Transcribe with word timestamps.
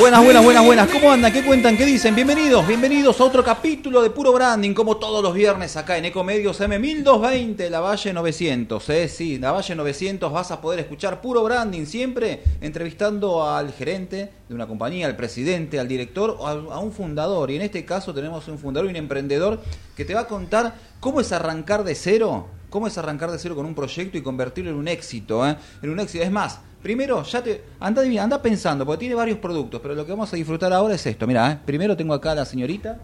Buenas, 0.00 0.24
buenas, 0.24 0.42
buenas, 0.42 0.64
buenas. 0.64 0.88
¿Cómo 0.88 1.12
andan? 1.12 1.30
¿Qué 1.30 1.44
cuentan? 1.44 1.76
¿Qué 1.76 1.84
dicen? 1.84 2.14
Bienvenidos, 2.14 2.66
bienvenidos 2.66 3.20
a 3.20 3.24
otro 3.24 3.44
capítulo 3.44 4.00
de 4.00 4.08
Puro 4.08 4.32
Branding, 4.32 4.72
como 4.72 4.96
todos 4.96 5.22
los 5.22 5.34
viernes 5.34 5.76
acá 5.76 5.98
en 5.98 6.06
Ecomedios 6.06 6.58
M1220, 6.58 7.68
La 7.68 7.80
Valle 7.80 8.14
900. 8.14 8.88
¿eh? 8.88 9.08
Sí, 9.08 9.38
La 9.38 9.52
Valle 9.52 9.74
900 9.74 10.32
vas 10.32 10.52
a 10.52 10.62
poder 10.62 10.80
escuchar 10.80 11.20
Puro 11.20 11.44
Branding 11.44 11.84
siempre 11.84 12.42
entrevistando 12.62 13.46
al 13.46 13.74
gerente 13.74 14.30
de 14.48 14.54
una 14.54 14.66
compañía, 14.66 15.06
al 15.06 15.16
presidente, 15.16 15.78
al 15.78 15.86
director 15.86 16.34
o 16.38 16.46
a, 16.46 16.78
un 16.78 16.92
fundador. 16.92 17.50
Y 17.50 17.56
en 17.56 17.62
este 17.62 17.84
caso 17.84 18.14
tenemos 18.14 18.48
un 18.48 18.58
fundador 18.58 18.88
y 18.88 18.92
un 18.92 18.96
emprendedor 18.96 19.60
que 19.94 20.06
te 20.06 20.14
va 20.14 20.20
a 20.20 20.26
contar 20.26 20.76
cómo 21.00 21.20
es 21.20 21.30
arrancar 21.30 21.84
de 21.84 21.94
cero, 21.94 22.46
cómo 22.70 22.86
es 22.86 22.96
arrancar 22.96 23.30
de 23.30 23.38
cero 23.38 23.54
con 23.54 23.66
un 23.66 23.74
proyecto 23.74 24.16
y 24.16 24.22
convertirlo 24.22 24.70
en 24.70 24.78
un 24.78 24.88
éxito. 24.88 25.46
¿eh? 25.46 25.58
En 25.82 25.90
un 25.90 26.00
éxito. 26.00 26.24
Es 26.24 26.30
más, 26.30 26.60
Primero, 26.82 27.22
ya 27.24 27.42
te 27.42 27.62
anda, 27.78 28.02
anda 28.22 28.40
pensando, 28.40 28.86
porque 28.86 29.00
tiene 29.00 29.14
varios 29.14 29.38
productos, 29.38 29.80
pero 29.80 29.94
lo 29.94 30.06
que 30.06 30.12
vamos 30.12 30.32
a 30.32 30.36
disfrutar 30.36 30.72
ahora 30.72 30.94
es 30.94 31.04
esto. 31.06 31.26
Mira, 31.26 31.52
¿eh? 31.52 31.58
primero 31.64 31.96
tengo 31.96 32.14
acá 32.14 32.32
a 32.32 32.36
la 32.36 32.44
señorita. 32.44 32.98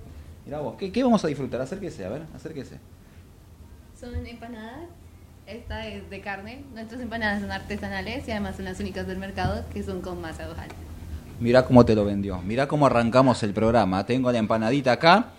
Mira 0.47 0.61
vos, 0.61 0.77
¿qué, 0.79 1.03
vamos 1.03 1.23
a 1.25 1.29
disfrutar? 1.29 1.61
Acérquese, 1.61 2.07
a 2.07 2.09
ver, 2.09 2.23
acérquese. 2.35 2.79
Son 3.99 4.15
empanadas. 4.27 4.89
Esta 5.47 5.87
es 5.87 6.09
de 6.09 6.21
carne. 6.21 6.65
Nuestras 6.75 7.01
empanadas 7.01 7.41
son 7.41 7.53
artesanales 7.53 8.27
y 8.27 8.31
además 8.31 8.57
son 8.57 8.65
las 8.65 8.81
únicas 8.81 9.07
del 9.07 9.19
mercado 9.19 9.65
que 9.73 9.83
son 9.83 10.01
con 10.01 10.21
masa 10.21 10.49
ojal. 10.51 10.69
Mira 11.39 11.65
cómo 11.67 11.85
te 11.85 11.95
lo 11.95 12.05
vendió. 12.05 12.41
Mira 12.43 12.67
cómo 12.67 12.87
arrancamos 12.87 13.43
el 13.43 13.53
programa. 13.53 14.07
Tengo 14.07 14.33
la 14.33 14.39
empanadita 14.39 14.93
acá. 14.93 15.33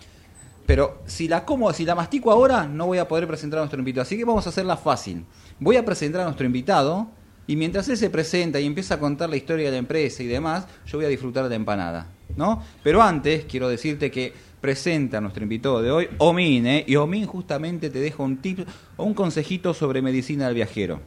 Pero 0.64 1.02
si 1.06 1.28
la 1.28 1.44
como, 1.44 1.72
si 1.72 1.84
la 1.84 1.94
mastico 1.94 2.30
ahora, 2.30 2.66
no 2.66 2.86
voy 2.86 2.98
a 2.98 3.08
poder 3.08 3.26
presentar 3.26 3.58
a 3.58 3.62
nuestro 3.62 3.78
invitado. 3.80 4.02
Así 4.02 4.16
que 4.16 4.24
vamos 4.24 4.46
a 4.46 4.50
hacerla 4.50 4.76
fácil. 4.76 5.24
Voy 5.58 5.76
a 5.76 5.84
presentar 5.84 6.20
a 6.20 6.24
nuestro 6.24 6.46
invitado 6.46 7.08
y 7.48 7.56
mientras 7.56 7.88
él 7.88 7.96
se 7.96 8.10
presenta 8.10 8.60
y 8.60 8.66
empieza 8.66 8.94
a 8.94 9.00
contar 9.00 9.28
la 9.28 9.36
historia 9.36 9.66
de 9.66 9.72
la 9.72 9.78
empresa 9.78 10.22
y 10.22 10.26
demás, 10.26 10.66
yo 10.86 10.98
voy 10.98 11.06
a 11.06 11.08
disfrutar 11.08 11.44
de 11.44 11.48
la 11.48 11.56
empanada, 11.56 12.06
¿no? 12.36 12.62
Pero 12.84 13.02
antes 13.02 13.46
quiero 13.46 13.68
decirte 13.68 14.10
que 14.10 14.32
presenta 14.60 15.18
a 15.18 15.20
nuestro 15.20 15.42
invitado 15.42 15.80
de 15.80 15.90
hoy, 15.90 16.08
Omin, 16.18 16.66
¿eh? 16.66 16.84
y 16.86 16.96
Omin 16.96 17.26
justamente 17.26 17.88
te 17.88 18.00
deja 18.00 18.22
un 18.22 18.36
tip 18.36 18.60
o 18.96 19.04
un 19.04 19.14
consejito 19.14 19.72
sobre 19.72 20.02
medicina 20.02 20.44
del 20.44 20.54
viajero. 20.54 21.00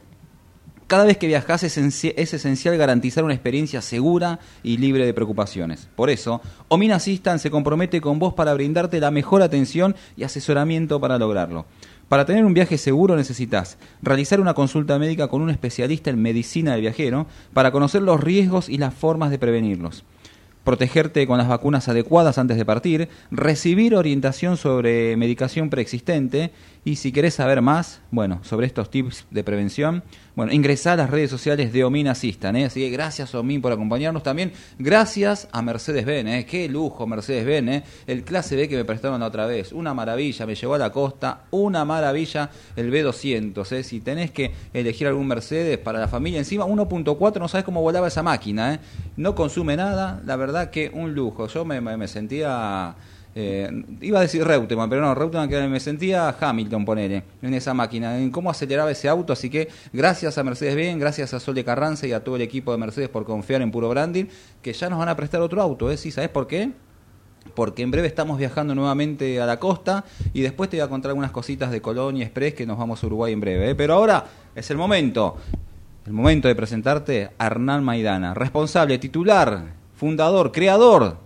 Cada 0.92 1.04
vez 1.04 1.16
que 1.16 1.26
viajas 1.26 1.62
es, 1.62 1.78
esencial 1.78 2.76
garantizar 2.76 3.24
una 3.24 3.32
experiencia 3.32 3.80
segura 3.80 4.40
y 4.62 4.76
libre 4.76 5.06
de 5.06 5.14
preocupaciones. 5.14 5.88
Por 5.96 6.10
eso, 6.10 6.42
Omin 6.68 6.92
Assistant 6.92 7.40
se 7.40 7.50
compromete 7.50 8.02
con 8.02 8.18
vos 8.18 8.34
para 8.34 8.52
brindarte 8.52 9.00
la 9.00 9.10
mejor 9.10 9.40
atención 9.40 9.96
y 10.18 10.24
asesoramiento 10.24 11.00
para 11.00 11.16
lograrlo. 11.16 11.64
Para 12.12 12.26
tener 12.26 12.44
un 12.44 12.52
viaje 12.52 12.76
seguro 12.76 13.16
necesitas 13.16 13.78
realizar 14.02 14.38
una 14.38 14.52
consulta 14.52 14.98
médica 14.98 15.28
con 15.28 15.40
un 15.40 15.48
especialista 15.48 16.10
en 16.10 16.20
medicina 16.20 16.72
del 16.72 16.82
viajero 16.82 17.26
para 17.54 17.72
conocer 17.72 18.02
los 18.02 18.20
riesgos 18.20 18.68
y 18.68 18.76
las 18.76 18.92
formas 18.92 19.30
de 19.30 19.38
prevenirlos. 19.38 20.04
Protegerte 20.62 21.26
con 21.26 21.38
las 21.38 21.48
vacunas 21.48 21.88
adecuadas 21.88 22.36
antes 22.36 22.58
de 22.58 22.66
partir, 22.66 23.08
recibir 23.30 23.94
orientación 23.94 24.58
sobre 24.58 25.16
medicación 25.16 25.70
preexistente 25.70 26.50
y 26.84 26.96
si 26.96 27.12
querés 27.12 27.34
saber 27.34 27.62
más, 27.62 28.00
bueno, 28.10 28.40
sobre 28.42 28.66
estos 28.66 28.90
tips 28.90 29.26
de 29.30 29.44
prevención, 29.44 30.02
bueno, 30.34 30.52
ingresá 30.52 30.94
a 30.94 30.96
las 30.96 31.10
redes 31.10 31.30
sociales 31.30 31.72
de 31.72 31.84
Omin 31.84 32.08
Asistan, 32.08 32.56
¿eh? 32.56 32.64
así 32.64 32.80
que 32.80 32.90
gracias 32.90 33.34
Omin 33.36 33.62
por 33.62 33.70
acompañarnos 33.70 34.24
también, 34.24 34.52
gracias 34.80 35.48
a 35.52 35.62
Mercedes-Benz, 35.62 36.30
¿eh? 36.30 36.46
qué 36.46 36.68
lujo 36.68 37.06
Mercedes-Benz, 37.06 37.70
¿eh? 37.70 37.84
el 38.08 38.24
clase 38.24 38.56
B 38.56 38.68
que 38.68 38.76
me 38.76 38.84
prestaron 38.84 39.20
la 39.20 39.26
otra 39.26 39.46
vez, 39.46 39.70
una 39.70 39.94
maravilla, 39.94 40.44
me 40.44 40.56
llevó 40.56 40.74
a 40.74 40.78
la 40.78 40.90
costa, 40.90 41.42
una 41.52 41.84
maravilla 41.84 42.50
el 42.74 42.92
B200, 42.92 43.72
¿eh? 43.72 43.84
si 43.84 44.00
tenés 44.00 44.32
que 44.32 44.50
elegir 44.72 45.06
algún 45.06 45.28
Mercedes 45.28 45.78
para 45.78 46.00
la 46.00 46.08
familia, 46.08 46.40
encima 46.40 46.64
1.4 46.64 47.38
no 47.38 47.46
sabes 47.46 47.64
cómo 47.64 47.80
volaba 47.80 48.08
esa 48.08 48.24
máquina, 48.24 48.74
¿eh? 48.74 48.80
no 49.16 49.36
consume 49.36 49.76
nada, 49.76 50.20
la 50.24 50.34
verdad 50.34 50.70
que 50.70 50.90
un 50.92 51.14
lujo, 51.14 51.46
yo 51.46 51.64
me, 51.64 51.80
me 51.80 52.08
sentía 52.08 52.96
eh, 53.34 53.70
iba 54.02 54.18
a 54.18 54.22
decir 54.22 54.44
Reutemann, 54.44 54.90
pero 54.90 55.00
no, 55.00 55.14
Reutemann 55.14 55.48
que 55.48 55.66
me 55.66 55.80
sentía 55.80 56.36
Hamilton, 56.38 56.84
ponele, 56.84 57.22
en 57.40 57.54
esa 57.54 57.72
máquina, 57.72 58.18
en 58.18 58.30
cómo 58.30 58.50
aceleraba 58.50 58.90
ese 58.90 59.08
auto. 59.08 59.32
Así 59.32 59.48
que 59.48 59.68
gracias 59.92 60.36
a 60.36 60.44
Mercedes 60.44 60.76
Benz, 60.76 61.00
gracias 61.00 61.32
a 61.32 61.40
Sol 61.40 61.54
de 61.54 61.64
Carranza 61.64 62.06
y 62.06 62.12
a 62.12 62.22
todo 62.22 62.36
el 62.36 62.42
equipo 62.42 62.72
de 62.72 62.78
Mercedes 62.78 63.08
por 63.08 63.24
confiar 63.24 63.62
en 63.62 63.70
Puro 63.70 63.88
Branding, 63.88 64.26
que 64.60 64.72
ya 64.72 64.90
nos 64.90 64.98
van 64.98 65.08
a 65.08 65.16
prestar 65.16 65.40
otro 65.40 65.62
auto, 65.62 65.90
¿eh? 65.90 65.96
¿Sí? 65.96 66.10
¿Sabes 66.10 66.30
por 66.30 66.46
qué? 66.46 66.72
Porque 67.54 67.82
en 67.82 67.90
breve 67.90 68.06
estamos 68.06 68.38
viajando 68.38 68.74
nuevamente 68.74 69.40
a 69.40 69.46
la 69.46 69.58
costa 69.58 70.04
y 70.32 70.42
después 70.42 70.70
te 70.70 70.76
voy 70.76 70.84
a 70.84 70.88
contar 70.88 71.10
algunas 71.10 71.32
cositas 71.32 71.70
de 71.70 71.80
Colonia 71.80 72.24
Express 72.24 72.54
que 72.54 72.66
nos 72.66 72.78
vamos 72.78 73.02
a 73.02 73.06
Uruguay 73.06 73.32
en 73.32 73.40
breve. 73.40 73.70
¿eh? 73.70 73.74
Pero 73.74 73.94
ahora 73.94 74.24
es 74.54 74.70
el 74.70 74.76
momento, 74.76 75.38
el 76.06 76.12
momento 76.12 76.48
de 76.48 76.54
presentarte 76.54 77.30
a 77.38 77.46
Hernán 77.46 77.82
Maidana, 77.82 78.34
responsable, 78.34 78.98
titular, 78.98 79.72
fundador, 79.96 80.52
creador 80.52 81.16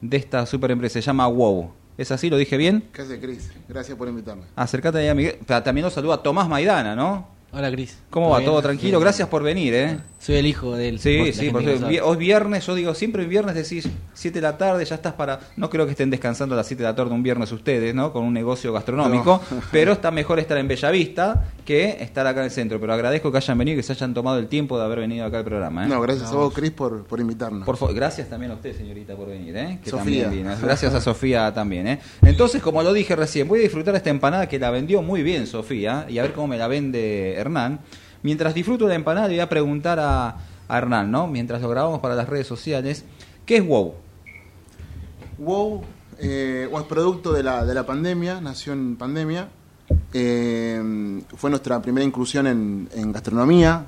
de 0.00 0.16
esta 0.16 0.46
super 0.46 0.70
empresa. 0.70 0.94
Se 0.94 1.02
llama 1.02 1.26
WOW. 1.28 1.70
¿Es 1.96 2.12
así? 2.12 2.30
¿Lo 2.30 2.36
dije 2.36 2.56
bien? 2.56 2.88
¿Qué 2.92 3.02
hace, 3.02 3.18
Cris? 3.20 3.50
Gracias 3.68 3.98
por 3.98 4.08
invitarme. 4.08 4.44
Acércate 4.54 4.98
ahí 4.98 5.08
a 5.08 5.14
Miguel. 5.14 5.38
También 5.46 5.84
nos 5.84 5.92
saluda 5.92 6.22
Tomás 6.22 6.48
Maidana, 6.48 6.94
¿no? 6.94 7.37
Hola, 7.50 7.70
Cris. 7.70 7.96
¿Cómo 8.10 8.28
va? 8.30 8.44
¿Todo 8.44 8.60
tranquilo? 8.60 9.00
Gracias 9.00 9.26
por 9.28 9.42
venir, 9.42 9.72
¿eh? 9.72 9.98
Soy 10.18 10.36
el 10.36 10.46
hijo 10.46 10.76
de 10.76 10.88
él. 10.88 10.98
Sí, 10.98 11.32
sí, 11.32 11.48
porque 11.50 12.00
hoy 12.02 12.16
viernes, 12.18 12.66
yo 12.66 12.74
digo, 12.74 12.94
siempre 12.94 13.22
el 13.22 13.28
viernes 13.28 13.54
decís 13.54 13.88
7 14.12 14.34
de 14.34 14.42
la 14.42 14.58
tarde, 14.58 14.84
ya 14.84 14.96
estás 14.96 15.14
para... 15.14 15.40
No 15.56 15.70
creo 15.70 15.86
que 15.86 15.92
estén 15.92 16.10
descansando 16.10 16.54
a 16.54 16.58
las 16.58 16.66
7 16.66 16.82
de 16.82 16.88
la 16.88 16.94
tarde 16.94 17.14
un 17.14 17.22
viernes 17.22 17.50
ustedes, 17.50 17.94
¿no? 17.94 18.12
Con 18.12 18.24
un 18.24 18.34
negocio 18.34 18.72
gastronómico, 18.72 19.40
pero 19.72 19.92
está 19.92 20.10
mejor 20.10 20.40
estar 20.40 20.58
en 20.58 20.68
Bellavista 20.68 21.46
que 21.64 21.98
estar 22.00 22.26
acá 22.26 22.40
en 22.40 22.46
el 22.46 22.50
centro. 22.50 22.80
Pero 22.80 22.92
agradezco 22.92 23.30
que 23.30 23.38
hayan 23.38 23.56
venido 23.56 23.74
y 23.74 23.76
que 23.78 23.82
se 23.82 23.92
hayan 23.92 24.12
tomado 24.12 24.38
el 24.38 24.48
tiempo 24.48 24.76
de 24.76 24.84
haber 24.84 25.00
venido 25.00 25.24
acá 25.24 25.38
al 25.38 25.44
programa. 25.44 25.86
¿eh? 25.86 25.88
No, 25.88 26.00
gracias 26.00 26.30
a 26.30 26.34
vos, 26.34 26.52
Cris, 26.52 26.72
por, 26.72 27.04
por 27.04 27.20
invitarnos. 27.20 27.64
Por 27.64 27.94
gracias 27.94 28.28
también 28.28 28.52
a 28.52 28.56
usted, 28.56 28.76
señorita, 28.76 29.14
por 29.14 29.28
venir, 29.28 29.56
¿eh? 29.56 29.78
Que 29.82 29.90
Sofía. 29.90 30.30
Gracias 30.62 30.92
a 30.94 31.00
Sofía 31.00 31.54
también, 31.54 31.86
¿eh? 31.86 32.00
Entonces, 32.22 32.60
como 32.60 32.82
lo 32.82 32.92
dije 32.92 33.14
recién, 33.14 33.46
voy 33.46 33.60
a 33.60 33.62
disfrutar 33.62 33.94
esta 33.94 34.10
empanada 34.10 34.48
que 34.48 34.58
la 34.58 34.70
vendió 34.70 35.00
muy 35.00 35.22
bien 35.22 35.46
Sofía 35.46 36.06
y 36.08 36.18
a 36.18 36.22
ver 36.22 36.32
cómo 36.32 36.48
me 36.48 36.58
la 36.58 36.68
vende 36.68 37.37
Hernán. 37.38 37.80
Mientras 38.22 38.54
disfruto 38.54 38.84
de 38.84 38.90
la 38.90 38.96
empanada, 38.96 39.28
voy 39.28 39.40
a 39.40 39.48
preguntar 39.48 39.98
a, 40.00 40.36
Hernán, 40.68 41.10
¿no? 41.10 41.26
Mientras 41.26 41.62
lo 41.62 41.68
grabamos 41.68 42.00
para 42.00 42.14
las 42.14 42.28
redes 42.28 42.46
sociales, 42.46 43.04
¿qué 43.46 43.56
es 43.56 43.66
WOW? 43.66 43.94
WOW 45.38 45.82
eh, 46.18 46.68
es 46.70 46.82
producto 46.82 47.32
de 47.32 47.42
la, 47.42 47.64
de 47.64 47.72
la 47.74 47.86
pandemia, 47.86 48.40
nació 48.40 48.74
en 48.74 48.96
pandemia. 48.96 49.48
Eh, 50.12 51.22
fue 51.36 51.50
nuestra 51.50 51.80
primera 51.80 52.04
inclusión 52.04 52.46
en, 52.46 53.12
gastronomía. 53.12 53.86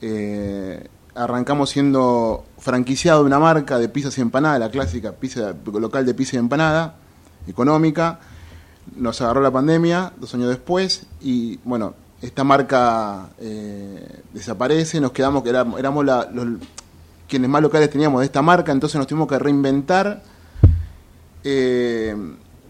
Eh, 0.00 0.86
arrancamos 1.14 1.70
siendo 1.70 2.44
franquiciado 2.58 3.20
de 3.20 3.26
una 3.26 3.38
marca 3.38 3.78
de 3.78 3.88
pizzas 3.88 4.16
y 4.18 4.20
empanadas, 4.20 4.60
la 4.60 4.70
clásica 4.70 5.12
pizza 5.12 5.54
local 5.72 6.06
de 6.06 6.14
pizza 6.14 6.36
y 6.36 6.38
empanada, 6.38 6.96
económica. 7.46 8.20
Nos 8.96 9.20
agarró 9.20 9.40
la 9.40 9.50
pandemia 9.50 10.12
dos 10.18 10.34
años 10.34 10.48
después 10.48 11.06
y 11.20 11.58
bueno, 11.64 11.94
esta 12.22 12.44
marca 12.44 13.30
eh, 13.40 14.22
desaparece, 14.32 15.00
nos 15.00 15.10
quedamos, 15.10 15.42
que 15.42 15.50
éramos, 15.50 16.04
los, 16.04 16.26
quienes 17.28 17.50
más 17.50 17.60
locales 17.60 17.90
teníamos 17.90 18.20
de 18.20 18.26
esta 18.26 18.42
marca, 18.42 18.70
entonces 18.70 18.96
nos 18.96 19.08
tuvimos 19.08 19.26
que 19.26 19.38
reinventar. 19.40 20.22
Eh, 21.42 22.14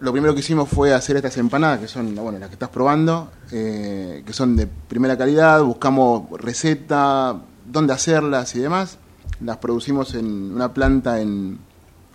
lo 0.01 0.11
primero 0.11 0.35
que 0.35 0.41
hicimos 0.41 0.71
fue 0.71 0.95
hacer 0.95 1.17
estas 1.17 1.37
empanadas, 1.37 1.81
que 1.81 1.87
son 1.87 2.15
bueno, 2.15 2.39
las 2.39 2.49
que 2.49 2.55
estás 2.55 2.71
probando, 2.71 3.31
eh, 3.53 4.23
que 4.27 4.33
son 4.33 4.57
de 4.57 4.67
primera 4.67 5.19
calidad, 5.19 5.63
buscamos 5.63 6.31
receta, 6.41 7.37
dónde 7.67 7.93
hacerlas 7.93 8.57
y 8.57 8.61
demás. 8.61 8.99
Las 9.45 9.59
producimos 9.59 10.15
en 10.15 10.55
una 10.55 10.73
planta 10.73 11.21
en 11.21 11.59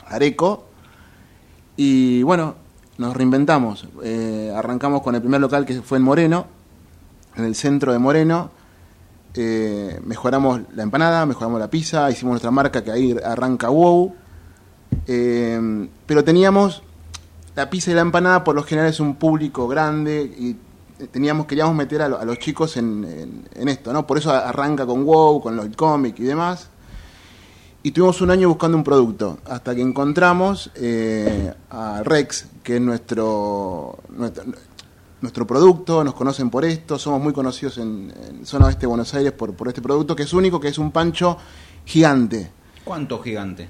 Areco. 0.07 0.65
Y 1.75 2.23
bueno, 2.23 2.55
nos 2.97 3.15
reinventamos. 3.15 3.87
arrancamos 4.55 5.03
con 5.03 5.13
el 5.13 5.21
primer 5.21 5.39
local 5.39 5.65
que 5.65 5.81
fue 5.81 5.99
en 5.99 6.03
Moreno, 6.03 6.56
en 7.37 7.45
el 7.45 7.55
centro 7.55 7.91
de 7.91 7.99
Moreno. 7.99 8.51
Eh, 9.33 9.99
mejoramos 10.03 10.61
la 10.73 10.83
empanada, 10.83 11.25
mejoramos 11.25 11.59
la 11.59 11.69
pizza, 11.69 12.09
hicimos 12.09 12.33
nuestra 12.33 12.51
marca 12.51 12.83
que 12.83 12.91
ahí 12.91 13.15
arranca 13.23 13.69
WOW. 13.69 14.15
Eh, 15.05 15.87
pero 16.05 16.23
teníamos 16.23 16.81
la 17.55 17.69
pizza 17.69 17.91
y 17.91 17.93
la 17.93 18.01
empanada, 18.01 18.43
por 18.43 18.55
lo 18.55 18.63
general 18.63 18.89
es 18.89 18.99
un 18.99 19.15
público 19.15 19.67
grande 19.67 20.21
y 20.21 20.55
teníamos 21.11 21.45
queríamos 21.45 21.75
meter 21.75 22.01
a, 22.01 22.07
los 22.07 22.39
chicos 22.39 22.77
en, 22.77 23.45
esto, 23.55 23.93
¿no? 23.93 24.07
Por 24.07 24.17
eso 24.17 24.31
arranca 24.31 24.85
con 24.85 25.05
WOW, 25.05 25.41
con 25.41 25.55
los 25.55 25.67
cómics 25.75 26.19
y 26.19 26.23
demás. 26.23 26.69
Y 27.83 27.91
tuvimos 27.91 28.19
un 28.21 28.31
año 28.31 28.49
buscando 28.49 28.75
un 28.75 28.83
producto, 28.83 29.37
hasta 29.45 29.75
que 29.75 29.81
encontramos 29.81 30.71
eh, 30.75 31.53
a 31.69 32.01
Rex, 32.03 32.47
que 32.63 32.75
es 32.75 32.81
nuestro 32.81 33.99
nuestro 35.21 35.47
producto, 35.47 36.03
nos 36.03 36.13
conocen 36.13 36.49
por 36.49 36.65
esto, 36.65 36.97
somos 36.97 37.21
muy 37.21 37.33
conocidos 37.33 37.77
en, 37.77 38.13
zona 38.43 38.67
oeste 38.67 38.81
de 38.81 38.87
Buenos 38.87 39.13
Aires 39.13 39.31
por, 39.31 39.53
por 39.53 39.67
este 39.67 39.81
producto, 39.81 40.15
que 40.15 40.23
es 40.23 40.33
único, 40.33 40.59
que 40.59 40.67
es 40.67 40.77
un 40.77 40.91
pancho 40.91 41.37
gigante. 41.85 42.51
¿Cuánto 42.83 43.19
gigante? 43.19 43.67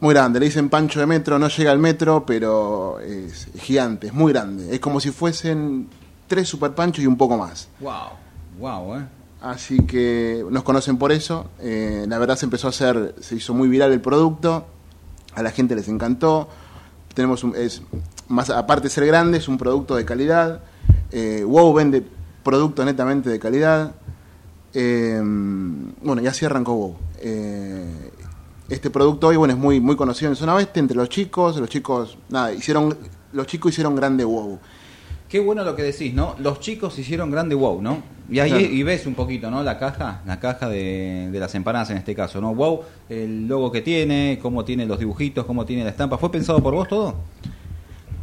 Muy 0.00 0.12
grande, 0.12 0.40
le 0.40 0.46
dicen 0.46 0.68
pancho 0.68 1.00
de 1.00 1.06
metro, 1.06 1.38
no 1.38 1.48
llega 1.48 1.70
al 1.70 1.78
metro, 1.78 2.24
pero 2.26 3.00
es 3.00 3.48
gigante, 3.58 4.08
es 4.08 4.12
muy 4.12 4.32
grande. 4.32 4.74
Es 4.74 4.80
como 4.80 5.00
si 5.00 5.10
fuesen 5.10 5.88
tres 6.26 6.48
super 6.48 6.74
panchos 6.74 7.02
y 7.02 7.06
un 7.06 7.16
poco 7.16 7.38
más. 7.38 7.68
Wow, 7.80 8.10
wow, 8.58 8.96
eh. 8.96 9.06
Así 9.40 9.78
que 9.84 10.44
nos 10.50 10.62
conocen 10.62 10.96
por 10.96 11.12
eso. 11.12 11.50
Eh, 11.60 12.06
la 12.08 12.18
verdad 12.18 12.36
se 12.36 12.46
empezó 12.46 12.66
a 12.66 12.70
hacer, 12.70 13.14
se 13.20 13.36
hizo 13.36 13.54
muy 13.54 13.68
viral 13.68 13.92
el 13.92 14.00
producto. 14.00 14.66
A 15.34 15.42
la 15.42 15.50
gente 15.50 15.74
les 15.74 15.88
encantó. 15.88 16.48
Tenemos 17.14 17.44
un, 17.44 17.54
es 17.56 17.82
más 18.28 18.50
aparte 18.50 18.84
de 18.84 18.90
ser 18.90 19.06
grande, 19.06 19.38
es 19.38 19.48
un 19.48 19.56
producto 19.56 19.94
de 19.96 20.04
calidad. 20.04 20.60
Eh, 21.12 21.44
WoW 21.44 21.72
vende 21.72 22.04
productos 22.42 22.84
netamente 22.84 23.30
de 23.30 23.38
calidad. 23.38 23.94
Eh, 24.72 25.20
bueno, 26.02 26.20
y 26.20 26.26
así 26.26 26.44
arrancó 26.44 26.74
WoW. 26.74 26.96
Eh, 27.20 28.10
este 28.68 28.90
producto 28.90 29.28
hoy 29.28 29.36
bueno 29.36 29.52
es 29.52 29.60
muy 29.60 29.78
muy 29.80 29.94
conocido 29.94 30.30
en 30.30 30.36
zona 30.36 30.54
oeste 30.54 30.80
entre 30.80 30.96
los 30.96 31.08
chicos. 31.08 31.56
Los 31.56 31.68
chicos 31.68 32.18
nada 32.28 32.52
hicieron 32.52 32.96
los 33.32 33.46
chicos 33.46 33.72
hicieron 33.72 33.94
grande 33.94 34.24
WoW. 34.24 34.58
Qué 35.34 35.40
bueno 35.40 35.64
lo 35.64 35.74
que 35.74 35.82
decís, 35.82 36.14
¿no? 36.14 36.36
Los 36.38 36.60
chicos 36.60 36.96
hicieron 36.96 37.28
grande 37.28 37.56
wow, 37.56 37.82
¿no? 37.82 38.04
Y 38.30 38.38
ahí 38.38 38.50
Claro. 38.50 38.64
y 38.66 38.82
ves 38.84 39.04
un 39.04 39.16
poquito, 39.16 39.50
¿no? 39.50 39.64
La 39.64 39.80
caja, 39.80 40.22
la 40.24 40.38
caja 40.38 40.68
de, 40.68 41.28
de 41.32 41.40
las 41.40 41.52
empanadas 41.56 41.90
en 41.90 41.96
este 41.96 42.14
caso, 42.14 42.40
¿no? 42.40 42.54
Wow, 42.54 42.82
el 43.08 43.48
logo 43.48 43.72
que 43.72 43.80
tiene, 43.80 44.38
cómo 44.40 44.64
tiene 44.64 44.86
los 44.86 44.96
dibujitos, 45.00 45.44
cómo 45.44 45.64
tiene 45.66 45.82
la 45.82 45.90
estampa. 45.90 46.18
¿Fue 46.18 46.30
pensado 46.30 46.62
por 46.62 46.72
vos 46.74 46.86
todo? 46.86 47.16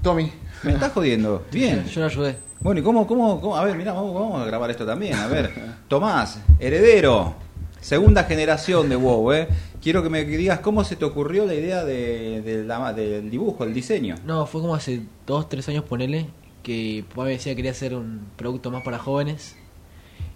Tommy, 0.01 0.31
Me 0.63 0.71
estás 0.71 0.93
jodiendo. 0.93 1.43
Bien. 1.51 1.83
Yo 1.83 1.99
lo 1.99 2.05
ayudé. 2.07 2.37
Bueno, 2.61 2.79
¿y 2.79 2.83
cómo, 2.83 3.05
cómo, 3.05 3.41
cómo? 3.41 3.57
A 3.57 3.65
ver, 3.65 3.75
mirá, 3.75 3.91
vamos, 3.91 4.13
vamos 4.13 4.41
a 4.41 4.45
grabar 4.45 4.71
esto 4.71 4.85
también. 4.85 5.15
A 5.15 5.27
ver, 5.27 5.51
Tomás, 5.89 6.39
heredero, 6.61 7.35
segunda 7.81 8.23
generación 8.23 8.87
de 8.87 8.95
WoW, 8.95 9.33
¿eh? 9.33 9.47
Quiero 9.83 10.01
que 10.01 10.09
me 10.09 10.23
digas 10.23 10.61
cómo 10.61 10.85
se 10.85 10.95
te 10.95 11.03
ocurrió 11.03 11.45
la 11.45 11.55
idea 11.55 11.83
de, 11.83 12.41
de 12.41 12.63
la- 12.63 12.93
del 12.93 13.29
dibujo, 13.29 13.65
el 13.65 13.73
diseño. 13.73 14.15
No, 14.25 14.45
fue 14.45 14.61
como 14.61 14.75
hace 14.75 15.01
dos, 15.27 15.49
tres 15.49 15.67
años, 15.67 15.83
ponele, 15.83 16.27
que 16.63 17.03
papá 17.09 17.23
me 17.25 17.31
decía 17.31 17.51
que 17.53 17.57
quería 17.57 17.71
hacer 17.71 17.95
un 17.95 18.27
producto 18.35 18.71
más 18.71 18.83
para 18.83 18.99
jóvenes. 18.99 19.55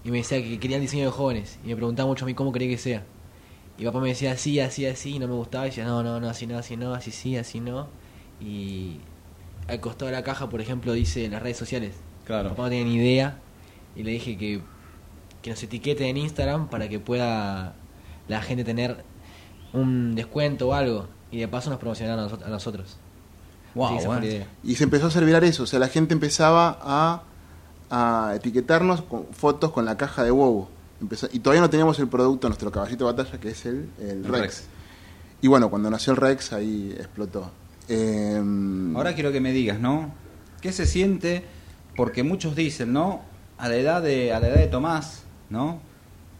Y 0.04 0.12
me 0.12 0.18
decía 0.20 0.42
que 0.42 0.60
quería 0.60 0.78
el 0.78 0.82
diseño 0.84 1.06
de 1.06 1.12
jóvenes. 1.12 1.60
Y 1.64 1.70
me 1.70 1.76
preguntaba 1.76 2.08
mucho 2.08 2.26
a 2.26 2.28
mí 2.28 2.34
cómo 2.34 2.52
quería 2.52 2.68
que 2.70 2.78
sea. 2.78 3.04
Y 3.78 3.86
papá 3.86 4.00
me 4.00 4.10
decía 4.10 4.32
así, 4.32 4.60
así, 4.60 4.86
así, 4.86 5.16
y 5.16 5.20
no 5.20 5.28
me 5.28 5.34
gustaba. 5.34 5.66
Y 5.66 5.70
decía, 5.70 5.84
no, 5.86 6.04
no, 6.04 6.20
no, 6.20 6.30
así 6.30 6.46
no, 6.48 6.58
así 6.58 6.78
no, 6.78 6.94
así 6.94 7.12
sí, 7.12 7.36
así 7.38 7.60
no. 7.60 7.88
Y 8.40 8.98
al 9.68 9.80
costado 9.80 10.08
de 10.08 10.12
la 10.14 10.24
caja, 10.24 10.48
por 10.50 10.62
ejemplo, 10.62 10.94
dice 10.94 11.28
las 11.28 11.42
redes 11.42 11.58
sociales. 11.58 11.96
Claro. 12.26 12.50
Papá 12.50 12.64
no 12.64 12.70
tenía 12.70 12.86
ni 12.86 12.96
idea. 12.96 13.40
Y 13.96 14.04
le 14.04 14.12
dije 14.12 14.38
que, 14.38 14.62
que 15.42 15.50
nos 15.50 15.62
etiquete 15.64 16.08
en 16.08 16.18
Instagram 16.18 16.70
para 16.70 16.88
que 16.88 17.00
pueda 17.00 17.76
la 18.28 18.42
gente 18.42 18.64
tener 18.64 19.04
un 19.74 20.16
descuento 20.16 20.70
o 20.70 20.74
algo. 20.74 21.08
Y 21.32 21.40
de 21.40 21.48
paso 21.48 21.70
nos 21.72 21.80
promocionar 21.80 22.18
a, 22.20 22.22
noso- 22.30 22.46
a 22.46 22.50
nosotros. 22.50 22.98
Wow, 23.76 24.00
bueno. 24.06 24.26
y 24.64 24.76
se 24.76 24.84
empezó 24.86 25.06
a 25.06 25.08
hacer 25.10 25.26
viral 25.26 25.44
eso, 25.44 25.64
o 25.64 25.66
sea, 25.68 25.80
la 25.80 25.90
gente 25.90 26.14
empezaba 26.14 26.80
a, 26.82 27.24
a 27.90 28.34
etiquetarnos 28.36 29.02
con 29.04 29.26
fotos 29.34 29.72
con 29.72 29.86
la 29.86 29.98
caja 29.98 30.24
de 30.24 30.32
WoW. 30.32 30.68
Empezó- 31.02 31.28
y 31.32 31.40
todavía 31.40 31.62
no 31.62 31.70
teníamos 31.70 32.00
el 32.00 32.08
producto, 32.08 32.48
nuestro 32.48 32.72
caballito 32.72 33.06
de 33.06 33.14
batalla, 33.14 33.38
que 33.40 33.50
es 33.50 33.66
el, 33.66 33.90
el 34.00 34.10
El 34.10 34.24
Rex. 34.24 34.42
Rex. 34.42 34.64
Y 35.42 35.48
bueno, 35.50 35.70
cuando 35.70 35.90
nació 35.92 36.12
el 36.14 36.18
Rex, 36.18 36.54
ahí 36.54 36.96
explotó. 36.98 37.52
Eh, 37.90 38.42
Ahora 38.96 39.14
quiero 39.14 39.32
que 39.32 39.42
me 39.42 39.52
digas, 39.52 39.80
¿no? 39.80 40.12
¿Qué 40.62 40.72
se 40.72 40.86
siente? 40.86 41.44
Porque 41.98 42.24
muchos 42.24 42.56
dicen, 42.56 42.94
¿no? 42.94 43.22
A 43.58 43.68
la 43.70 43.76
edad 43.76 44.02
de, 44.02 44.34
a 44.34 44.40
la 44.40 44.48
edad 44.48 44.58
de 44.58 44.68
Tomás, 44.68 45.24
¿no? 45.50 45.80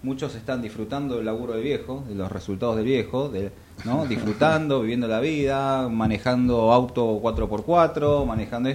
Muchos 0.06 0.36
están 0.36 0.62
disfrutando 0.62 1.16
del 1.16 1.26
laburo 1.26 1.54
del 1.54 1.64
viejo, 1.64 2.04
de 2.08 2.14
los 2.14 2.32
resultados 2.32 2.76
del 2.76 2.86
viejo, 2.86 3.28
de, 3.30 3.52
¿no? 3.86 4.06
Disfrutando, 4.16 4.82
viviendo 4.82 5.08
la 5.08 5.20
vida, 5.20 5.90
manejando 5.90 6.72
auto 6.72 7.20
4x4, 7.22 8.24
manejando... 8.28 8.70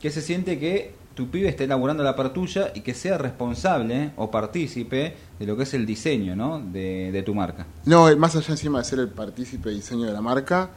¿Qué 0.00 0.10
se 0.10 0.20
siente 0.20 0.58
que 0.58 0.94
tu 1.14 1.28
pibe 1.28 1.48
esté 1.48 1.64
elaborando 1.64 2.02
la 2.02 2.16
par 2.16 2.32
tuya 2.32 2.72
y 2.74 2.80
que 2.80 2.94
sea 2.94 3.16
responsable 3.16 4.10
o 4.16 4.28
partícipe 4.32 5.14
de 5.38 5.46
lo 5.46 5.56
que 5.56 5.62
es 5.62 5.74
el 5.74 5.86
diseño, 5.86 6.34
¿no? 6.34 6.58
De, 6.58 7.12
de 7.12 7.22
tu 7.22 7.32
marca. 7.32 7.64
No, 7.84 8.14
más 8.16 8.34
allá 8.34 8.48
encima 8.50 8.78
de 8.78 8.84
ser 8.84 8.98
el 8.98 9.08
partícipe 9.08 9.68
de 9.68 9.76
diseño 9.76 10.06
de 10.06 10.12
la 10.12 10.20
marca, 10.20 10.70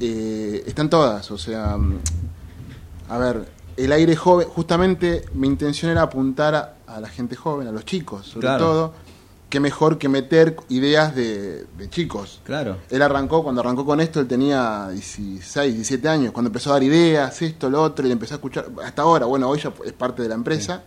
eh, 0.00 0.62
están 0.66 0.88
todas. 0.88 1.30
O 1.30 1.36
sea, 1.36 1.76
mm, 1.76 1.98
a 3.10 3.18
ver, 3.18 3.44
el 3.76 3.92
aire 3.92 4.16
joven, 4.16 4.48
justamente 4.48 5.24
mi 5.34 5.46
intención 5.48 5.90
era 5.90 6.00
apuntar 6.02 6.54
a, 6.54 6.74
a 6.86 7.00
la 7.00 7.08
gente 7.08 7.36
joven, 7.36 7.66
a 7.68 7.72
los 7.72 7.84
chicos, 7.84 8.26
sobre 8.26 8.46
Claro. 8.46 8.64
todo. 8.64 8.94
Qué 9.48 9.60
mejor 9.60 9.98
que 9.98 10.08
meter 10.08 10.56
ideas 10.68 11.14
de, 11.14 11.64
de 11.78 11.88
chicos. 11.90 12.40
Claro. 12.44 12.78
Él 12.90 13.02
arrancó, 13.02 13.44
cuando 13.44 13.60
arrancó 13.60 13.84
con 13.84 14.00
esto, 14.00 14.18
él 14.18 14.26
tenía 14.26 14.88
16, 14.88 15.74
17 15.74 16.08
años, 16.08 16.32
cuando 16.32 16.48
empezó 16.48 16.70
a 16.70 16.72
dar 16.74 16.82
ideas, 16.82 17.40
esto, 17.40 17.70
lo 17.70 17.82
otro, 17.82 18.04
y 18.04 18.08
le 18.08 18.14
empezó 18.14 18.34
a 18.34 18.36
escuchar, 18.36 18.66
hasta 18.84 19.02
ahora, 19.02 19.26
bueno, 19.26 19.48
hoy 19.48 19.60
ya 19.60 19.72
es 19.84 19.92
parte 19.92 20.22
de 20.22 20.28
la 20.28 20.34
empresa. 20.34 20.82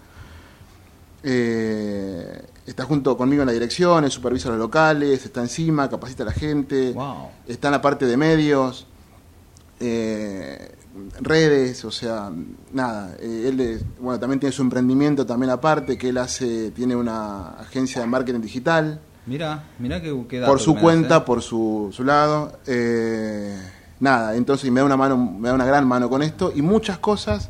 Eh, 1.24 2.42
está 2.66 2.84
junto 2.86 3.18
conmigo 3.18 3.42
en 3.42 3.48
la 3.48 3.54
dirección, 3.54 4.10
supervisa 4.12 4.50
los 4.50 4.60
locales, 4.60 5.26
está 5.26 5.42
encima, 5.42 5.90
capacita 5.90 6.24
a 6.24 6.28
la 6.28 6.32
gente, 6.34 6.92
Wow. 6.92 7.30
está 7.48 7.70
en 7.70 7.72
la 7.74 7.82
parte 7.82 8.06
de 8.06 8.18
medios, 8.18 8.86
eh, 9.80 10.76
redes, 11.22 11.84
o 11.86 11.92
sea, 11.92 12.32
nada. 12.74 13.16
eh, 13.20 13.46
él, 13.50 13.60
es- 13.60 13.84
bueno, 14.00 14.20
también 14.20 14.40
tiene 14.40 14.52
su 14.54 14.62
emprendimiento 14.62 15.26
también 15.26 15.50
aparte, 15.52 15.98
que 15.98 16.10
él 16.10 16.18
hace, 16.18 16.72
tiene 16.72 16.96
una 16.96 17.50
agencia 17.60 18.02
de 18.02 18.08
marketing 18.08 18.42
digital 18.42 19.00
Mira, 19.26 19.66
mira 19.80 20.02
que, 20.02 20.26
qué 20.30 20.40
dato 20.40 20.52
por 20.52 20.60
su 20.62 20.76
cuenta, 20.78 21.18
¿eh? 21.18 21.22
por 21.22 21.42
su, 21.42 21.90
su 21.92 22.04
lado. 22.06 22.60
eh, 22.66 23.58
nada, 24.00 24.36
entonces 24.36 24.72
me 24.72 24.80
da 24.80 24.86
una 24.86 24.96
mano, 24.96 25.18
me 25.18 25.50
da 25.50 25.54
una 25.56 25.66
gran 25.66 25.86
mano 25.88 26.10
con 26.10 26.22
esto 26.24 26.52
y 26.56 26.62
muchas 26.62 26.98
cosas 27.00 27.50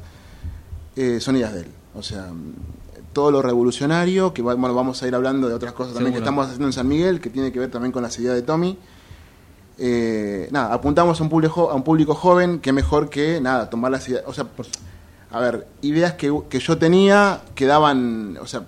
eh, 0.95 1.19
son 1.19 1.35
ideas 1.35 1.53
de 1.53 1.59
él. 1.61 1.67
O 1.93 2.01
sea, 2.01 2.29
todo 3.13 3.29
lo 3.31 3.41
revolucionario, 3.41 4.33
que 4.33 4.41
bueno, 4.41 4.73
vamos 4.73 5.01
a 5.03 5.07
ir 5.07 5.13
hablando 5.15 5.47
de 5.49 5.53
otras 5.55 5.73
cosas 5.73 5.93
también 5.93 6.13
que 6.13 6.19
estamos 6.19 6.45
haciendo 6.45 6.65
en 6.67 6.73
San 6.73 6.87
Miguel, 6.87 7.19
que 7.21 7.29
tiene 7.29 7.51
que 7.51 7.59
ver 7.59 7.69
también 7.71 7.91
con 7.91 8.01
las 8.03 8.17
ideas 8.19 8.35
de 8.35 8.41
Tommy. 8.41 8.77
Eh, 9.79 10.47
nada, 10.51 10.73
apuntamos 10.73 11.19
a 11.19 11.23
un 11.23 11.29
público 11.29 11.69
a 11.69 11.75
un 11.75 11.83
público 11.83 12.15
joven, 12.15 12.59
que 12.59 12.73
mejor 12.73 13.09
que 13.09 13.39
nada, 13.39 13.69
tomar 13.69 13.91
las 13.91 14.07
ideas, 14.09 14.23
o 14.25 14.33
sea, 14.33 14.47
a 15.31 15.39
ver, 15.39 15.67
ideas 15.81 16.13
que, 16.13 16.33
que 16.49 16.59
yo 16.59 16.77
tenía 16.77 17.41
quedaban, 17.53 18.37
o 18.41 18.47
sea, 18.47 18.63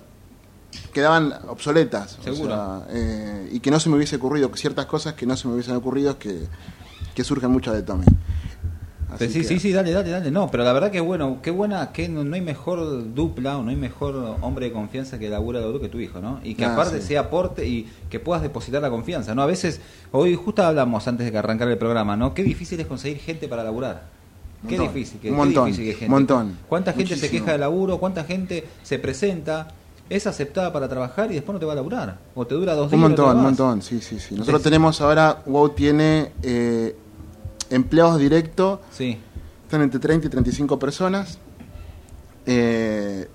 quedaban 0.92 1.34
obsoletas, 1.48 2.18
o 2.20 2.22
Seguro. 2.22 2.54
sea, 2.54 2.86
eh, 2.90 3.50
y 3.52 3.60
que 3.60 3.70
no 3.70 3.80
se 3.80 3.88
me 3.88 3.96
hubiese 3.96 4.16
ocurrido, 4.16 4.50
ciertas 4.54 4.86
cosas 4.86 5.14
que 5.14 5.26
no 5.26 5.36
se 5.36 5.48
me 5.48 5.54
hubiesen 5.54 5.74
ocurrido 5.74 6.18
que, 6.18 6.46
que 7.14 7.24
surgen 7.24 7.50
muchas 7.50 7.74
de 7.74 7.82
Tommy. 7.82 8.04
Así 9.12 9.28
Sí, 9.28 9.38
que- 9.40 9.44
sí, 9.44 9.58
sí, 9.58 9.72
dale, 9.72 9.90
dale, 9.92 10.10
dale. 10.10 10.30
No, 10.30 10.50
pero 10.50 10.64
la 10.64 10.72
verdad 10.72 10.90
que 10.90 11.00
bueno, 11.00 11.38
qué 11.42 11.50
buena, 11.50 11.92
que 11.92 12.08
no, 12.08 12.22
no 12.24 12.34
hay 12.34 12.40
mejor 12.40 13.14
dupla 13.14 13.58
o 13.58 13.62
no 13.62 13.70
hay 13.70 13.76
mejor 13.76 14.36
hombre 14.40 14.66
de 14.66 14.72
confianza 14.72 15.18
que 15.18 15.28
labura 15.28 15.58
de 15.60 15.66
oro 15.66 15.80
que 15.80 15.88
tu 15.88 15.98
hijo, 16.00 16.20
¿no? 16.20 16.40
Y 16.44 16.54
que 16.54 16.64
Ah, 16.64 16.72
aparte 16.74 17.00
sí. 17.00 17.08
sea 17.08 17.20
aporte 17.22 17.66
y 17.66 17.88
que 18.08 18.20
puedas 18.20 18.42
depositar 18.42 18.80
la 18.82 18.90
confianza, 18.90 19.34
¿no? 19.34 19.42
A 19.42 19.46
veces, 19.46 19.80
hoy 20.12 20.34
justo 20.36 20.62
hablamos 20.62 21.06
antes 21.08 21.26
de 21.26 21.32
que 21.32 21.38
arrancara 21.38 21.70
el 21.70 21.78
programa, 21.78 22.16
¿no? 22.16 22.34
Qué 22.34 22.42
difícil 22.42 22.78
es 22.80 22.86
conseguir 22.86 23.18
gente 23.18 23.48
para 23.48 23.64
laburar. 23.64 24.04
Qué 24.68 24.76
Montón. 24.76 24.94
difícil, 24.94 25.20
que, 25.20 25.28
Un 25.30 25.34
qué 25.34 25.38
montón, 25.38 25.64
difícil 25.66 25.86
que 25.86 25.92
gente. 25.92 26.10
montón. 26.10 26.58
¿Cuánta 26.68 26.92
gente 26.92 27.16
se 27.16 27.30
queja 27.30 27.52
de 27.52 27.58
laburo? 27.58 27.98
¿Cuánta 27.98 28.24
gente 28.24 28.66
se 28.82 28.98
presenta? 28.98 29.68
Es 30.10 30.26
aceptada 30.26 30.72
para 30.72 30.88
trabajar 30.88 31.30
y 31.30 31.34
después 31.34 31.54
no 31.54 31.60
te 31.60 31.66
va 31.66 31.72
a 31.72 31.76
laburar. 31.76 32.18
O 32.34 32.44
te 32.46 32.54
dura 32.56 32.74
dos 32.74 32.90
días. 32.90 32.94
Un 32.94 33.00
montón, 33.00 33.36
un 33.36 33.42
montón, 33.44 33.80
sí, 33.80 34.00
sí, 34.00 34.18
sí. 34.18 34.34
Nosotros 34.34 34.38
Entonces- 34.48 34.62
tenemos 34.64 35.00
ahora, 35.00 35.42
WOW 35.46 35.68
tiene 35.70 36.32
eh, 36.42 36.96
empleados 37.70 38.18
directos, 38.18 38.80
Sí, 38.92 39.18
están 39.64 39.82
entre 39.82 39.98
30 40.00 40.26
y 40.26 40.30
35 40.30 40.78
personas. 40.78 41.38
Eh, 42.46 43.28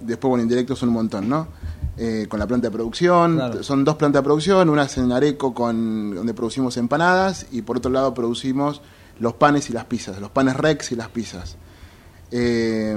después, 0.00 0.28
bueno, 0.30 0.42
indirectos 0.42 0.78
son 0.78 0.88
un 0.90 0.94
montón, 0.96 1.28
¿no? 1.28 1.48
Eh, 1.98 2.26
con 2.28 2.38
la 2.38 2.46
planta 2.46 2.68
de 2.68 2.72
producción, 2.72 3.36
Claro. 3.36 3.62
son 3.62 3.84
dos 3.84 3.96
plantas 3.96 4.20
de 4.22 4.24
producción, 4.24 4.68
una 4.68 4.84
es 4.84 4.98
en 4.98 5.12
Areco 5.12 5.54
con, 5.54 6.14
donde 6.14 6.34
producimos 6.34 6.76
empanadas 6.76 7.46
y 7.52 7.62
por 7.62 7.78
otro 7.78 7.90
lado 7.90 8.12
producimos 8.12 8.82
los 9.18 9.32
panes 9.34 9.70
y 9.70 9.72
las 9.72 9.86
pizzas, 9.86 10.20
los 10.20 10.30
panes 10.30 10.56
Rex 10.56 10.92
y 10.92 10.96
las 10.96 11.08
pizzas. 11.08 11.56
Eh, 12.32 12.94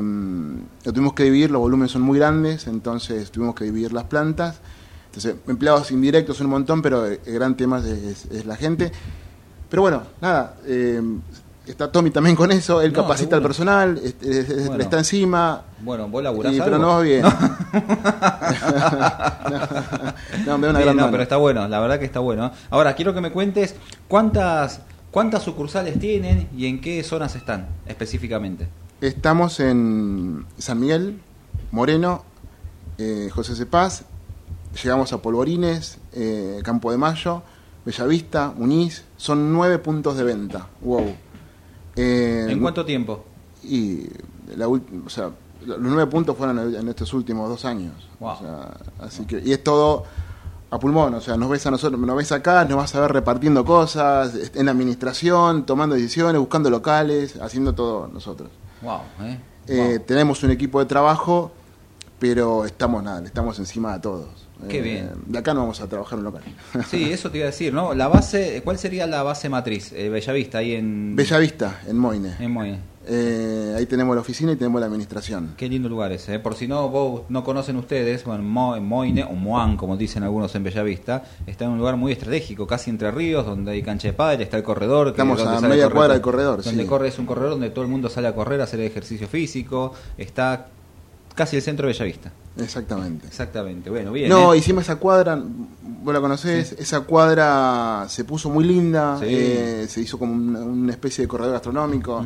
lo 0.84 0.92
tuvimos 0.94 1.14
que 1.14 1.24
dividir, 1.24 1.50
los 1.52 1.62
volúmenes 1.62 1.92
son 1.92 2.02
muy 2.02 2.18
grandes, 2.20 2.68
entonces 2.68 3.32
tuvimos 3.32 3.56
que 3.56 3.64
dividir 3.64 3.94
las 3.94 4.06
plantas. 4.06 4.60
Entonces, 5.06 5.36
empleados 5.48 5.92
indirectos 5.92 6.38
son 6.38 6.48
un 6.48 6.52
montón, 6.52 6.82
pero 6.82 7.06
el 7.06 7.20
gran 7.26 7.56
tema 7.56 7.80
es, 7.80 7.86
es- 7.86 8.26
es 8.32 8.46
la 8.46 8.56
gente. 8.58 8.92
Pero 9.70 9.82
bueno, 9.84 10.02
nada, 10.22 10.56
eh, 10.66 11.02
está 11.68 11.92
Tommy 11.92 12.10
también 12.12 12.36
con 12.36 12.52
eso, 12.52 12.82
él 12.82 12.92
No, 12.92 13.02
capacita 13.04 13.36
al 13.36 13.42
personal, 13.44 14.00
es- 14.04 14.16
es- 14.22 14.50
es- 14.50 14.68
Bueno. 14.68 14.82
está 14.84 14.98
encima. 14.98 15.62
bueno, 15.82 16.08
vos 16.08 16.24
laburás 16.24 16.54
y- 16.54 16.56
algo? 16.56 16.66
pero 16.66 16.78
no 16.80 16.88
va 16.88 17.02
bien. 17.02 17.24
no, 20.46 20.58
me 20.58 20.68
da 20.68 20.72
una 20.72 20.82
gran 20.82 20.98
no, 20.98 21.12
pero 21.12 21.24
está 21.24 21.38
bueno, 21.38 21.68
la 21.68 21.80
verdad 21.80 22.00
que 22.00 22.06
está 22.06 22.20
bueno. 22.20 22.52
Ahora, 22.70 22.96
quiero 22.96 23.14
que 23.14 23.22
me 23.22 23.32
cuentes 23.32 23.76
cuántas 24.08 24.82
cuántas 25.12 25.44
sucursales 25.44 26.00
tienen 26.00 26.48
y 26.56 26.68
en 26.68 26.82
qué 26.82 27.04
zonas 27.04 27.36
están 27.36 27.68
específicamente. 27.88 28.68
Estamos 29.02 29.60
en 29.60 30.46
San 30.58 30.80
Miguel, 30.80 31.20
Moreno, 31.72 32.24
eh, 32.98 33.30
José 33.34 33.56
Cepaz, 33.56 34.04
llegamos 34.84 35.14
a 35.14 35.22
Polvorines, 35.22 35.98
eh, 36.14 36.60
Campo 36.64 36.92
de 36.92 36.98
Mayo, 36.98 37.42
Bellavista, 37.86 38.54
Muniz, 38.56 39.04
son 39.18 39.54
nueve 39.54 39.80
puntos 39.80 40.18
de 40.18 40.24
venta. 40.24 40.68
Wow. 40.82 41.16
Eh, 41.96 42.48
¿En 42.50 42.60
cuánto 42.60 42.86
tiempo? 42.86 43.26
Y 43.64 44.04
la 44.56 44.68
o 44.68 44.80
sea, 45.10 45.32
los 45.66 45.80
nueve 45.80 46.08
puntos 46.08 46.38
fueron 46.38 46.76
en 46.76 46.88
estos 46.88 47.14
últimos 47.14 47.50
dos 47.50 47.66
años. 47.66 47.94
Wow. 48.20 48.32
O 48.32 48.40
sea, 48.40 48.78
así 49.00 49.26
que, 49.26 49.42
y 49.44 49.52
es 49.52 49.64
todo 49.64 50.04
a 50.72 50.80
pulmón, 50.80 51.14
o 51.16 51.22
sea, 51.22 51.36
nos 51.36 51.50
ves 51.50 51.66
a 51.66 51.72
nosotros, 51.72 52.00
nos 52.00 52.16
ves 52.16 52.32
acá, 52.32 52.64
nos 52.66 52.78
vas 52.78 52.94
a 52.94 53.02
ver 53.02 53.12
repartiendo 53.12 53.66
cosas, 53.66 54.52
en 54.54 54.66
la 54.66 54.72
administración, 54.72 55.66
tomando 55.66 55.96
decisiones, 55.96 56.40
buscando 56.40 56.70
locales, 56.70 57.38
haciendo 57.42 57.74
todo 57.74 58.08
nosotros. 58.08 58.50
Wow, 58.82 59.00
¿eh? 59.22 59.40
Eh, 59.68 59.96
Wow. 59.98 60.06
Tenemos 60.06 60.44
un 60.44 60.52
equipo 60.52 60.80
de 60.80 60.86
trabajo, 60.86 61.52
pero 62.20 62.66
estamos 62.66 63.04
nada, 63.04 63.26
estamos 63.26 63.58
encima 63.60 63.94
de 63.94 64.00
todos. 64.00 64.49
Qué 64.68 64.80
Eh, 64.80 64.82
bien. 64.82 65.10
De 65.26 65.38
acá 65.40 65.54
no 65.54 65.62
vamos 65.62 65.80
a 65.82 65.88
trabajar 65.88 66.20
en 66.20 66.26
un 66.26 66.34
local. 66.34 66.44
Sí, 66.90 67.04
eso 67.12 67.32
te 67.32 67.38
iba 67.38 67.46
a 67.46 67.52
decir, 67.52 67.74
¿no? 67.74 67.94
La 67.94 68.08
base, 68.08 68.62
¿cuál 68.64 68.78
sería 68.78 69.08
la 69.08 69.24
base 69.24 69.48
matriz? 69.50 69.94
Eh, 69.94 70.10
Bellavista, 70.10 70.58
ahí 70.58 70.74
en... 70.74 71.16
Bellavista, 71.16 71.82
en 71.88 71.98
Moine. 71.98 72.36
En 72.40 72.52
Moine. 72.52 72.80
Eh, 73.12 73.74
ahí 73.76 73.86
tenemos 73.88 74.14
la 74.16 74.22
oficina 74.22 74.52
y 74.52 74.56
tenemos 74.56 74.80
la 74.82 74.86
administración. 74.88 75.54
Qué 75.58 75.68
lindo 75.68 75.90
lugar 75.90 76.12
ese, 76.12 76.36
¿eh? 76.36 76.40
Por 76.40 76.54
si 76.56 76.68
no 76.68 76.90
vos 76.90 77.22
no 77.30 77.44
conocen 77.44 77.78
ustedes, 77.78 78.24
bueno, 78.24 78.44
Mo- 78.44 78.80
Moine 78.82 79.24
o 79.24 79.32
Moan, 79.34 79.78
como 79.78 79.98
dicen 79.98 80.22
algunos 80.22 80.54
en 80.54 80.64
Bellavista, 80.64 81.24
está 81.48 81.66
en 81.66 81.72
un 81.72 81.80
lugar 81.80 81.96
muy 81.96 82.12
estratégico, 82.12 82.68
casi 82.68 82.92
entre 82.92 83.10
ríos, 83.10 83.46
donde 83.48 83.72
hay 83.72 83.82
cancha 83.82 84.10
de 84.10 84.14
pádel, 84.14 84.42
está 84.42 84.58
el 84.58 84.64
corredor. 84.64 85.06
que 85.08 85.12
Estamos 85.12 85.40
es 85.40 85.46
donde 85.46 85.66
a 85.66 85.70
media 85.70 85.90
cuadra 85.90 86.14
del 86.14 86.22
corredor, 86.22 86.62
Donde 86.62 86.84
sí. 86.84 86.88
corre 86.90 87.08
es 87.08 87.18
un 87.18 87.26
corredor 87.26 87.52
donde 87.52 87.72
todo 87.72 87.84
el 87.84 87.90
mundo 87.90 88.10
sale 88.10 88.28
a 88.28 88.36
correr, 88.36 88.62
a 88.62 88.66
hacer 88.66 88.80
ejercicio 88.82 89.28
físico, 89.28 89.94
está 90.18 90.68
casi 91.34 91.56
el 91.56 91.62
centro 91.64 91.88
de 91.88 91.94
Bellavista. 91.94 92.32
Exactamente. 92.64 93.28
Exactamente, 93.28 93.90
bueno, 93.90 94.12
bien. 94.12 94.30
No, 94.30 94.54
¿eh? 94.54 94.58
hicimos 94.58 94.84
esa 94.84 94.96
cuadra, 94.98 95.42
vos 95.82 96.14
la 96.14 96.22
conocés, 96.22 96.74
esa 96.80 97.02
cuadra 97.02 98.06
se 98.10 98.24
puso 98.24 98.50
muy 98.50 98.64
linda, 98.64 99.18
Sí. 99.20 99.26
eh, 99.30 99.86
se 99.90 100.02
hizo 100.02 100.18
como 100.20 100.34
una, 100.34 100.60
una 100.60 100.92
especie 100.92 101.24
de 101.24 101.28
corredor 101.28 101.54
gastronómico. 101.54 102.26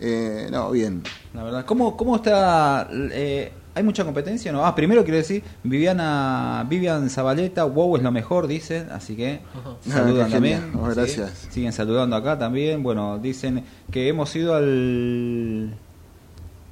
Eh, 0.00 0.48
no, 0.50 0.70
bien. 0.70 1.02
La 1.34 1.42
verdad, 1.44 1.64
¿cómo, 1.64 1.96
cómo 1.96 2.16
está? 2.16 2.88
eh, 2.92 3.52
¿Hay 3.72 3.84
mucha 3.84 4.04
competencia? 4.04 4.50
No. 4.50 4.66
Ah, 4.66 4.74
primero 4.74 5.02
quiero 5.04 5.18
decir, 5.18 5.44
Viviana, 5.62 6.66
Vivian 6.68 7.08
Zabaleta, 7.08 7.64
wow 7.64 7.96
es 7.96 8.02
lo 8.02 8.10
mejor, 8.10 8.46
dicen, 8.48 8.88
así 8.90 9.14
que 9.14 9.40
Ah, 9.54 9.76
saludan 9.88 10.28
también. 10.30 10.72
Oh, 10.74 10.88
¿sí? 10.88 10.94
gracias. 10.96 11.46
Siguen 11.50 11.72
saludando 11.72 12.16
acá 12.16 12.36
también. 12.38 12.82
Bueno, 12.82 13.18
dicen 13.18 13.64
que 13.92 14.08
hemos 14.08 14.34
ido 14.34 14.54
al 14.56 15.74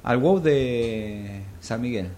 al 0.03 0.17
wow 0.17 0.39
de 0.41 1.43
San 1.61 1.81
Miguel. 1.81 2.09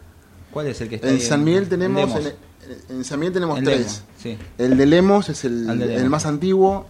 ¿Cuál 0.52 0.68
es 0.68 0.82
el 0.82 0.90
que 0.90 0.96
está 0.96 1.08
En 1.10 1.16
ahí 1.16 1.22
San 1.22 1.44
Miguel 1.44 1.64
el 1.64 1.70
tenemos, 1.70 2.12
en, 2.16 2.98
en 2.98 3.04
San 3.04 3.20
Miguel 3.20 3.34
tenemos 3.34 3.60
tres. 3.64 3.78
Lemos, 3.80 4.04
sí. 4.18 4.38
El 4.58 4.78
de 4.78 4.86
Lemos 4.86 5.30
es 5.30 5.46
el, 5.46 5.68
Lemos. 5.80 6.10
más 6.10 6.26
antiguo 6.26 6.86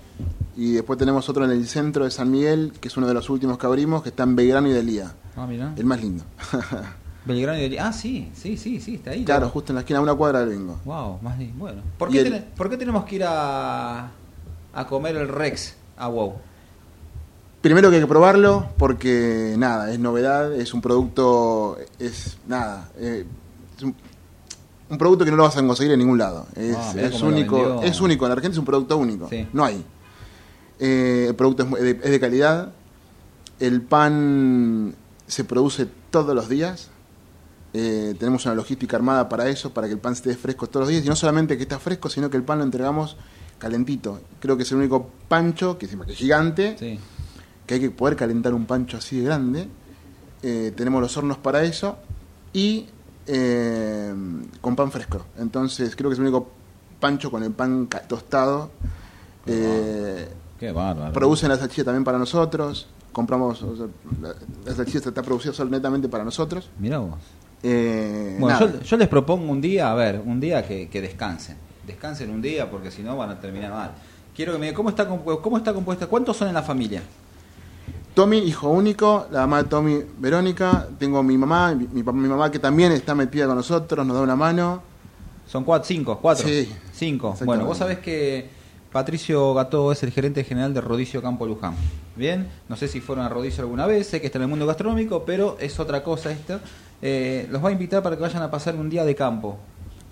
y 0.58 0.74
después 0.74 1.00
tenemos 1.00 1.27
otro 1.30 1.46
en 1.46 1.51
el 1.51 1.68
centro 1.68 2.03
de 2.06 2.12
San 2.12 2.30
Miguel, 2.30 2.74
que 2.82 2.88
es 2.89 2.98
uno 2.98 3.08
de 3.08 3.13
los 3.13 3.30
últimos 3.30 3.58
que 3.58 3.65
abrimos, 3.68 4.03
que 4.03 4.10
está 4.10 4.24
en 4.24 4.36
Belgrano 4.36 4.68
y 4.68 4.74
Delía. 4.74 5.12
Ah, 5.36 5.46
mira. 5.48 5.74
El 5.77 5.86
más 5.86 6.01
lindo. 6.01 6.24
Belgrano 7.25 7.60
y 7.60 7.62
Delhi- 7.70 7.77
Ah, 7.80 7.94
sí, 7.94 8.32
sí, 8.34 8.58
sí, 8.58 8.82
sí, 8.82 8.96
está 8.96 9.12
ahí. 9.12 9.24
claro, 9.24 9.46
¿no? 9.46 9.51
justo 9.51 9.72
en 9.72 9.75
la 9.75 9.82
esquina, 9.82 10.00
a 10.00 10.01
una 10.01 10.15
cuadra 10.15 10.39
del 10.39 10.50
bingo. 10.58 10.80
Wow, 10.86 11.20
más 11.22 11.38
bien. 11.38 11.58
Bueno, 11.58 11.82
¿por 11.98 12.10
qué, 12.10 12.22
el- 12.22 12.32
ten- 12.32 12.46
por 12.58 12.70
qué 12.70 12.77
tenemos 12.77 13.06
que 13.06 13.15
ir 13.18 13.24
a, 13.25 14.10
a 14.74 14.88
comer 14.88 15.15
el 15.15 15.27
Rex 15.27 15.75
a 15.98 16.08
WoW? 16.08 16.34
Primero 17.62 17.89
que 17.91 17.98
hay 17.98 18.01
que 18.01 18.08
probarlo 18.08 18.70
porque 18.77 19.53
nada, 19.56 19.91
es 19.94 20.00
novedad, 20.00 20.51
es 20.56 20.74
un 20.74 20.82
producto, 20.82 21.77
es 22.00 22.38
nada, 22.48 22.89
eh, 22.98 23.24
un, 23.83 23.95
producto 24.97 25.23
que 25.23 25.31
no 25.31 25.38
lo 25.38 25.43
vas 25.43 25.55
a 25.57 25.65
conseguir 25.65 25.93
en 25.93 26.00
ningún 26.00 26.17
lado. 26.17 26.45
Es, 26.55 26.75
Ah, 26.75 26.93
es 26.97 27.21
único, 27.21 27.81
es 27.81 28.01
único, 28.01 28.25
en 28.25 28.31
Argentina 28.33 28.53
es 28.53 28.57
un 28.59 28.65
producto 28.65 28.97
único, 28.97 29.29
Sí. 29.29 29.47
no 29.53 29.63
hay. 29.63 29.83
Eh, 30.79 31.27
el 31.29 31.35
producto 31.35 31.63
es, 31.77 31.83
de, 31.83 31.91
es 32.03 32.11
de 32.11 32.19
calidad, 32.19 32.71
el 33.59 33.81
pan 33.81 34.95
se 35.27 35.43
produce 35.43 35.88
todos 36.09 36.35
los 36.35 36.50
días, 36.50 36.89
eh, 37.73 38.15
tenemos 38.19 38.45
una 38.45 38.55
logística 38.55 38.97
armada 38.97 39.29
para 39.29 39.47
eso, 39.47 39.73
para 39.73 39.88
que 39.88 39.93
el 39.93 40.00
pan 40.00 40.13
esté 40.13 40.35
fresco 40.35 40.67
todos 40.67 40.81
los 40.88 40.89
días, 40.89 41.05
y 41.05 41.09
no 41.09 41.15
solamente 41.15 41.55
que 41.55 41.63
está 41.63 41.79
fresco, 41.79 42.09
sino 42.09 42.29
que 42.29 42.35
el 42.38 42.43
pan 42.43 42.57
lo 42.57 42.63
entregamos 42.65 43.15
calentito. 43.59 44.19
Creo 44.39 44.57
que 44.57 44.63
es 44.63 44.71
el 44.71 44.79
único 44.79 45.09
pancho, 45.29 45.77
que 45.77 45.85
es 45.85 45.95
que 45.95 46.11
es 46.11 46.17
gigante, 46.17 46.75
Sí. 46.77 47.00
que 47.65 47.75
hay 47.75 47.79
que 47.79 47.91
poder 47.91 48.15
calentar 48.17 48.53
un 48.53 48.65
pancho 48.65 48.97
así 48.97 49.19
de 49.19 49.25
grande. 49.25 49.67
Eh, 50.43 50.73
tenemos 50.75 51.00
los 51.01 51.15
hornos 51.15 51.38
para 51.38 51.63
eso 51.63 51.97
y 52.51 52.88
eh, 53.28 54.13
con 54.62 54.75
pan 54.75 54.92
fresco. 54.92 55.25
Entonces 55.38 55.96
creo 55.96 56.10
que 56.10 56.13
es 56.13 56.20
el 56.20 56.25
único 56.25 56.48
pancho 57.00 57.30
con 57.32 57.44
el 57.44 57.51
pan 57.51 57.88
tostado. 58.08 58.72
Eh, 59.46 60.28
Qué 60.60 60.72
bárbaro. 60.72 61.12
producen 61.13 61.50
la 61.50 61.58
salchicha 61.58 61.84
también 61.84 62.04
para 62.04 62.18
nosotros. 62.18 62.88
Compramos, 63.12 63.62
o 63.63 63.75
sea, 63.75 63.86
la, 64.22 64.34
la 64.66 64.75
salchicha 64.75 65.10
está 65.10 65.22
producida 65.22 65.54
solo 65.54 65.70
netamente 65.70 66.08
para 66.08 66.24
nosotros. 66.24 66.70
Mirá 66.80 67.00
vos. 67.00 67.16
Eh, 67.63 68.38
Bueno, 68.40 68.60
yo, 68.60 68.80
yo 68.82 68.98
les 68.98 69.08
propongo 69.08 69.51
un 69.51 69.60
día, 69.62 69.92
a 69.92 69.96
ver, 69.96 70.22
un 70.25 70.40
día 70.40 70.66
que, 70.66 70.88
que 70.90 71.01
descansen. 71.01 71.58
Descansen 71.86 72.30
un 72.30 72.42
día 72.42 72.70
porque 72.70 72.90
si 72.92 73.01
no 73.04 73.18
van 73.18 73.30
a 73.32 73.40
terminar 73.40 73.72
mal. 73.72 73.92
Quiero 74.36 74.54
que 74.54 74.60
me 74.60 74.68
digan, 74.68 74.75
¿cómo 74.78 74.90
está, 74.90 75.08
¿cómo 75.08 75.58
está 75.58 75.74
compuesta? 75.74 76.08
¿Cuántos 76.08 76.38
son 76.38 76.48
en 76.48 76.54
la 76.54 76.63
familia? 76.63 77.01
Tommy, 78.13 78.39
hijo 78.39 78.70
único, 78.70 79.27
la 79.32 79.41
mamá 79.41 79.63
de 79.63 79.70
Tommy, 79.70 80.03
Verónica. 80.18 80.88
Tengo 81.00 81.24
mi 81.24 81.38
mamá, 81.38 81.74
mi, 81.74 81.88
mi 81.88 82.03
mi 82.03 82.27
mamá 82.27 82.51
que 82.51 82.60
también 82.60 82.91
está 82.91 83.15
metida 83.15 83.48
con 83.48 83.56
nosotros, 83.56 84.06
nos 84.06 84.15
da 84.15 84.22
una 84.22 84.36
mano. 84.36 84.84
Son 85.48 85.63
cuatro, 85.63 85.88
cinco, 85.88 86.20
cuatro. 86.22 86.48
Sí, 86.48 86.72
Cinco. 86.94 87.36
Bueno, 87.46 87.65
vos 87.65 87.77
sabés 87.77 88.00
que 88.00 88.50
Patricio 88.91 89.53
Gató 89.53 89.91
es 89.91 90.03
el 90.03 90.12
gerente 90.12 90.44
general 90.44 90.74
de 90.74 90.82
Rodicio 90.82 91.22
Campo 91.22 91.46
Luján. 91.46 91.74
Bien, 92.15 92.50
no 92.68 92.75
sé 92.75 92.88
si 92.88 93.00
fueron 93.00 93.25
a 93.25 93.30
Rodicio 93.30 93.63
alguna 93.63 93.88
vez, 93.88 94.08
sé 94.08 94.20
que 94.20 94.27
está 94.27 94.38
en 94.38 94.44
el 94.44 94.48
mundo 94.50 94.65
gastronómico, 94.65 95.24
pero 95.25 95.58
es 95.60 95.80
otra 95.80 96.03
cosa 96.03 96.32
esto. 96.32 96.60
Eh, 97.01 97.48
los 97.50 97.63
va 97.63 97.70
a 97.70 97.72
invitar 97.72 98.03
para 98.03 98.15
que 98.15 98.22
vayan 98.22 98.44
a 98.44 98.51
pasar 98.51 98.75
un 98.75 98.89
día 98.89 99.06
de 99.06 99.15
campo. 99.15 99.58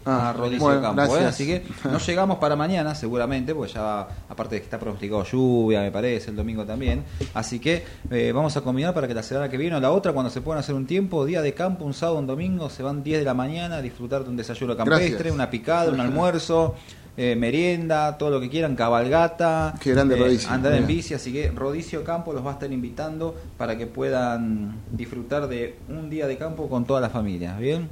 Ah, 0.06 0.30
a 0.30 0.34
Rodicio 0.34 0.60
bueno, 0.60 0.82
Campo, 0.82 1.18
¿eh? 1.18 1.26
así 1.26 1.46
que 1.46 1.64
no 1.84 1.98
llegamos 1.98 2.38
para 2.38 2.56
mañana 2.56 2.96
seguramente, 2.96 3.54
porque 3.54 3.74
ya 3.74 4.08
aparte 4.30 4.56
de 4.56 4.62
que 4.62 4.66
está 4.66 4.80
pronosticado 4.80 5.24
lluvia, 5.26 5.82
me 5.82 5.92
parece, 5.92 6.30
el 6.30 6.38
domingo 6.38 6.66
también, 6.66 7.04
así 7.34 7.60
que 7.60 7.84
eh, 8.10 8.32
vamos 8.34 8.56
a 8.56 8.62
combinar 8.62 8.94
para 8.94 9.08
que 9.08 9.14
la 9.14 9.24
semana 9.24 9.50
que 9.50 9.58
viene 9.58 9.76
o 9.76 9.80
la 9.80 9.92
otra, 9.92 10.14
cuando 10.14 10.30
se 10.30 10.42
puedan 10.42 10.60
hacer 10.60 10.74
un 10.74 10.88
tiempo, 10.88 11.26
día 11.26 11.42
de 11.42 11.54
campo, 11.54 11.84
un 11.84 11.94
sábado, 11.94 12.20
un 12.20 12.28
domingo, 12.28 12.70
se 12.70 12.82
van 12.82 13.04
10 13.04 13.20
de 13.20 13.26
la 13.26 13.34
mañana 13.34 13.78
a 13.78 13.82
disfrutar 13.82 14.24
de 14.24 14.30
un 14.30 14.38
desayuno 14.38 14.78
campestre, 14.78 15.10
Gracias. 15.10 15.34
una 15.34 15.50
picada, 15.50 15.92
un 15.92 16.00
almuerzo, 16.00 16.76
eh, 17.22 17.36
merienda, 17.36 18.18
todo 18.18 18.30
lo 18.30 18.40
que 18.40 18.50
quieran, 18.50 18.78
cabalgata, 18.78 19.76
Qué 19.82 19.92
grande 19.92 20.16
eh, 20.16 20.20
Rodicio, 20.20 20.50
andar 20.52 20.74
en 20.74 20.88
bici, 20.88 21.14
así 21.14 21.34
que 21.34 21.52
Rodicio 21.52 22.02
Campo 22.06 22.32
los 22.32 22.46
va 22.46 22.52
a 22.52 22.54
estar 22.54 22.72
invitando 22.72 23.36
para 23.58 23.78
que 23.78 23.88
puedan 23.88 24.76
disfrutar 24.90 25.50
de 25.50 25.76
un 25.90 26.10
día 26.10 26.28
de 26.28 26.38
campo 26.38 26.70
con 26.70 26.86
toda 26.86 27.02
la 27.02 27.10
familia, 27.10 27.58
¿bien? 27.58 27.90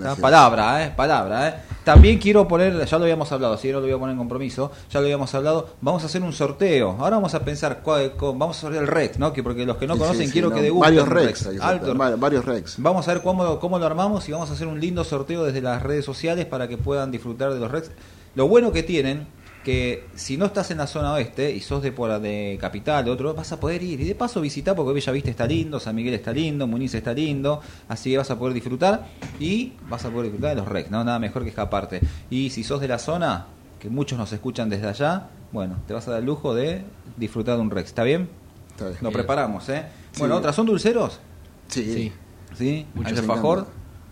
Ah, 0.00 0.14
palabra, 0.20 0.84
eh, 0.86 0.92
palabra, 0.96 1.48
eh. 1.48 1.54
También 1.82 2.18
quiero 2.18 2.46
poner, 2.46 2.84
ya 2.86 2.98
lo 2.98 3.04
habíamos 3.04 3.32
hablado, 3.32 3.56
si 3.58 3.66
no 3.72 3.80
lo 3.80 3.86
voy 3.86 3.92
a 3.94 3.98
poner 3.98 4.12
en 4.12 4.18
compromiso, 4.18 4.70
ya 4.90 5.00
lo 5.00 5.06
habíamos 5.06 5.34
hablado, 5.34 5.70
vamos 5.80 6.04
a 6.04 6.06
hacer 6.06 6.22
un 6.22 6.32
sorteo. 6.32 6.90
Ahora 7.00 7.16
vamos 7.16 7.34
a 7.34 7.40
pensar, 7.44 7.80
cuál- 7.82 8.12
vamos 8.20 8.58
a 8.58 8.60
sortear 8.60 8.84
el 8.84 8.88
Rex, 8.88 9.18
¿no? 9.18 9.32
Que 9.32 9.42
porque 9.42 9.66
los 9.66 9.76
que 9.76 9.88
no 9.88 9.94
Sí, 9.94 9.98
conocen 10.00 10.26
sí, 10.28 10.32
quiero 10.32 10.50
no, 10.50 10.54
que 10.54 10.62
degusten 10.62 10.94
Varios 10.96 11.08
Rex. 11.08 11.48
Alto. 11.60 11.94
varios 11.96 12.44
Rex. 12.44 12.76
Vamos 12.78 13.08
a 13.08 13.14
ver 13.14 13.22
cómo, 13.24 13.58
cómo 13.58 13.78
lo 13.80 13.86
armamos 13.86 14.28
y 14.28 14.32
vamos 14.32 14.50
a 14.50 14.52
hacer 14.52 14.68
un 14.68 14.78
lindo 14.78 15.02
sorteo 15.02 15.42
desde 15.44 15.60
las 15.62 15.82
redes 15.82 16.04
sociales 16.04 16.46
para 16.46 16.68
que 16.68 16.78
puedan 16.78 17.10
disfrutar 17.10 17.52
de 17.52 17.58
los 17.58 17.70
Rex. 17.70 17.90
Lo 18.38 18.46
bueno 18.46 18.70
que 18.70 18.84
tienen, 18.84 19.26
que 19.64 20.06
si 20.14 20.36
no 20.36 20.46
estás 20.46 20.70
en 20.70 20.78
la 20.78 20.86
zona 20.86 21.12
oeste 21.12 21.50
y 21.50 21.58
sos 21.58 21.82
de 21.82 21.90
por 21.90 22.20
de 22.20 22.56
capital, 22.60 23.08
otro, 23.08 23.34
vas 23.34 23.50
a 23.50 23.58
poder 23.58 23.82
ir. 23.82 24.00
Y 24.00 24.04
de 24.04 24.14
paso 24.14 24.40
visitar 24.40 24.76
porque 24.76 24.92
Bellavista 24.92 25.28
está 25.28 25.44
lindo, 25.44 25.80
San 25.80 25.96
Miguel 25.96 26.14
está 26.14 26.32
lindo, 26.32 26.68
Muniz 26.68 26.94
está 26.94 27.12
lindo, 27.12 27.60
así 27.88 28.12
que 28.12 28.18
vas 28.18 28.30
a 28.30 28.38
poder 28.38 28.54
disfrutar 28.54 29.08
y 29.40 29.72
vas 29.90 30.04
a 30.04 30.10
poder 30.10 30.26
disfrutar 30.26 30.50
de 30.50 30.54
los 30.54 30.68
Rex, 30.68 30.88
¿no? 30.88 31.02
Nada 31.02 31.18
mejor 31.18 31.42
que 31.42 31.48
escaparte. 31.48 32.00
Y 32.30 32.50
si 32.50 32.62
sos 32.62 32.80
de 32.80 32.86
la 32.86 33.00
zona, 33.00 33.46
que 33.80 33.88
muchos 33.88 34.16
nos 34.16 34.32
escuchan 34.32 34.68
desde 34.68 34.86
allá, 34.86 35.30
bueno, 35.50 35.74
te 35.88 35.94
vas 35.94 36.06
a 36.06 36.12
dar 36.12 36.20
el 36.20 36.26
lujo 36.26 36.54
de 36.54 36.84
disfrutar 37.16 37.56
de 37.56 37.62
un 37.62 37.72
Rex. 37.72 37.88
¿Está 37.88 38.04
bien? 38.04 38.28
Está 38.70 38.84
bien. 38.84 38.98
Lo 39.00 39.10
preparamos, 39.10 39.68
¿eh? 39.68 39.86
Sí. 40.12 40.20
Bueno, 40.20 40.36
otras, 40.36 40.54
¿son 40.54 40.66
dulceros? 40.66 41.18
Sí, 41.66 41.92
Sí, 41.92 42.12
¿Sí? 42.56 42.86
Muchos 42.94 43.08
¿Al 43.08 43.14
les 43.16 43.28
alfajor? 43.28 43.66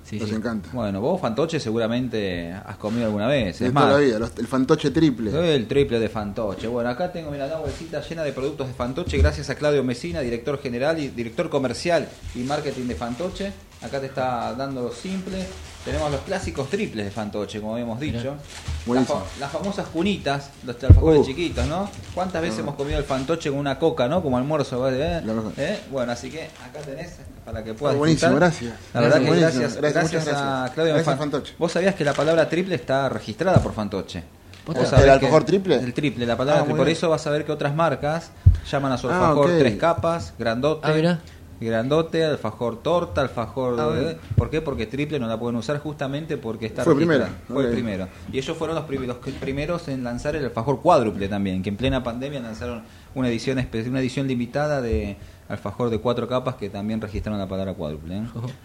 Sí, 0.06 0.18
Nos 0.18 0.28
sí. 0.28 0.34
encanta. 0.36 0.68
Bueno, 0.72 1.00
vos 1.00 1.20
fantoche 1.20 1.58
seguramente 1.58 2.52
has 2.52 2.76
comido 2.76 3.06
alguna 3.06 3.26
vez. 3.26 3.58
de 3.58 3.66
Es 3.66 3.72
toda 3.72 3.84
más, 3.86 3.92
la 3.94 3.98
vida, 3.98 4.18
los- 4.18 4.36
el 4.38 4.46
fantoche 4.46 4.90
triple. 4.90 5.30
soy 5.30 5.48
el 5.48 5.66
triple 5.66 5.98
de 5.98 6.08
fantoche. 6.08 6.66
Bueno, 6.68 6.88
acá 6.90 7.10
tengo 7.12 7.30
mira, 7.30 7.46
la 7.46 7.58
bolsita 7.58 8.00
llena 8.00 8.22
de 8.22 8.32
productos 8.32 8.68
de 8.68 8.74
fantoche 8.74 9.18
gracias 9.18 9.50
a 9.50 9.54
Claudio 9.56 9.82
Mesina, 9.84 10.20
director 10.20 10.60
general 10.60 10.98
y 10.98 11.08
director 11.08 11.48
comercial 11.50 12.08
y 12.34 12.40
marketing 12.40 12.86
de 12.86 12.94
fantoche. 12.94 13.52
Acá 13.86 14.00
te 14.00 14.06
está 14.06 14.52
dando 14.54 14.82
los 14.82 14.96
simples. 14.96 15.46
Tenemos 15.84 16.10
los 16.10 16.20
clásicos 16.22 16.68
triples 16.68 17.04
de 17.04 17.10
fantoche, 17.12 17.60
como 17.60 17.74
habíamos 17.74 18.00
dicho. 18.00 18.34
Las, 18.34 18.86
Buenísimo. 18.86 19.20
fa- 19.20 19.40
las 19.40 19.52
famosas 19.52 19.86
cunitas, 19.86 20.50
los 20.64 20.82
alfajores 20.82 21.20
Uh. 21.20 21.24
chiquitos, 21.26 21.64
¿no? 21.66 21.88
¿Cuántas 22.12 22.42
veces 22.42 22.58
hemos 22.58 22.74
comido 22.74 22.98
el 22.98 23.04
fantoche 23.04 23.50
con 23.50 23.58
una 23.60 23.78
coca, 23.78 24.08
¿no? 24.08 24.20
Como 24.20 24.36
almuerzo, 24.36 24.88
¿eh? 24.90 25.22
La 25.24 25.32
mejor. 25.32 25.52
¿Eh? 25.56 25.78
Bueno, 25.92 26.10
así 26.10 26.28
que 26.28 26.44
acá 26.44 26.80
tenés 26.84 27.12
para 27.44 27.62
que 27.62 27.72
puedas 27.74 27.96
Buenísimo, 27.96 28.32
disfrutar. 28.32 28.50
gracias. 28.50 28.74
La 28.94 29.00
verdad 29.00 29.18
que 29.20 29.40
gracias, 29.40 29.76
gracias, 29.76 30.28
a. 30.34 30.70
Claudio 30.74 30.94
Gracias, 30.94 31.04
Fan- 31.16 31.18
Fantoche. 31.18 31.54
Vos 31.56 31.70
sabías 31.70 31.94
que 31.94 32.04
la 32.04 32.14
palabra 32.14 32.48
triple 32.48 32.74
está 32.74 33.08
registrada 33.08 33.58
por 33.62 33.72
Fantoche. 33.72 34.24
¿Posta? 34.64 34.80
Vos 34.80 34.90
sabés 34.90 35.04
¿El 35.04 35.10
alfajor 35.12 35.44
triple? 35.44 35.76
El 35.76 35.94
triple, 35.94 36.26
la 36.26 36.36
palabra 36.36 36.62
Ah, 36.62 36.64
triple. 36.64 36.78
Por 36.80 36.88
eso 36.88 37.08
vas 37.08 37.24
a 37.28 37.30
ver 37.30 37.44
que 37.44 37.52
otras 37.52 37.72
marcas 37.76 38.32
llaman 38.68 38.90
a 38.90 38.98
su 38.98 39.08
Ah, 39.08 39.12
alfajor 39.14 39.50
tres 39.60 39.76
capas, 39.76 40.32
grandote. 40.36 40.88
Ah. 40.88 41.20
Grandote, 41.60 42.24
alfajor 42.24 42.82
torta, 42.82 43.20
alfajor... 43.22 43.80
Ah, 43.80 43.88
de-. 43.88 44.18
¿Por 44.36 44.50
qué? 44.50 44.60
Porque 44.60 44.86
triple 44.86 45.18
no 45.18 45.26
la 45.26 45.38
pueden 45.38 45.56
usar 45.56 45.78
justamente 45.78 46.36
porque 46.36 46.66
está 46.66 46.84
Fue 46.84 46.94
registrada. 46.94 47.26
primero, 47.26 47.42
Fue 47.48 47.62
el 47.62 47.68
ok. 47.68 47.72
primero. 47.74 48.08
Y 48.32 48.38
ellos 48.38 48.56
fueron 48.56 48.76
los, 48.76 48.84
prim- 48.84 49.06
los 49.06 49.16
que- 49.18 49.32
primeros 49.32 49.88
en 49.88 50.04
lanzar 50.04 50.36
el 50.36 50.44
alfajor 50.44 50.80
cuádruple 50.82 51.28
también, 51.28 51.62
que 51.62 51.70
en 51.70 51.76
plena 51.76 52.02
pandemia 52.02 52.40
lanzaron 52.40 52.82
una 53.14 53.28
edición 53.28 53.58
una 53.88 54.00
edición 54.00 54.26
limitada 54.26 54.80
de 54.82 55.16
alfajor 55.48 55.90
de 55.90 55.98
cuatro 55.98 56.28
capas 56.28 56.56
que 56.56 56.68
también 56.68 57.00
registraron 57.00 57.38
la 57.38 57.46
palabra 57.48 57.72
cuádruple. 57.74 58.18
¿eh? 58.18 58.22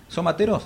¿Son 0.08 0.26
materos? 0.26 0.64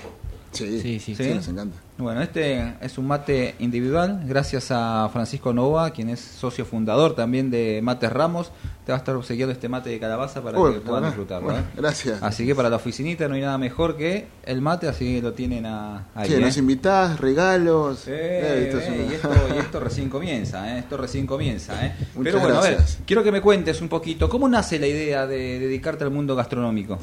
Sí, 0.55 0.79
Sí, 0.81 0.99
sí, 0.99 1.15
sí, 1.15 1.33
nos 1.33 1.47
encanta. 1.47 1.77
Bueno, 1.97 2.21
este 2.21 2.73
es 2.81 2.97
un 2.97 3.07
mate 3.07 3.55
individual, 3.59 4.23
gracias 4.25 4.67
a 4.69 5.09
Francisco 5.13 5.53
Nova, 5.53 5.91
quien 5.91 6.09
es 6.09 6.19
socio 6.19 6.65
fundador 6.65 7.15
también 7.15 7.49
de 7.49 7.79
Mates 7.81 8.11
Ramos. 8.11 8.51
Te 8.85 8.91
va 8.91 8.97
a 8.97 8.99
estar 8.99 9.15
obsequiando 9.15 9.51
este 9.53 9.69
mate 9.69 9.89
de 9.89 9.99
calabaza 9.99 10.41
para 10.43 10.57
que 10.57 10.61
puedan 10.63 10.83
bueno, 10.85 11.07
disfrutarlo. 11.07 11.45
bueno, 11.47 11.59
¿eh? 11.61 11.71
gracias. 11.77 12.21
Así 12.21 12.45
que 12.45 12.53
para 12.53 12.69
la 12.69 12.75
oficinita 12.75 13.27
no 13.27 13.35
hay 13.35 13.41
nada 13.41 13.57
mejor 13.57 13.95
que 13.97 14.27
el 14.43 14.61
mate, 14.61 14.87
así 14.87 15.15
que 15.15 15.21
lo 15.21 15.33
tienen 15.33 15.65
a, 15.65 16.07
ahí. 16.13 16.29
Sí, 16.29 16.35
¿eh? 16.35 16.39
nos 16.39 16.57
invitás, 16.57 17.19
regalos. 17.19 18.03
Eh, 18.07 18.65
esto 18.67 18.79
es 18.79 18.87
una- 18.89 18.97
y, 19.11 19.13
esto, 19.15 19.29
y 19.55 19.57
esto 19.57 19.79
recién 19.79 20.09
comienza, 20.09 20.75
¿eh? 20.75 20.79
esto 20.79 20.97
recién 20.97 21.25
comienza. 21.25 21.85
¿eh? 21.85 21.95
Pero 22.23 22.39
bueno, 22.39 22.57
a 22.57 22.61
ver, 22.61 22.75
gracias. 22.75 22.99
quiero 23.07 23.23
que 23.23 23.31
me 23.31 23.41
cuentes 23.41 23.81
un 23.81 23.89
poquito, 23.89 24.29
¿cómo 24.29 24.47
nace 24.49 24.77
la 24.79 24.87
idea 24.87 25.25
de 25.25 25.59
dedicarte 25.59 26.03
al 26.03 26.11
mundo 26.11 26.35
gastronómico? 26.35 26.99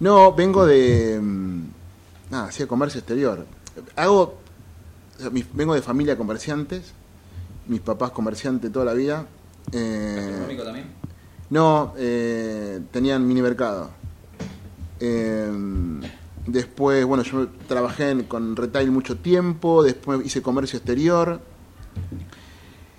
No, 0.00 0.32
vengo 0.32 0.66
de. 0.66 1.20
Nada, 2.32 2.44
hacía 2.46 2.66
comercio 2.66 2.98
exterior. 2.98 3.46
Hago. 3.94 4.38
o 5.18 5.20
sea, 5.20 5.28
mi- 5.30 5.44
vengo 5.52 5.74
de 5.74 5.82
familia 5.82 6.16
comerciantes. 6.16 6.92
Mis 7.68 7.80
papás 7.82 8.10
comerciantes 8.10 8.72
toda 8.72 8.86
la 8.86 8.94
vida. 8.94 9.26
Eh, 9.70 10.16
¿Gastronómico 10.16 10.64
también? 10.64 10.86
no, 11.50 11.92
eh, 11.98 12.80
tenían 12.90 13.26
mini 13.28 13.42
mercado. 13.42 13.90
Eh, 14.98 15.52
después, 16.46 17.04
bueno, 17.04 17.22
yo 17.22 17.48
trabajé 17.68 18.10
en- 18.10 18.22
con 18.24 18.56
retail 18.56 18.90
mucho 18.90 19.18
tiempo. 19.18 19.82
Después 19.82 20.24
hice 20.24 20.40
comercio 20.40 20.78
exterior. 20.78 21.38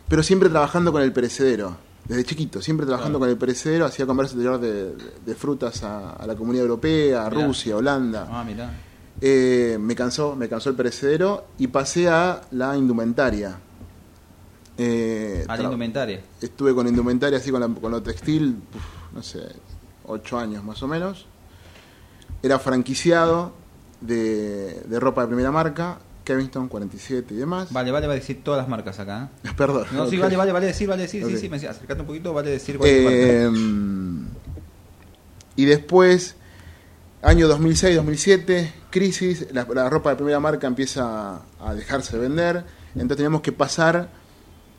Pero 0.07 0.21
siempre 0.21 0.47
trabajando 0.49 0.91
con 0.91 1.01
el 1.01 1.11
perecedero. 1.11 1.75
Desde 2.07 2.23
chiquito, 2.25 2.61
siempre 2.61 2.85
trabajando 2.85 3.17
Claro. 3.17 3.29
con 3.31 3.33
el 3.33 3.37
perecedero. 3.39 3.85
Hacía 3.87 4.05
comercio 4.05 4.35
exterior 4.39 4.59
de, 4.61 4.95
de 5.25 5.35
frutas 5.35 5.81
a, 5.83 6.11
a 6.11 6.27
la 6.27 6.35
comunidad 6.35 6.65
europea, 6.65 7.25
a 7.25 7.29
Mirá. 7.31 7.47
Rusia, 7.47 7.75
Holanda. 7.77 8.27
Ah, 8.29 8.43
mirá. 8.43 8.71
Eh, 9.21 9.77
me 9.79 9.95
cansó, 9.95 10.35
me 10.35 10.49
cansó 10.49 10.69
el 10.69 10.75
perecedero 10.75 11.45
y 11.57 11.67
pasé 11.67 12.09
a 12.09 12.41
la 12.51 12.75
indumentaria. 12.77 13.57
Eh, 14.77 15.45
A 15.47 15.55
la 15.55 15.63
indumentaria. 15.63 16.19
Estuve 16.41 16.73
con 16.73 16.87
indumentaria, 16.87 17.37
así 17.37 17.51
con, 17.51 17.61
la- 17.61 17.67
con 17.69 17.91
lo 17.91 18.01
textil, 18.01 18.57
uf, 18.75 18.83
no 19.15 19.21
sé, 19.23 19.39
ocho 20.05 20.37
años 20.39 20.63
más 20.63 20.81
o 20.83 20.87
menos. 20.87 21.25
Era 22.41 22.59
franquiciado 22.59 23.53
de, 24.01 24.81
de 24.85 24.99
ropa 24.99 25.21
de 25.21 25.27
primera 25.27 25.51
marca, 25.51 25.99
Kevinston 26.25 26.67
47 26.67 27.33
y 27.33 27.37
demás. 27.37 27.71
Vale, 27.71 27.91
vale, 27.91 28.07
va 28.07 28.13
a 28.13 28.15
decir 28.15 28.43
todas 28.43 28.57
las 28.57 28.67
marcas 28.67 28.99
acá. 28.99 29.29
¿eh? 29.45 29.49
Perdón. 29.57 29.85
No, 29.93 30.09
sí, 30.09 30.17
vale, 30.17 30.35
vale, 30.35 30.51
vale 30.51 30.65
decir, 30.65 30.89
vale 30.89 31.03
decir, 31.03 31.23
Ok. 31.23 31.29
sí, 31.31 31.37
sí, 31.37 31.49
me 31.49 31.57
decía, 31.57 31.69
acercate 31.69 32.01
un 32.01 32.07
poquito, 32.07 32.33
vale 32.33 32.49
decir 32.49 32.77
Eh, 32.83 33.47
marca. 33.49 34.29
y 35.55 35.65
después, 35.65 36.35
año 37.23 37.47
2006-2007, 37.47 38.71
crisis, 38.89 39.47
la, 39.51 39.65
la 39.73 39.89
ropa 39.89 40.11
de 40.11 40.15
primera 40.17 40.39
marca 40.39 40.67
empieza 40.67 41.41
a 41.59 41.73
dejarse 41.73 42.17
de 42.17 42.21
vender, 42.23 42.63
entonces 42.93 43.17
tenemos 43.17 43.41
que 43.41 43.51
pasar 43.51 44.09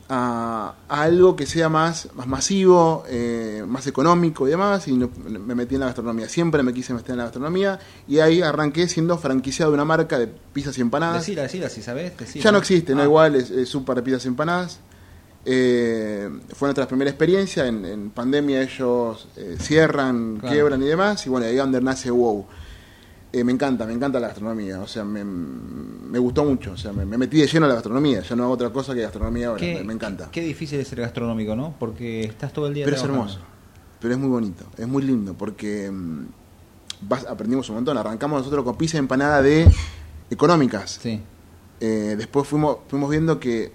a, 0.08 0.74
a 0.88 1.02
algo 1.02 1.34
que 1.34 1.46
sea 1.46 1.68
más, 1.70 2.08
más 2.14 2.26
masivo, 2.26 3.04
eh, 3.08 3.64
más 3.66 3.86
económico 3.86 4.46
y 4.46 4.50
demás, 4.50 4.86
y 4.86 4.92
no- 4.92 5.10
me 5.26 5.54
metí 5.54 5.74
en 5.76 5.80
la 5.80 5.86
gastronomía. 5.86 6.28
Siempre 6.28 6.62
me 6.62 6.74
quise 6.74 6.92
meter 6.92 7.12
en 7.12 7.16
la 7.18 7.24
gastronomía, 7.24 7.78
y 8.06 8.18
ahí 8.18 8.42
arranqué 8.42 8.86
siendo 8.86 9.16
franquiciado 9.16 9.70
de 9.72 9.76
una 9.76 9.86
marca 9.86 10.18
de 10.18 10.26
pizzas 10.26 10.76
y 10.76 10.82
empanadas. 10.82 11.20
Decila, 11.20 11.42
decila, 11.42 11.70
si 11.70 11.82
sabes, 11.82 12.16
decila. 12.18 12.44
Ya 12.44 12.52
no 12.52 12.58
existe, 12.58 12.94
no 12.94 13.00
Ah, 13.00 13.04
igual, 13.04 13.34
es, 13.36 13.50
es 13.50 13.68
Super 13.68 14.02
Pizzas 14.02 14.26
Empanadas. 14.26 14.80
Eh, 15.46 16.28
fue 16.54 16.68
nuestra 16.68 16.86
primera 16.88 17.10
experiencia, 17.10 17.66
en, 17.66 17.84
en 17.84 18.10
pandemia 18.10 18.62
ellos 18.62 19.28
eh, 19.36 19.56
cierran, 19.60 20.36
Claro. 20.38 20.52
quiebran 20.54 20.82
y 20.82 20.86
demás, 20.86 21.26
y 21.26 21.30
bueno, 21.30 21.46
ahí 21.46 21.52
es 21.52 21.58
donde 21.58 21.80
nace 21.80 22.10
WOW. 22.10 22.46
Eh, 23.32 23.42
me 23.44 23.50
encanta, 23.52 23.84
me 23.84 23.92
encanta 23.92 24.20
la 24.20 24.28
gastronomía, 24.28 24.80
o 24.80 24.86
sea, 24.86 25.04
me, 25.04 25.24
me 25.24 26.18
gustó 26.20 26.44
mucho, 26.44 26.72
o 26.72 26.76
sea, 26.76 26.92
me, 26.92 27.04
me 27.04 27.18
metí 27.18 27.38
de 27.40 27.46
lleno 27.48 27.66
a 27.66 27.68
la 27.68 27.74
gastronomía, 27.74 28.20
ya 28.22 28.36
no 28.36 28.44
hago 28.44 28.52
otra 28.52 28.70
cosa 28.70 28.94
que 28.94 29.00
gastronomía 29.02 29.48
ahora, 29.48 29.60
me, 29.60 29.82
me 29.82 29.92
encanta. 29.92 30.28
Qué 30.30 30.40
difícil 30.40 30.78
es 30.78 30.86
ser 30.88 31.00
gastronómico, 31.00 31.56
¿no? 31.56 31.74
Porque 31.80 32.22
estás 32.24 32.52
todo 32.52 32.68
el 32.68 32.74
día 32.74 32.84
Pero 32.84 32.96
es 32.96 33.02
hermoso, 33.02 33.40
pero 34.00 34.14
es 34.14 34.20
muy 34.20 34.28
bonito, 34.30 34.64
es 34.78 34.86
muy 34.86 35.02
lindo, 35.02 35.34
porque 35.34 35.90
mm, 35.90 36.26
vas- 37.08 37.26
aprendimos 37.26 37.68
un 37.70 37.74
montón, 37.74 37.98
arrancamos 37.98 38.38
nosotros 38.38 38.64
con 38.64 38.76
pizza 38.78 38.98
y 38.98 39.00
empanada 39.00 39.42
de 39.42 39.68
económicas, 40.30 40.98
Sí. 41.02 41.20
Después 41.80 42.46
fuimos, 42.48 42.78
fuimos 42.88 43.10
viendo 43.10 43.38
que, 43.38 43.70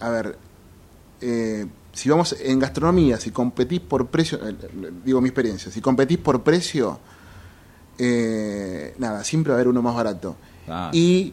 a 0.00 0.10
ver, 0.10 0.36
eh, 1.20 1.66
si 1.92 2.08
vamos 2.10 2.36
en 2.40 2.58
gastronomía, 2.58 3.18
si 3.18 3.30
competís 3.30 3.80
por 3.80 4.06
precio, 4.08 4.38
eh, 4.46 4.54
digo 5.04 5.20
mi 5.20 5.28
experiencia, 5.28 5.70
si 5.72 5.80
competís 5.80 6.18
por 6.18 6.42
precio, 6.42 6.98
eh, 7.98 8.94
nada, 8.98 9.24
siempre 9.24 9.50
va 9.52 9.56
a 9.56 9.58
haber 9.58 9.68
uno 9.68 9.82
más 9.82 9.94
barato. 9.94 10.36
Ah, 10.68 10.90
Y 10.92 11.32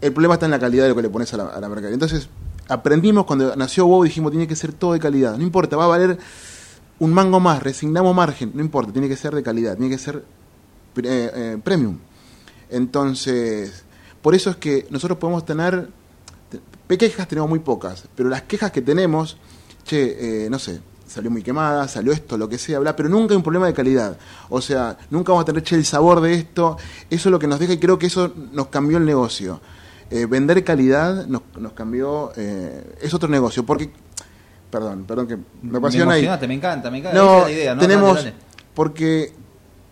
el 0.00 0.12
problema 0.12 0.34
está 0.34 0.46
en 0.46 0.52
la 0.52 0.58
calidad 0.58 0.84
de 0.84 0.90
lo 0.90 0.96
que 0.96 1.02
le 1.02 1.10
pones 1.10 1.32
a 1.34 1.36
la, 1.38 1.44
a 1.46 1.60
la 1.60 1.68
mercadería. 1.68 1.94
Entonces, 1.94 2.28
aprendimos 2.68 3.24
cuando 3.24 3.56
nació 3.56 3.86
WoW, 3.86 4.04
dijimos, 4.04 4.30
tiene 4.30 4.46
que 4.46 4.56
ser 4.56 4.72
todo 4.72 4.92
de 4.92 5.00
calidad. 5.00 5.36
No 5.36 5.42
importa, 5.42 5.76
va 5.76 5.84
a 5.84 5.88
valer 5.88 6.18
un 7.00 7.12
mango 7.12 7.40
más, 7.40 7.62
resignamos 7.62 8.14
margen, 8.14 8.52
no 8.54 8.60
importa, 8.62 8.92
tiene 8.92 9.08
que 9.08 9.16
ser 9.16 9.34
de 9.34 9.42
calidad, 9.42 9.76
tiene 9.76 9.90
que 9.90 9.98
ser 9.98 10.24
eh, 11.02 11.58
premium. 11.64 11.98
Entonces, 12.70 13.84
por 14.22 14.34
eso 14.34 14.50
es 14.50 14.56
que 14.56 14.86
nosotros 14.90 15.18
podemos 15.18 15.44
tener, 15.44 15.88
te- 15.88 15.88
quejas 16.88 17.26
tenemos 17.28 17.48
muy 17.50 17.58
pocas, 17.60 18.04
pero 18.14 18.28
las 18.28 18.42
quejas 18.42 18.70
que 18.70 18.82
tenemos, 18.82 19.36
che, 19.84 20.44
eh, 20.46 20.50
no 20.50 20.58
sé, 20.58 20.80
salió 21.06 21.30
muy 21.30 21.42
quemada, 21.42 21.86
salió 21.88 22.12
esto, 22.12 22.36
lo 22.38 22.48
que 22.48 22.58
sea, 22.58 22.78
bla, 22.78 22.94
pero 22.96 23.08
nunca 23.08 23.32
hay 23.34 23.36
un 23.36 23.42
problema 23.42 23.66
de 23.66 23.74
calidad. 23.74 24.16
O 24.48 24.60
sea, 24.60 24.96
nunca 25.10 25.32
vamos 25.32 25.42
a 25.42 25.46
tener, 25.46 25.62
che, 25.62 25.76
el 25.76 25.84
sabor 25.84 26.20
de 26.20 26.34
esto, 26.34 26.76
eso 27.10 27.28
es 27.28 27.30
lo 27.30 27.38
que 27.38 27.46
nos 27.46 27.58
deja 27.58 27.72
y 27.74 27.78
creo 27.78 27.98
que 27.98 28.06
eso 28.06 28.32
nos 28.52 28.68
cambió 28.68 28.98
el 28.98 29.04
negocio. 29.04 29.60
Eh, 30.10 30.26
vender 30.26 30.62
calidad 30.64 31.26
nos, 31.26 31.42
nos 31.58 31.72
cambió, 31.72 32.32
eh, 32.36 32.96
es 33.00 33.12
otro 33.14 33.28
negocio, 33.28 33.64
porque, 33.64 33.90
perdón, 34.70 35.04
perdón 35.06 35.26
que 35.26 35.36
me 35.36 35.42
me 35.62 35.78
apasiona 35.78 36.12
ahí. 36.12 36.20
emocionaste, 36.20 36.48
me 36.48 36.54
encanta, 36.54 36.90
me 36.90 36.98
encanta. 36.98 37.18
No, 37.18 37.38
esa 37.40 37.50
idea, 37.50 37.74
¿no? 37.74 37.80
tenemos, 37.80 38.14
Dale, 38.16 38.30
dale. 38.30 38.42
porque 38.74 39.32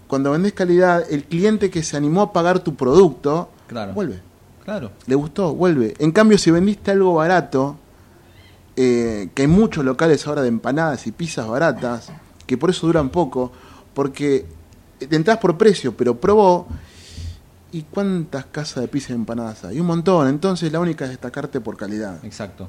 cuando 0.06 0.30
vendés 0.32 0.52
calidad, 0.52 1.04
el 1.10 1.24
cliente 1.24 1.70
que 1.70 1.82
se 1.82 1.96
animó 1.96 2.22
a 2.22 2.32
pagar 2.32 2.60
tu 2.60 2.74
producto, 2.74 3.48
Claro. 3.68 3.94
vuelve. 3.94 4.20
Claro. 4.64 4.92
Le 5.06 5.14
gustó, 5.14 5.54
vuelve. 5.54 5.94
En 5.98 6.12
cambio, 6.12 6.38
si 6.38 6.50
vendiste 6.50 6.90
algo 6.90 7.14
barato, 7.14 7.76
eh, 8.76 9.28
que 9.34 9.42
hay 9.42 9.48
muchos 9.48 9.84
locales 9.84 10.26
ahora 10.26 10.42
de 10.42 10.48
empanadas 10.48 11.06
y 11.06 11.12
pizzas 11.12 11.46
baratas, 11.48 12.10
que 12.46 12.56
por 12.56 12.70
eso 12.70 12.86
duran 12.86 13.10
poco, 13.10 13.52
porque 13.94 14.46
te 14.98 15.16
entras 15.16 15.38
por 15.38 15.58
precio, 15.58 15.96
pero 15.96 16.18
probó. 16.20 16.66
¿Y 17.74 17.82
cuántas 17.82 18.44
casas 18.46 18.82
de 18.82 18.88
pizza 18.88 19.12
y 19.12 19.16
empanadas 19.16 19.64
hay? 19.64 19.80
Un 19.80 19.86
montón. 19.86 20.28
Entonces, 20.28 20.70
la 20.70 20.78
única 20.78 21.06
es 21.06 21.10
destacarte 21.10 21.60
por 21.60 21.76
calidad. 21.76 22.22
Exacto. 22.22 22.68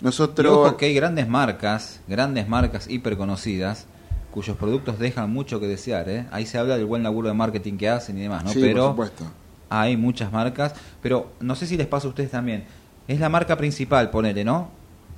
Y 0.00 0.04
Nosotros. 0.04 0.50
ojo 0.50 0.76
que 0.78 0.86
hay 0.86 0.94
grandes 0.94 1.28
marcas, 1.28 2.00
grandes 2.08 2.48
marcas 2.48 2.88
hiper 2.88 3.18
conocidas, 3.18 3.84
cuyos 4.30 4.56
productos 4.56 4.98
dejan 4.98 5.30
mucho 5.30 5.60
que 5.60 5.66
desear, 5.66 6.08
¿eh? 6.08 6.26
Ahí 6.30 6.46
se 6.46 6.56
habla 6.56 6.76
del 6.76 6.86
buen 6.86 7.02
laburo 7.02 7.28
de 7.28 7.34
marketing 7.34 7.76
que 7.76 7.90
hacen 7.90 8.16
y 8.16 8.22
demás, 8.22 8.44
¿no? 8.44 8.50
sí, 8.50 8.60
pero 8.60 8.94
por 8.94 9.08
supuesto. 9.08 9.24
Hay 9.70 9.96
muchas 9.96 10.32
marcas, 10.32 10.74
pero 11.00 11.32
no 11.40 11.54
sé 11.54 11.66
si 11.66 11.76
les 11.76 11.86
pasa 11.86 12.06
a 12.06 12.10
ustedes 12.10 12.30
también. 12.30 12.64
Es 13.08 13.20
la 13.20 13.28
marca 13.28 13.56
principal, 13.56 14.10
ponele, 14.10 14.44
¿no? 14.44 14.70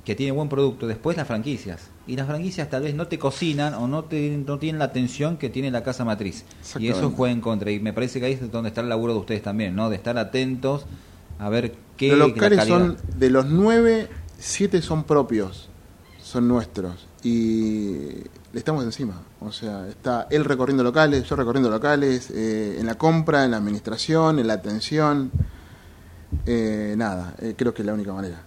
Que 0.05 0.15
tiene 0.15 0.31
buen 0.31 0.47
producto, 0.49 0.87
después 0.87 1.17
las 1.17 1.27
franquicias. 1.27 1.89
Y 2.05 2.15
las 2.15 2.27
franquicias 2.27 2.69
tal 2.69 2.83
vez 2.83 2.93
no 2.93 3.07
te 3.07 3.17
cocinan 3.17 3.73
o 3.73 3.87
no, 3.87 4.03
te, 4.03 4.37
no 4.45 4.59
tienen 4.59 4.79
la 4.79 4.85
atención 4.85 5.37
que 5.37 5.49
tiene 5.49 5.71
la 5.71 5.83
casa 5.83 6.05
matriz. 6.05 6.45
Y 6.77 6.87
eso 6.89 7.11
juega 7.11 7.33
en 7.33 7.41
contra. 7.41 7.71
Y 7.71 7.79
me 7.79 7.93
parece 7.93 8.19
que 8.19 8.27
ahí 8.27 8.33
es 8.33 8.51
donde 8.51 8.69
está 8.69 8.81
el 8.81 8.89
laburo 8.89 9.13
de 9.13 9.19
ustedes 9.19 9.41
también, 9.41 9.75
¿no? 9.75 9.89
De 9.89 9.95
estar 9.95 10.17
atentos 10.17 10.85
a 11.39 11.49
ver 11.49 11.73
qué 11.97 12.15
Los 12.15 12.33
calidad. 12.33 12.67
son, 12.67 12.97
de 13.17 13.29
los 13.29 13.45
nueve, 13.45 14.07
siete 14.37 14.81
son 14.81 15.03
propios, 15.03 15.69
son 16.21 16.47
nuestros. 16.47 17.07
Y 17.23 18.09
le 18.53 18.59
estamos 18.59 18.83
encima. 18.83 19.21
O 19.41 19.51
sea, 19.51 19.87
está 19.89 20.27
él 20.29 20.45
recorriendo 20.45 20.83
locales, 20.83 21.23
yo 21.23 21.35
recorriendo 21.35 21.69
locales, 21.69 22.29
eh, 22.29 22.77
en 22.79 22.85
la 22.85 22.95
compra, 22.95 23.43
en 23.43 23.51
la 23.51 23.57
administración, 23.57 24.39
en 24.39 24.47
la 24.47 24.53
atención. 24.53 25.31
Eh, 26.45 26.93
nada, 26.95 27.35
eh, 27.41 27.55
creo 27.57 27.73
que 27.73 27.81
es 27.81 27.85
la 27.85 27.93
única 27.93 28.13
manera. 28.13 28.43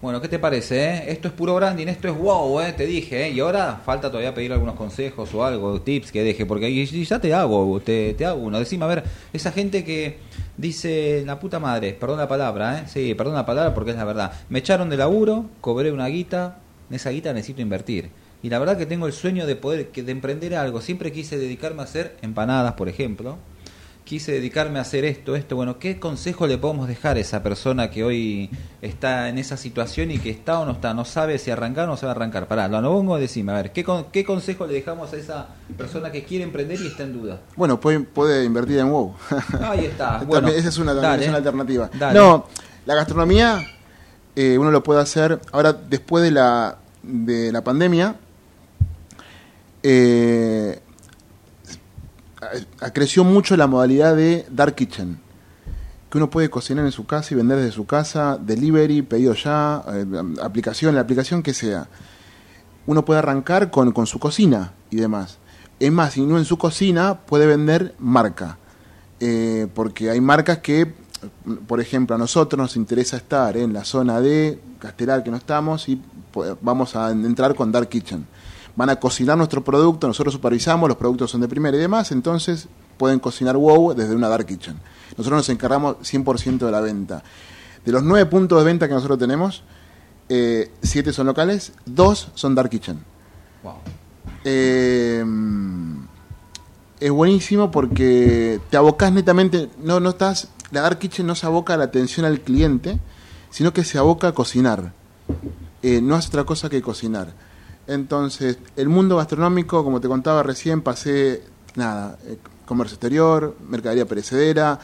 Bueno, 0.00 0.20
¿qué 0.20 0.28
te 0.28 0.38
parece? 0.38 0.84
eh? 0.84 1.04
Esto 1.10 1.28
es 1.28 1.34
puro 1.34 1.56
branding, 1.56 1.88
esto 1.88 2.08
es 2.08 2.16
wow, 2.16 2.60
eh, 2.60 2.72
te 2.72 2.86
dije. 2.86 3.30
Y 3.30 3.40
ahora 3.40 3.82
falta 3.84 4.08
todavía 4.08 4.32
pedir 4.32 4.52
algunos 4.52 4.76
consejos 4.76 5.34
o 5.34 5.44
algo, 5.44 5.80
tips 5.82 6.12
que 6.12 6.22
deje, 6.22 6.46
porque 6.46 6.86
ya 6.86 7.20
te 7.20 7.34
hago, 7.34 7.80
te, 7.80 8.14
te 8.14 8.24
hago 8.24 8.40
uno. 8.40 8.58
Decime, 8.58 8.84
a 8.84 8.88
ver, 8.88 9.04
esa 9.32 9.52
gente 9.52 9.84
que 9.84 10.20
dice, 10.56 11.22
la 11.26 11.38
puta 11.38 11.58
madre, 11.58 11.92
perdón 11.94 12.18
la 12.18 12.28
palabra, 12.28 12.78
¿eh? 12.78 12.84
Sí, 12.86 13.14
perdón 13.14 13.34
la 13.34 13.44
palabra 13.44 13.74
porque 13.74 13.90
es 13.90 13.96
la 13.96 14.04
verdad. 14.04 14.32
Me 14.48 14.60
echaron 14.60 14.88
de 14.88 14.96
laburo, 14.96 15.46
cobré 15.60 15.90
una 15.92 16.06
guita, 16.06 16.60
en 16.88 16.96
esa 16.96 17.10
guita 17.10 17.32
necesito 17.32 17.60
invertir. 17.60 18.10
Y 18.42 18.50
la 18.50 18.58
verdad 18.58 18.76
que 18.78 18.86
tengo 18.86 19.06
el 19.06 19.12
sueño 19.12 19.46
de 19.46 19.56
poder, 19.56 19.88
que 19.88 20.02
de 20.02 20.12
emprender 20.12 20.54
algo. 20.54 20.80
Siempre 20.80 21.12
quise 21.12 21.38
dedicarme 21.38 21.82
a 21.82 21.84
hacer 21.84 22.16
empanadas, 22.22 22.74
por 22.74 22.88
ejemplo. 22.88 23.36
Quise 24.04 24.32
dedicarme 24.32 24.78
a 24.78 24.82
hacer 24.82 25.04
esto, 25.04 25.36
esto. 25.36 25.54
Bueno, 25.54 25.78
¿qué 25.78 26.00
consejo 26.00 26.46
le 26.46 26.56
podemos 26.56 26.88
dejar 26.88 27.18
a 27.18 27.20
esa 27.20 27.42
persona 27.42 27.90
que 27.90 28.04
hoy 28.04 28.48
está 28.80 29.28
en 29.28 29.36
esa 29.36 29.58
situación 29.58 30.10
y 30.10 30.18
que 30.18 30.30
está 30.30 30.60
o 30.60 30.64
no 30.64 30.72
está? 30.72 30.94
No 30.94 31.04
sabe 31.04 31.36
si 31.38 31.50
arrancar 31.50 31.84
o 31.84 31.88
no 31.88 31.96
sabe 31.98 32.12
arrancar. 32.12 32.48
Pará, 32.48 32.68
lo 32.68 32.80
pongo, 32.90 33.18
decime, 33.18 33.52
a 33.52 33.56
ver, 33.56 33.70
¿qué, 33.72 33.84
con- 33.84 34.04
¿qué 34.10 34.24
consejo 34.24 34.66
le 34.66 34.72
dejamos 34.72 35.12
a 35.12 35.16
esa 35.18 35.48
persona 35.76 36.10
que 36.10 36.24
quiere 36.24 36.44
emprender 36.44 36.80
y 36.80 36.86
está 36.86 37.02
en 37.02 37.12
duda? 37.20 37.40
Bueno, 37.54 37.78
puede, 37.78 38.00
puede 38.00 38.44
invertir 38.46 38.78
en 38.78 38.88
WoW. 38.90 39.14
Ahí 39.60 39.84
está. 39.84 40.08
También 40.20 40.28
Bueno, 40.28 40.48
esa 40.48 40.68
es 40.70 40.78
una, 40.78 40.94
dale. 40.94 41.24
es 41.24 41.28
una 41.28 41.36
alternativa. 41.38 41.90
Dale. 41.98 42.18
No, 42.18 42.46
la 42.86 42.94
gastronomía 42.94 43.62
eh, 44.34 44.56
uno 44.56 44.70
lo 44.70 44.82
puede 44.82 45.02
hacer 45.02 45.38
ahora 45.52 45.74
después 45.74 46.24
de 46.24 46.30
la 46.30 46.78
de 47.02 47.52
la 47.52 47.62
pandemia. 47.62 48.14
Eh, 49.82 50.80
creció 52.92 53.24
mucho 53.24 53.56
la 53.56 53.66
modalidad 53.66 54.16
de 54.16 54.46
dark 54.50 54.74
kitchen, 54.74 55.18
que 56.10 56.18
uno 56.18 56.30
puede 56.30 56.50
cocinar 56.50 56.84
en 56.84 56.92
su 56.92 57.06
casa 57.06 57.34
y 57.34 57.36
vender 57.36 57.58
desde 57.58 57.72
su 57.72 57.86
casa, 57.86 58.38
delivery, 58.40 59.02
pedido 59.02 59.34
ya, 59.34 59.82
eh, 59.88 60.06
aplicación, 60.42 60.94
la 60.94 61.02
aplicación 61.02 61.42
que 61.42 61.54
sea. 61.54 61.88
Uno 62.86 63.04
puede 63.04 63.18
arrancar 63.18 63.70
con, 63.70 63.92
con 63.92 64.06
su 64.06 64.18
cocina 64.18 64.72
y 64.90 64.96
demás. 64.96 65.38
Es 65.78 65.92
más, 65.92 66.14
si 66.14 66.22
no 66.22 66.38
en 66.38 66.44
su 66.44 66.58
cocina, 66.58 67.20
puede 67.20 67.46
vender 67.46 67.94
marca. 67.98 68.58
Eh, 69.20 69.66
porque 69.74 70.10
hay 70.10 70.20
marcas 70.20 70.58
que, 70.58 70.92
por 71.66 71.80
ejemplo, 71.80 72.14
a 72.14 72.18
nosotros 72.18 72.58
nos 72.58 72.76
interesa 72.76 73.16
estar 73.16 73.56
en 73.56 73.72
la 73.72 73.84
zona 73.84 74.20
de 74.20 74.60
Castelar 74.78 75.24
que 75.24 75.30
no 75.30 75.36
estamos 75.36 75.88
y 75.88 76.00
vamos 76.60 76.94
a 76.94 77.10
entrar 77.10 77.54
con 77.54 77.72
Dark 77.72 77.88
Kitchen. 77.88 78.26
Van 78.78 78.90
a 78.90 78.96
cocinar 79.00 79.36
nuestro 79.36 79.64
producto, 79.64 80.06
nosotros 80.06 80.32
supervisamos, 80.32 80.88
los 80.88 80.96
productos 80.96 81.32
son 81.32 81.40
de 81.40 81.48
primera 81.48 81.76
y 81.76 81.80
demás, 81.80 82.12
entonces 82.12 82.68
pueden 82.96 83.18
cocinar 83.18 83.56
WoW 83.56 83.92
desde 83.92 84.14
una 84.14 84.28
Dark 84.28 84.46
Kitchen. 84.46 84.76
Nosotros 85.16 85.38
nos 85.38 85.48
encargamos 85.48 85.96
100% 85.96 86.58
de 86.58 86.70
la 86.70 86.80
venta. 86.80 87.24
De 87.84 87.90
los 87.90 88.04
nueve 88.04 88.26
puntos 88.26 88.56
de 88.56 88.64
venta 88.64 88.86
que 88.86 88.94
nosotros 88.94 89.18
tenemos, 89.18 89.64
eh, 90.28 90.70
siete 90.80 91.12
son 91.12 91.26
locales, 91.26 91.72
dos 91.86 92.30
son 92.36 92.54
Dark 92.54 92.70
Kitchen. 92.70 93.00
Wow. 93.64 93.74
Eh, 94.44 95.24
es 97.00 97.10
buenísimo 97.10 97.72
porque 97.72 98.60
te 98.70 98.76
abocas 98.76 99.10
netamente, 99.10 99.70
no, 99.82 99.98
no 99.98 100.10
estás, 100.10 100.50
la 100.70 100.82
Dark 100.82 101.00
Kitchen 101.00 101.26
no 101.26 101.34
se 101.34 101.46
aboca 101.46 101.74
a 101.74 101.76
la 101.78 101.84
atención 101.86 102.24
al 102.24 102.42
cliente, 102.42 103.00
sino 103.50 103.72
que 103.72 103.82
se 103.82 103.98
aboca 103.98 104.28
a 104.28 104.32
cocinar. 104.32 104.92
Eh, 105.82 106.00
no 106.00 106.14
hace 106.14 106.28
otra 106.28 106.44
cosa 106.44 106.70
que 106.70 106.80
cocinar. 106.80 107.47
Entonces, 107.88 108.58
el 108.76 108.88
mundo 108.88 109.16
gastronómico, 109.16 109.82
como 109.82 110.00
te 110.00 110.08
contaba 110.08 110.42
recién, 110.42 110.82
pasé, 110.82 111.42
nada, 111.74 112.18
eh, 112.26 112.36
comercio 112.66 112.94
exterior, 112.94 113.56
mercadería 113.68 114.06
perecedera, 114.06 114.78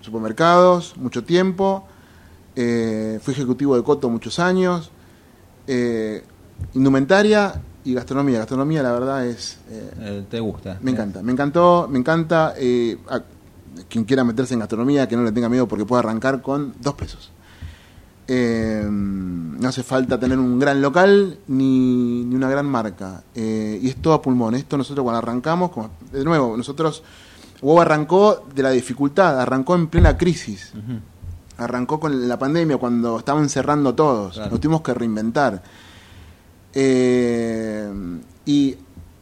supermercados, 0.00 0.96
mucho 0.96 1.22
tiempo, 1.24 1.86
eh, 2.56 3.20
fui 3.22 3.32
ejecutivo 3.32 3.76
de 3.76 3.84
Coto 3.84 4.10
muchos 4.10 4.40
años, 4.40 4.90
eh, 5.68 6.24
indumentaria 6.74 7.60
y 7.84 7.94
gastronomía. 7.94 8.38
Gastronomía, 8.40 8.82
la 8.82 8.92
verdad, 8.92 9.24
es... 9.26 9.58
eh, 9.70 9.90
Eh, 10.00 10.26
¿Te 10.28 10.40
gusta? 10.40 10.78
me 10.82 10.90
encanta, 10.90 11.22
me 11.22 11.32
encantó, 11.32 11.86
me 11.88 11.98
encanta. 11.98 12.54
eh, 12.58 12.98
a- 13.08 13.22
quien 13.88 14.04
quiera 14.04 14.24
meterse 14.24 14.54
en 14.54 14.60
gastronomía, 14.60 15.06
que 15.06 15.16
no 15.16 15.22
le 15.22 15.30
tenga 15.30 15.48
miedo 15.48 15.68
porque 15.68 15.84
puede 15.84 16.00
arrancar 16.00 16.42
con 16.42 16.74
dos 16.80 16.94
pesos. 16.94 17.30
Eh, 18.30 18.86
no 18.86 19.68
hace 19.68 19.82
falta 19.82 20.20
tener 20.20 20.38
un 20.38 20.58
gran 20.58 20.82
local 20.82 21.38
ni, 21.48 22.24
ni 22.24 22.34
una 22.34 22.50
gran 22.50 22.66
marca. 22.66 23.22
Eh, 23.34 23.78
y 23.82 23.88
es 23.88 23.96
todo 23.96 24.12
a 24.12 24.20
pulmón. 24.20 24.54
Esto 24.54 24.76
nosotros 24.76 25.02
cuando 25.02 25.18
arrancamos, 25.18 25.70
como, 25.70 25.90
de 26.12 26.22
nuevo, 26.24 26.54
nosotros, 26.56 27.02
WoW 27.62 27.80
arrancó 27.80 28.46
de 28.54 28.62
la 28.62 28.70
dificultad, 28.70 29.40
arrancó 29.40 29.74
en 29.74 29.86
plena 29.86 30.16
crisis. 30.18 30.72
Arrancó 31.56 31.98
con 31.98 32.28
la 32.28 32.38
pandemia, 32.38 32.76
cuando 32.76 33.18
estaban 33.18 33.48
cerrando 33.48 33.94
todos. 33.94 34.34
Claro. 34.34 34.50
Nos 34.50 34.60
tuvimos 34.60 34.82
que 34.82 34.94
reinventar. 34.94 35.62
Eh, 36.74 37.90
y 38.44 38.76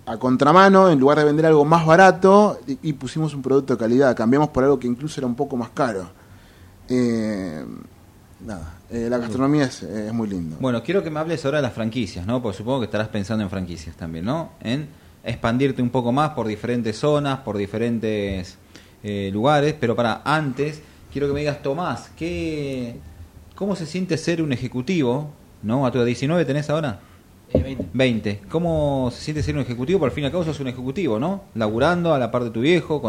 a 0.04 0.18
contramano, 0.18 0.90
en 0.90 0.98
lugar 0.98 1.18
de 1.18 1.24
vender 1.24 1.46
algo 1.46 1.64
más 1.64 1.86
barato, 1.86 2.58
y, 2.66 2.78
y 2.82 2.92
pusimos 2.92 3.32
un 3.34 3.42
producto 3.42 3.74
de 3.74 3.78
calidad. 3.78 4.16
Cambiamos 4.16 4.48
por 4.48 4.64
algo 4.64 4.78
que 4.78 4.88
incluso 4.88 5.20
era 5.20 5.26
un 5.26 5.36
poco 5.36 5.56
más 5.56 5.70
caro. 5.70 6.10
Eh, 6.88 7.64
nada, 8.44 8.74
eh, 8.90 9.08
la 9.10 9.18
gastronomía 9.18 9.64
es, 9.64 9.82
es 9.82 10.12
muy 10.12 10.28
lindo. 10.28 10.56
Bueno, 10.60 10.82
quiero 10.82 11.02
que 11.02 11.10
me 11.10 11.20
hables 11.20 11.44
ahora 11.44 11.58
de 11.58 11.62
las 11.62 11.72
franquicias, 11.72 12.26
¿no? 12.26 12.40
Porque 12.42 12.58
supongo 12.58 12.80
que 12.80 12.84
estarás 12.86 13.08
pensando 13.08 13.42
en 13.42 13.50
franquicias 13.50 13.96
también, 13.96 14.24
¿no? 14.24 14.52
En 14.60 14.88
expandirte 15.24 15.82
un 15.82 15.90
poco 15.90 16.12
más 16.12 16.30
por 16.30 16.46
diferentes 16.46 16.96
zonas, 16.96 17.40
por 17.40 17.56
diferentes 17.56 18.56
eh, 19.02 19.30
lugares, 19.32 19.74
pero 19.78 19.96
para 19.96 20.22
antes 20.24 20.80
quiero 21.12 21.26
que 21.26 21.34
me 21.34 21.40
digas, 21.40 21.62
Tomás, 21.62 22.10
¿qué, 22.16 22.96
¿cómo 23.54 23.74
se 23.74 23.86
siente 23.86 24.16
ser 24.18 24.40
un 24.40 24.52
ejecutivo? 24.52 25.30
¿No? 25.62 25.84
¿A 25.84 25.90
tu 25.90 26.02
19 26.04 26.44
tenés 26.44 26.70
ahora? 26.70 27.00
Eh, 27.52 27.62
20. 27.62 27.86
20. 27.92 28.40
¿Cómo 28.48 29.10
se 29.12 29.20
siente 29.20 29.42
ser 29.42 29.56
un 29.56 29.62
ejecutivo? 29.62 29.98
Por 29.98 30.12
fin 30.12 30.24
y 30.24 30.26
al 30.26 30.32
cabo 30.32 30.44
sos 30.44 30.60
un 30.60 30.68
ejecutivo, 30.68 31.18
¿no? 31.18 31.44
Laburando 31.54 32.14
a 32.14 32.18
la 32.18 32.30
par 32.30 32.44
de 32.44 32.50
tu 32.50 32.60
viejo, 32.60 33.02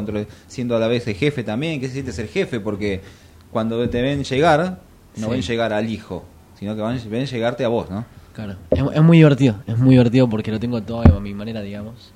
siendo 0.48 0.76
a 0.76 0.80
la 0.80 0.88
vez 0.88 1.08
el 1.08 1.16
jefe 1.16 1.44
también. 1.44 1.80
¿Qué 1.80 1.88
se 1.88 1.94
siente 1.94 2.12
ser 2.14 2.28
jefe? 2.28 2.60
Porque 2.60 3.02
cuando 3.52 3.88
te 3.90 4.02
ven 4.02 4.24
llegar, 4.24 4.80
no 5.18 5.26
Sí. 5.28 5.32
ven 5.32 5.42
llegar 5.42 5.74
al 5.74 5.90
hijo, 5.90 6.24
sino 6.60 6.76
que 6.76 6.82
van, 6.82 7.00
ven 7.10 7.26
llegarte 7.26 7.64
a 7.66 7.68
vos, 7.68 7.90
¿no? 7.90 8.06
Claro. 8.34 8.56
Es, 8.72 8.80
es 8.94 9.02
muy 9.02 9.18
divertido, 9.18 9.56
es 9.68 9.78
muy 9.78 9.92
divertido 9.96 10.30
porque 10.30 10.52
lo 10.52 10.60
tengo 10.60 10.82
todo 10.84 11.02
a 11.02 11.20
mi 11.20 11.34
manera, 11.34 11.62
digamos. 11.62 12.14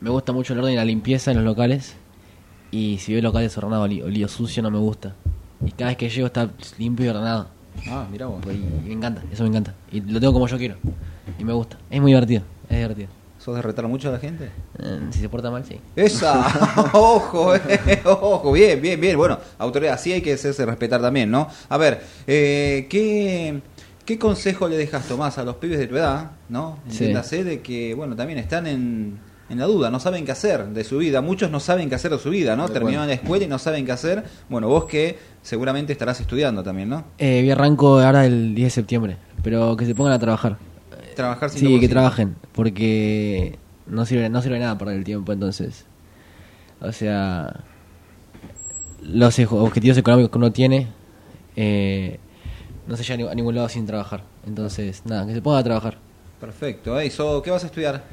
Me 0.00 0.10
gusta 0.10 0.32
mucho 0.32 0.52
el 0.52 0.58
orden 0.60 0.74
y 0.74 0.76
la 0.76 0.84
limpieza 0.84 1.30
en 1.30 1.38
los 1.38 1.44
locales. 1.46 1.96
Y 2.70 2.98
si 2.98 3.12
veo 3.12 3.18
el 3.20 3.24
local 3.24 3.42
desordenado 3.42 3.82
o 3.84 3.86
lío 3.88 4.28
sucio, 4.28 4.62
no 4.62 4.70
me 4.70 4.78
gusta. 4.78 5.14
Y 5.64 5.70
cada 5.72 5.90
vez 5.90 5.96
que 5.96 6.08
llego 6.10 6.26
está 6.26 6.50
limpio 6.78 7.06
y 7.06 7.08
ordenado. 7.08 7.48
Ah, 7.88 8.06
mira 8.10 8.26
vos. 8.26 8.40
Pues, 8.42 8.56
y 8.56 8.88
me 8.88 8.92
encanta, 8.92 9.22
eso 9.32 9.42
me 9.44 9.48
encanta. 9.48 9.74
Y 9.90 10.00
lo 10.00 10.20
tengo 10.20 10.32
como 10.32 10.46
yo 10.46 10.58
quiero. 10.58 10.76
Y 11.38 11.44
me 11.44 11.52
gusta. 11.52 11.78
Es 11.90 12.00
muy 12.00 12.10
divertido, 12.12 12.42
es 12.68 12.76
divertido. 12.76 13.08
¿Sos 13.44 13.54
de 13.54 13.60
retar 13.60 13.86
mucho 13.86 14.08
a 14.08 14.12
la 14.12 14.18
gente? 14.18 14.48
Eh, 14.78 15.00
si 15.10 15.18
se 15.20 15.28
porta 15.28 15.50
mal, 15.50 15.62
sí. 15.66 15.78
Esa, 15.94 16.46
ojo, 16.94 17.54
eh, 17.54 18.00
ojo, 18.06 18.52
bien, 18.52 18.80
bien, 18.80 18.98
bien. 18.98 19.18
Bueno, 19.18 19.38
autoridad, 19.58 20.00
sí 20.00 20.14
hay 20.14 20.22
que 20.22 20.32
hacerse 20.32 20.64
respetar 20.64 21.02
también, 21.02 21.30
¿no? 21.30 21.46
A 21.68 21.76
ver, 21.76 22.00
eh, 22.26 22.86
¿qué, 22.88 23.60
¿qué 24.06 24.18
consejo 24.18 24.66
le 24.66 24.78
dejas, 24.78 25.06
Tomás, 25.06 25.36
a 25.36 25.44
los 25.44 25.56
pibes 25.56 25.78
de 25.78 25.86
tu 25.86 25.96
edad, 25.96 26.30
¿no? 26.48 26.78
Sí. 26.88 27.04
Entiéndase 27.04 27.44
de 27.44 27.60
que, 27.60 27.92
bueno, 27.92 28.16
también 28.16 28.38
están 28.38 28.66
en, 28.66 29.18
en 29.50 29.58
la 29.58 29.66
duda, 29.66 29.90
no 29.90 30.00
saben 30.00 30.24
qué 30.24 30.32
hacer 30.32 30.68
de 30.68 30.82
su 30.82 30.96
vida. 30.96 31.20
Muchos 31.20 31.50
no 31.50 31.60
saben 31.60 31.90
qué 31.90 31.96
hacer 31.96 32.12
de 32.12 32.18
su 32.18 32.30
vida, 32.30 32.56
¿no? 32.56 32.70
Terminaron 32.70 33.08
la 33.08 33.12
escuela 33.12 33.44
y 33.44 33.48
no 33.48 33.58
saben 33.58 33.84
qué 33.84 33.92
hacer. 33.92 34.24
Bueno, 34.48 34.68
vos 34.68 34.86
que 34.86 35.18
seguramente 35.42 35.92
estarás 35.92 36.18
estudiando 36.18 36.62
también, 36.62 36.88
¿no? 36.88 37.04
Eh, 37.18 37.42
vi 37.42 37.50
arranco 37.50 38.00
ahora 38.00 38.24
el 38.24 38.54
10 38.54 38.66
de 38.68 38.70
septiembre. 38.70 39.16
Pero 39.42 39.76
que 39.76 39.84
se 39.84 39.94
pongan 39.94 40.14
a 40.14 40.18
trabajar. 40.18 40.56
Trabajar 41.14 41.50
sin 41.50 41.60
Sí, 41.60 41.80
que 41.80 41.88
trabajen, 41.88 42.36
porque 42.52 43.58
no 43.86 44.04
sirve, 44.06 44.28
no 44.28 44.42
sirve 44.42 44.58
nada 44.58 44.76
perder 44.78 44.96
el 44.96 45.04
tiempo 45.04 45.32
entonces. 45.32 45.86
O 46.80 46.92
sea, 46.92 47.60
los 49.02 49.38
objetivos 49.38 49.96
económicos 49.98 50.30
que 50.30 50.38
uno 50.38 50.52
tiene 50.52 50.88
eh, 51.56 52.18
no 52.86 52.96
se 52.96 53.02
llega 53.04 53.14
a 53.14 53.16
ni- 53.18 53.32
a 53.32 53.34
ningún 53.34 53.54
lado 53.54 53.68
sin 53.68 53.86
trabajar. 53.86 54.22
Entonces, 54.46 55.02
nada, 55.06 55.26
que 55.26 55.34
se 55.34 55.40
ponga 55.42 55.58
a 55.58 55.64
trabajar. 55.64 55.98
Perfecto. 56.40 56.98
¿eh? 57.00 57.06
¿Y 57.06 57.10
so- 57.10 57.40
¿Qué 57.42 57.50
vas 57.50 57.62
a 57.62 57.66
estudiar? 57.66 58.04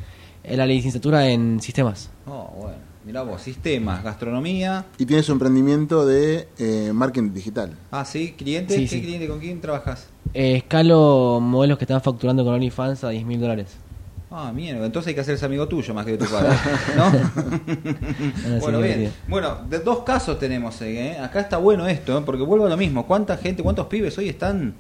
Es 0.43 0.57
la 0.57 0.65
licenciatura 0.65 1.27
en 1.27 1.59
sistemas. 1.61 2.09
Oh, 2.25 2.49
bueno, 2.57 2.77
mirá 3.05 3.23
vos, 3.23 3.41
sistemas, 3.41 4.03
gastronomía. 4.03 4.85
Y 4.97 5.05
tiene 5.05 5.23
su 5.23 5.31
emprendimiento 5.31 6.05
de 6.05 6.47
eh, 6.57 6.91
marketing 6.93 7.33
digital. 7.33 7.75
Ah, 7.91 8.05
sí, 8.05 8.33
cliente. 8.37 8.75
Sí, 8.75 8.81
¿Qué 8.81 8.87
sí. 8.87 9.01
cliente? 9.01 9.27
¿Con 9.27 9.39
quién 9.39 9.61
trabajas? 9.61 10.07
Eh, 10.33 10.57
escalo 10.57 11.39
modelos 11.41 11.77
que 11.77 11.85
están 11.85 12.01
facturando 12.01 12.43
con 12.43 12.53
OnlyFans 12.53 13.03
a 13.03 13.09
10 13.09 13.25
mil 13.25 13.39
dólares. 13.39 13.77
Ah, 14.33 14.53
mierda, 14.53 14.85
entonces 14.85 15.09
hay 15.09 15.15
que 15.15 15.19
hacerse 15.19 15.45
amigo 15.45 15.67
tuyo 15.67 15.93
más 15.93 16.05
que 16.05 16.11
de 16.11 16.17
tu 16.17 16.25
padre, 16.25 16.55
¿no? 16.95 17.11
bueno, 18.61 18.79
bien. 18.79 18.99
divertido. 18.99 19.11
Bueno, 19.27 19.57
de 19.69 19.79
dos 19.79 20.03
casos 20.03 20.39
tenemos, 20.39 20.81
eh, 20.83 21.07
¿eh? 21.07 21.19
acá 21.19 21.41
está 21.41 21.57
bueno 21.57 21.85
esto, 21.85 22.17
¿eh? 22.17 22.21
porque 22.25 22.41
vuelvo 22.41 22.65
a 22.65 22.69
lo 22.69 22.77
mismo. 22.77 23.05
¿Cuánta 23.05 23.35
gente, 23.35 23.61
cuántos 23.61 23.87
pibes 23.87 24.17
hoy 24.17 24.29
están 24.29 24.73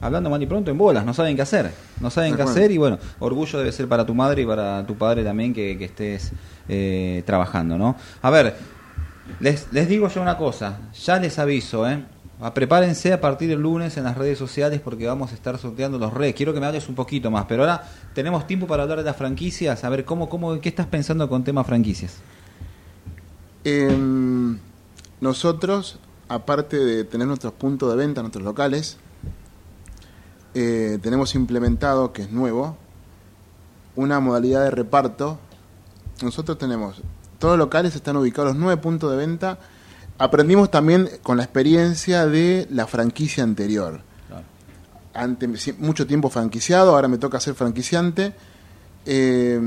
hablando 0.00 0.30
mal 0.30 0.42
y 0.42 0.46
pronto 0.46 0.70
en 0.70 0.78
bolas? 0.78 1.04
No 1.04 1.12
saben 1.12 1.36
qué 1.36 1.42
hacer, 1.42 1.70
no 2.00 2.08
saben 2.08 2.34
qué 2.34 2.42
hacer 2.44 2.70
y 2.70 2.78
bueno, 2.78 2.98
orgullo 3.18 3.58
debe 3.58 3.72
ser 3.72 3.88
para 3.88 4.06
tu 4.06 4.14
madre 4.14 4.40
y 4.40 4.46
para 4.46 4.86
tu 4.86 4.94
padre 4.94 5.22
también 5.22 5.52
que, 5.52 5.76
que 5.76 5.84
estés 5.84 6.32
eh, 6.68 7.22
trabajando, 7.26 7.78
¿no? 7.78 7.96
A 8.22 8.30
ver, 8.30 8.56
les, 9.40 9.66
les 9.72 9.88
digo 9.88 10.08
yo 10.08 10.22
una 10.22 10.36
cosa, 10.36 10.78
ya 11.04 11.18
les 11.18 11.38
aviso, 11.38 11.88
¿eh? 11.88 12.04
A- 12.40 12.52
prepárense 12.52 13.12
a 13.12 13.20
partir 13.20 13.48
del 13.48 13.60
lunes 13.60 13.96
en 13.96 14.04
las 14.04 14.18
redes 14.18 14.36
sociales 14.38 14.80
porque 14.82 15.06
vamos 15.06 15.30
a 15.30 15.34
estar 15.34 15.56
sorteando 15.58 15.98
los 15.98 16.12
redes. 16.12 16.34
Quiero 16.34 16.52
que 16.52 16.60
me 16.60 16.66
hables 16.66 16.88
un 16.88 16.94
poquito 16.94 17.30
más, 17.30 17.44
pero 17.46 17.62
ahora 17.62 17.88
tenemos 18.12 18.46
tiempo 18.46 18.66
para 18.66 18.82
hablar 18.82 18.98
de 18.98 19.04
las 19.04 19.16
franquicias. 19.16 19.84
A 19.84 19.88
ver, 19.88 20.04
¿cómo, 20.04 20.28
cómo, 20.28 20.60
¿qué 20.60 20.68
estás 20.68 20.86
pensando 20.86 21.28
con 21.28 21.44
tema 21.44 21.62
franquicias? 21.64 22.16
Em, 23.64 24.58
nosotros, 25.20 25.98
aparte 26.28 26.76
de 26.76 27.04
tener 27.04 27.26
nuestros 27.26 27.52
puntos 27.54 27.90
de 27.90 27.96
venta, 27.96 28.20
nuestros 28.20 28.44
locales, 28.44 28.98
eh, 30.54 30.98
tenemos 31.02 31.34
implementado, 31.34 32.12
que 32.12 32.22
es 32.22 32.30
nuevo, 32.30 32.76
una 33.96 34.20
modalidad 34.20 34.64
de 34.64 34.70
reparto. 34.70 35.38
Nosotros 36.22 36.58
tenemos, 36.58 37.02
todos 37.38 37.58
los 37.58 37.66
locales 37.66 37.94
están 37.94 38.16
ubicados 38.16 38.52
los 38.52 38.56
nueve 38.60 38.80
puntos 38.80 39.10
de 39.10 39.16
venta. 39.16 39.58
Aprendimos 40.18 40.70
también 40.70 41.08
con 41.22 41.36
la 41.36 41.42
experiencia 41.44 42.26
de 42.26 42.66
la 42.70 42.86
franquicia 42.86 43.42
anterior. 43.42 44.00
Claro. 44.28 44.44
Ante, 45.12 45.48
mucho 45.78 46.06
tiempo 46.06 46.30
franquiciado, 46.30 46.94
ahora 46.94 47.08
me 47.08 47.18
toca 47.18 47.40
ser 47.40 47.54
franquiciante. 47.54 48.32
Eh, 49.06 49.60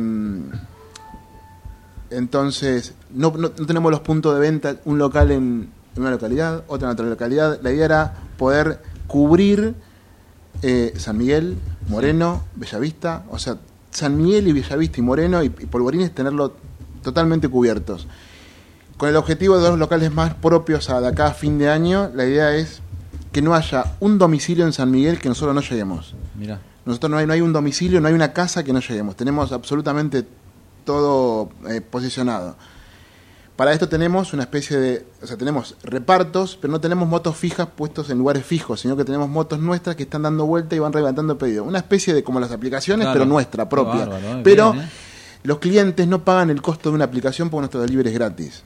entonces, 2.09 2.93
no, 3.11 3.31
no- 3.31 3.51
no 3.57 3.65
tenemos 3.65 3.91
los 3.91 3.99
puntos 3.99 4.33
de 4.33 4.39
venta, 4.39 4.77
un 4.85 4.97
local 4.97 5.31
en, 5.31 5.69
en 5.95 6.01
una 6.01 6.11
localidad, 6.11 6.63
otro 6.67 6.87
en 6.87 6.93
otra 6.93 7.05
localidad. 7.05 7.59
La 7.61 7.71
idea 7.71 7.85
era 7.85 8.13
poder 8.37 8.81
cubrir 9.07 9.75
eh, 10.61 10.93
San 10.97 11.17
Miguel, 11.17 11.57
Moreno, 11.89 12.43
Bellavista, 12.55 13.23
o 13.29 13.37
sea, 13.37 13.57
San 13.97 14.15
Miguel 14.15 14.47
y 14.47 14.53
Bellavista 14.53 14.99
y 14.99 15.01
Moreno 15.01 15.43
y, 15.43 15.47
y 15.47 15.49
Polvorines 15.49 16.13
tenerlo 16.13 16.53
totalmente 17.01 17.49
cubiertos. 17.49 18.07
Con 18.97 19.09
el 19.09 19.15
objetivo 19.15 19.57
de 19.57 19.67
dos 19.67 19.79
locales 19.79 20.13
más 20.13 20.35
propios 20.35 20.89
a 20.89 21.01
de 21.01 21.07
acá 21.07 21.27
a 21.27 21.33
fin 21.33 21.57
de 21.57 21.69
año, 21.69 22.11
la 22.13 22.25
idea 22.25 22.55
es 22.55 22.81
que 23.31 23.41
no 23.41 23.55
haya 23.55 23.95
un 23.99 24.19
domicilio 24.19 24.65
en 24.65 24.73
San 24.73 24.91
Miguel 24.91 25.19
que 25.19 25.29
nosotros 25.29 25.55
no 25.55 25.61
lleguemos. 25.61 26.15
Mira. 26.35 26.59
Nosotros 26.85 27.09
no 27.09 27.17
hay, 27.17 27.25
no 27.25 27.33
hay 27.33 27.41
un 27.41 27.53
domicilio, 27.53 27.99
no 27.99 28.07
hay 28.07 28.13
una 28.13 28.33
casa 28.33 28.63
que 28.63 28.71
no 28.71 28.79
lleguemos. 28.79 29.15
Tenemos 29.15 29.51
absolutamente 29.51 30.25
todo 30.85 31.49
eh, 31.67 31.81
posicionado. 31.81 32.55
Para 33.57 33.73
esto 33.73 33.89
tenemos 33.89 34.33
una 34.33 34.43
especie 34.43 34.77
de, 34.77 35.05
o 35.21 35.25
sea, 35.27 35.35
tenemos 35.35 35.75
repartos, 35.83 36.57
pero 36.61 36.71
no 36.71 36.79
tenemos 36.79 37.07
motos 37.09 37.35
fijas 37.35 37.67
puestos 37.75 38.09
en 38.11 38.19
lugares 38.19 38.45
fijos, 38.45 38.79
sino 38.81 38.95
que 38.95 39.03
tenemos 39.03 39.27
motos 39.29 39.59
nuestras 39.59 39.95
que 39.95 40.03
están 40.03 40.21
dando 40.21 40.45
vuelta 40.45 40.75
y 40.75 40.79
van 40.79 40.91
levantando 40.93 41.37
pedidos. 41.39 41.65
Una 41.67 41.79
especie 41.79 42.13
de 42.13 42.23
como 42.23 42.39
las 42.39 42.51
aplicaciones, 42.51 43.05
Claro. 43.05 43.13
pero 43.19 43.25
nuestra, 43.25 43.67
propia. 43.67 44.05
bárbaro, 44.05 44.37
eh, 44.37 44.41
pero 44.43 44.73
bien, 44.73 44.85
eh. 44.85 44.89
los 45.43 45.57
clientes 45.57 46.07
no 46.07 46.23
pagan 46.23 46.51
el 46.51 46.61
costo 46.61 46.89
de 46.89 46.95
una 46.95 47.05
aplicación 47.05 47.49
porque 47.49 47.61
nuestro 47.61 47.81
delivery 47.81 48.09
es 48.09 48.15
gratis. 48.15 48.63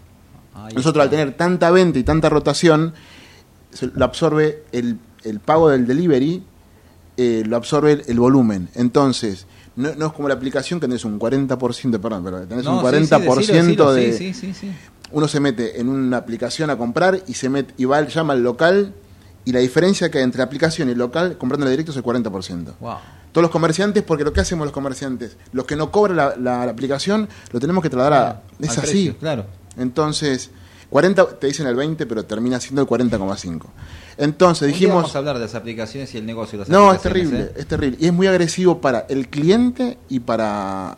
Ahí 0.53 0.73
Nosotros 0.75 1.01
al 1.03 1.09
tener 1.09 1.37
tanta 1.37 1.71
venta 1.71 1.97
y 1.97 2.03
tanta 2.03 2.27
rotación, 2.27 2.93
se- 3.71 3.87
lo 3.95 4.03
absorbe 4.03 4.65
el, 4.73 4.99
el 5.23 5.39
pago 5.39 5.69
del 5.69 5.87
delivery, 5.87 6.43
eh, 7.15 7.43
lo 7.47 7.55
absorbe 7.55 7.93
el, 7.93 8.03
el 8.07 8.19
volumen. 8.19 8.67
Entonces, 8.75 9.45
no, 9.75 9.95
no 9.95 10.07
es 10.07 10.13
como 10.13 10.27
la 10.27 10.33
aplicación 10.33 10.79
que 10.79 10.87
tenés 10.87 11.05
un 11.05 11.19
40%, 11.19 11.99
perdón, 11.99 12.23
pero 12.23 12.41
tenés 12.47 12.65
No, 12.65 12.79
un 12.79 12.91
sí, 12.91 13.05
sí, 13.05 13.11
40% 13.13 13.37
decilo, 13.37 13.53
decilo, 13.55 13.93
de... 13.93 14.13
Sí, 14.13 14.33
sí, 14.33 14.33
sí, 14.33 14.53
sí. 14.53 14.71
Uno 15.11 15.27
se 15.27 15.39
mete 15.39 15.79
en 15.79 15.89
una 15.89 16.17
aplicación 16.17 16.69
a 16.69 16.77
comprar 16.77 17.21
y 17.27 17.33
se 17.33 17.49
mete 17.49 17.73
y 17.77 17.85
va, 17.85 18.01
llama 18.07 18.33
al 18.33 18.43
local 18.43 18.93
y 19.43 19.51
la 19.51 19.59
diferencia 19.59 20.09
que 20.11 20.19
hay 20.19 20.23
entre 20.23 20.41
aplicación 20.41 20.89
y 20.89 20.95
local 20.95 21.37
comprando 21.37 21.67
directo 21.69 21.91
es 21.91 21.97
el 21.97 22.03
40%. 22.03 22.73
Wow. 22.79 22.95
Todos 23.31 23.43
los 23.43 23.51
comerciantes, 23.51 24.03
porque 24.03 24.23
lo 24.23 24.33
que 24.33 24.41
hacemos 24.41 24.65
los 24.65 24.73
comerciantes, 24.73 25.37
los 25.53 25.65
que 25.65 25.75
no 25.77 25.89
cobran 25.91 26.17
la, 26.17 26.35
la- 26.37 26.65
la 26.65 26.71
aplicación, 26.71 27.27
lo 27.51 27.59
tenemos 27.59 27.81
que 27.81 27.89
trasladar 27.89 28.13
a... 28.13 28.41
Es 28.59 28.71
así. 28.77 28.79
precio, 28.81 29.17
claro. 29.17 29.45
Entonces, 29.77 30.49
40, 30.91 31.39
te 31.39 31.47
dicen 31.47 31.65
el 31.65 31.75
20, 31.75 32.05
pero 32.05 32.23
termina 32.25 32.59
siendo 32.59 32.81
el 32.83 32.87
40,5. 32.87 33.61
Entonces 34.17 34.67
dijimos, 34.67 34.97
Vamos 34.97 35.15
a 35.15 35.17
hablar 35.19 35.35
de 35.37 35.41
las 35.45 35.55
aplicaciones 35.55 36.13
y 36.13 36.17
el 36.19 36.25
negocio. 36.27 36.59
de 36.59 36.65
las 36.65 36.69
no, 36.69 36.93
es 36.93 37.01
terrible, 37.01 37.39
¿eh? 37.41 37.51
es 37.55 37.65
terrible. 37.65 37.97
Y 37.99 38.05
es 38.07 38.13
muy 38.13 38.27
agresivo 38.27 38.79
para 38.81 39.05
el 39.09 39.29
cliente 39.29 39.97
y 40.09 40.19
para, 40.19 40.97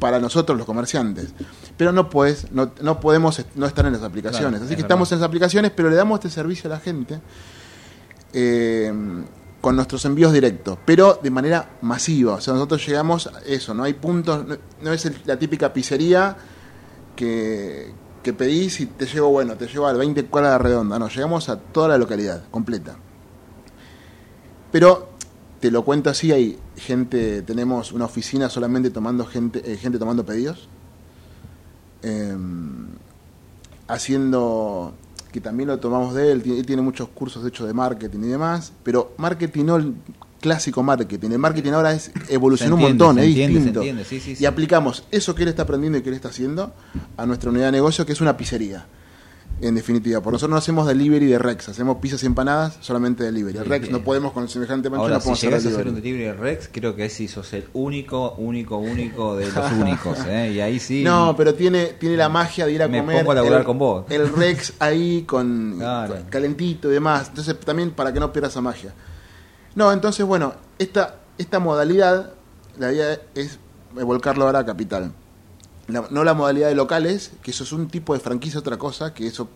para 0.00 0.18
nosotros 0.18 0.56
los 0.58 0.66
comerciantes. 0.66 1.28
Pero 1.76 1.92
no 1.92 2.08
puedes, 2.08 2.50
no, 2.50 2.72
no 2.80 2.98
podemos 2.98 3.44
no 3.56 3.66
estar 3.66 3.84
en 3.86 3.92
las 3.92 4.02
aplicaciones. 4.02 4.48
Claro, 4.50 4.64
Así 4.64 4.72
es 4.72 4.76
que 4.76 4.82
estamos 4.82 5.12
en 5.12 5.20
las 5.20 5.28
aplicaciones, 5.28 5.70
pero 5.76 5.90
le 5.90 5.96
damos 5.96 6.18
este 6.20 6.30
servicio 6.30 6.68
a 6.70 6.74
la 6.74 6.80
gente 6.80 7.20
eh, 8.32 8.92
con 9.60 9.76
nuestros 9.76 10.04
envíos 10.04 10.32
directos, 10.32 10.78
pero 10.84 11.18
de 11.22 11.30
manera 11.30 11.70
masiva. 11.82 12.34
O 12.34 12.40
sea, 12.40 12.54
nosotros 12.54 12.86
llegamos 12.86 13.26
a 13.28 13.40
eso, 13.46 13.74
no 13.74 13.82
hay 13.84 13.94
puntos, 13.94 14.46
no, 14.46 14.56
no 14.82 14.92
es 14.92 15.04
el- 15.06 15.16
la 15.24 15.38
típica 15.38 15.72
pizzería 15.72 16.36
que, 17.16 17.92
que 18.24 18.32
pedís 18.32 18.80
y 18.80 18.86
te 18.86 19.06
llevo, 19.06 19.28
bueno, 19.28 19.54
te 19.54 19.68
llevo 19.68 19.86
a 19.86 19.92
20 19.92 20.24
cuadras 20.24 20.60
redonda. 20.60 20.98
No, 20.98 21.08
llegamos 21.08 21.48
a 21.48 21.60
toda 21.60 21.88
la 21.88 21.98
localidad, 21.98 22.42
completa. 22.50 22.96
Pero 24.72 25.10
te 25.60 25.70
lo 25.70 25.84
cuento 25.84 26.10
así, 26.10 26.32
hay 26.32 26.58
gente, 26.76 27.42
tenemos 27.42 27.92
una 27.92 28.06
oficina 28.06 28.48
solamente 28.48 28.90
tomando 28.90 29.24
gente, 29.24 29.62
eh, 29.70 29.76
gente 29.76 29.98
tomando 29.98 30.24
pedidos. 30.26 30.68
Eh, 32.02 32.36
haciendo 33.86 34.94
que 35.30 35.40
también 35.40 35.68
lo 35.68 35.78
tomamos 35.78 36.14
de 36.14 36.32
él, 36.32 36.42
tiene, 36.42 36.62
tiene 36.64 36.82
muchos 36.82 37.08
cursos 37.08 37.42
de 37.42 37.50
hecho 37.50 37.66
de 37.66 37.74
marketing 37.74 38.20
y 38.20 38.28
demás, 38.28 38.72
pero 38.82 39.12
marketing 39.18 39.64
no 39.64 39.94
clásico 40.44 40.82
marketing, 40.82 41.30
el 41.30 41.38
marketing 41.38 41.72
ahora 41.72 41.92
es 41.92 42.10
evolucionó 42.28 42.74
un 42.76 42.82
montón, 42.82 43.18
es 43.18 43.24
entiende, 43.26 43.54
distinto. 43.56 43.80
entiende, 43.80 44.04
sí, 44.04 44.20
sí, 44.20 44.32
Y 44.32 44.36
sí. 44.36 44.46
aplicamos 44.46 45.04
eso 45.10 45.34
que 45.34 45.42
él 45.42 45.48
está 45.48 45.62
aprendiendo 45.62 45.98
y 45.98 46.02
que 46.02 46.10
él 46.10 46.14
está 46.14 46.28
haciendo 46.28 46.74
a 47.16 47.24
nuestra 47.26 47.50
unidad 47.50 47.66
de 47.66 47.72
negocio, 47.72 48.04
que 48.06 48.12
es 48.12 48.20
una 48.20 48.36
pizzería. 48.36 48.86
En 49.60 49.76
definitiva, 49.76 50.20
por 50.20 50.32
nosotros 50.32 50.50
no 50.50 50.56
hacemos 50.56 50.84
delivery 50.86 51.26
de 51.26 51.38
Rex, 51.38 51.68
hacemos 51.68 51.98
pizzas 51.98 52.22
y 52.24 52.26
empanadas, 52.26 52.76
solamente 52.80 53.22
delivery. 53.22 53.58
Sí, 53.58 53.64
Rex 53.64 53.86
sí. 53.86 53.92
no 53.92 54.00
podemos 54.02 54.32
con 54.32 54.48
semejante 54.48 54.90
mancha, 54.90 55.02
Ahora, 55.02 55.14
no 55.14 55.20
si 55.20 55.24
podemos 55.26 55.40
llegas 55.42 55.54
a 55.64 55.68
hacer 55.68 55.72
hacer 55.80 55.88
un 55.88 55.94
delivery. 55.94 56.24
delivery 56.24 56.36
de 56.36 56.56
Rex, 56.56 56.70
creo 56.72 56.96
que 56.96 57.08
sí 57.08 57.28
sos 57.28 57.52
el 57.52 57.64
único, 57.72 58.32
único, 58.34 58.78
único 58.78 59.36
de 59.36 59.46
los 59.52 59.72
únicos. 59.80 60.18
¿eh? 60.26 60.52
Y 60.56 60.60
ahí 60.60 60.80
sí. 60.80 61.04
No, 61.04 61.34
pero 61.36 61.54
tiene, 61.54 61.86
tiene 62.00 62.16
la 62.16 62.28
magia 62.28 62.66
de 62.66 62.72
ir 62.72 62.82
a 62.82 62.88
Me 62.88 62.98
comer. 62.98 63.18
pongo 63.18 63.30
a 63.30 63.34
laburar 63.36 63.60
el, 63.60 63.64
con 63.64 63.78
vos. 63.78 64.04
El 64.10 64.28
Rex 64.32 64.72
ahí 64.80 65.22
con 65.22 65.74
Claro. 65.78 66.14
con 66.16 66.24
calentito 66.24 66.90
y 66.90 66.94
demás. 66.94 67.28
Entonces, 67.28 67.58
también 67.60 67.92
para 67.92 68.12
que 68.12 68.18
no 68.18 68.32
pierda 68.32 68.48
esa 68.48 68.60
magia. 68.60 68.92
No, 69.74 69.92
entonces, 69.92 70.24
bueno, 70.26 70.54
esta, 70.78 71.16
esta 71.38 71.58
modalidad, 71.58 72.32
la 72.78 72.92
idea 72.92 73.18
es 73.34 73.58
volcarlo 73.92 74.46
ahora 74.46 74.60
a 74.60 74.66
Capital. 74.66 75.12
La- 75.88 76.06
no 76.10 76.24
la 76.24 76.34
modalidad 76.34 76.68
de 76.68 76.74
locales, 76.74 77.32
que 77.42 77.50
eso 77.50 77.64
es 77.64 77.72
un 77.72 77.88
tipo 77.88 78.14
de 78.14 78.20
franquicia, 78.20 78.60
otra 78.60 78.76
cosa, 78.78 79.12
que 79.12 79.26
eso 79.26 79.48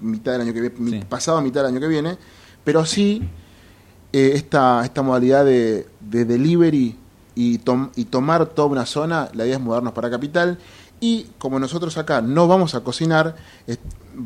mitad 0.00 0.32
del 0.32 0.42
año 0.42 0.52
que 0.52 0.60
viene, 0.60 1.00
Sí. 1.00 1.06
pasado 1.08 1.40
mitad 1.40 1.62
del 1.62 1.72
año 1.72 1.80
que 1.80 1.88
viene, 1.88 2.18
pero 2.64 2.84
sí 2.84 3.22
eh, 4.12 4.32
esta, 4.34 4.84
esta 4.84 5.02
modalidad 5.02 5.44
de, 5.44 5.88
de 6.00 6.24
delivery 6.24 6.96
y, 7.34 7.58
tom- 7.58 7.90
y 7.96 8.04
tomar 8.04 8.46
toda 8.46 8.68
una 8.68 8.86
zona, 8.86 9.28
la 9.34 9.44
idea 9.46 9.56
es 9.56 9.62
mudarnos 9.62 9.92
para 9.92 10.08
capital. 10.10 10.58
Y 11.00 11.24
como 11.38 11.58
nosotros 11.58 11.96
acá 11.98 12.20
no 12.22 12.46
vamos 12.46 12.74
a 12.76 12.80
cocinar, 12.84 13.34
es- 13.66 13.78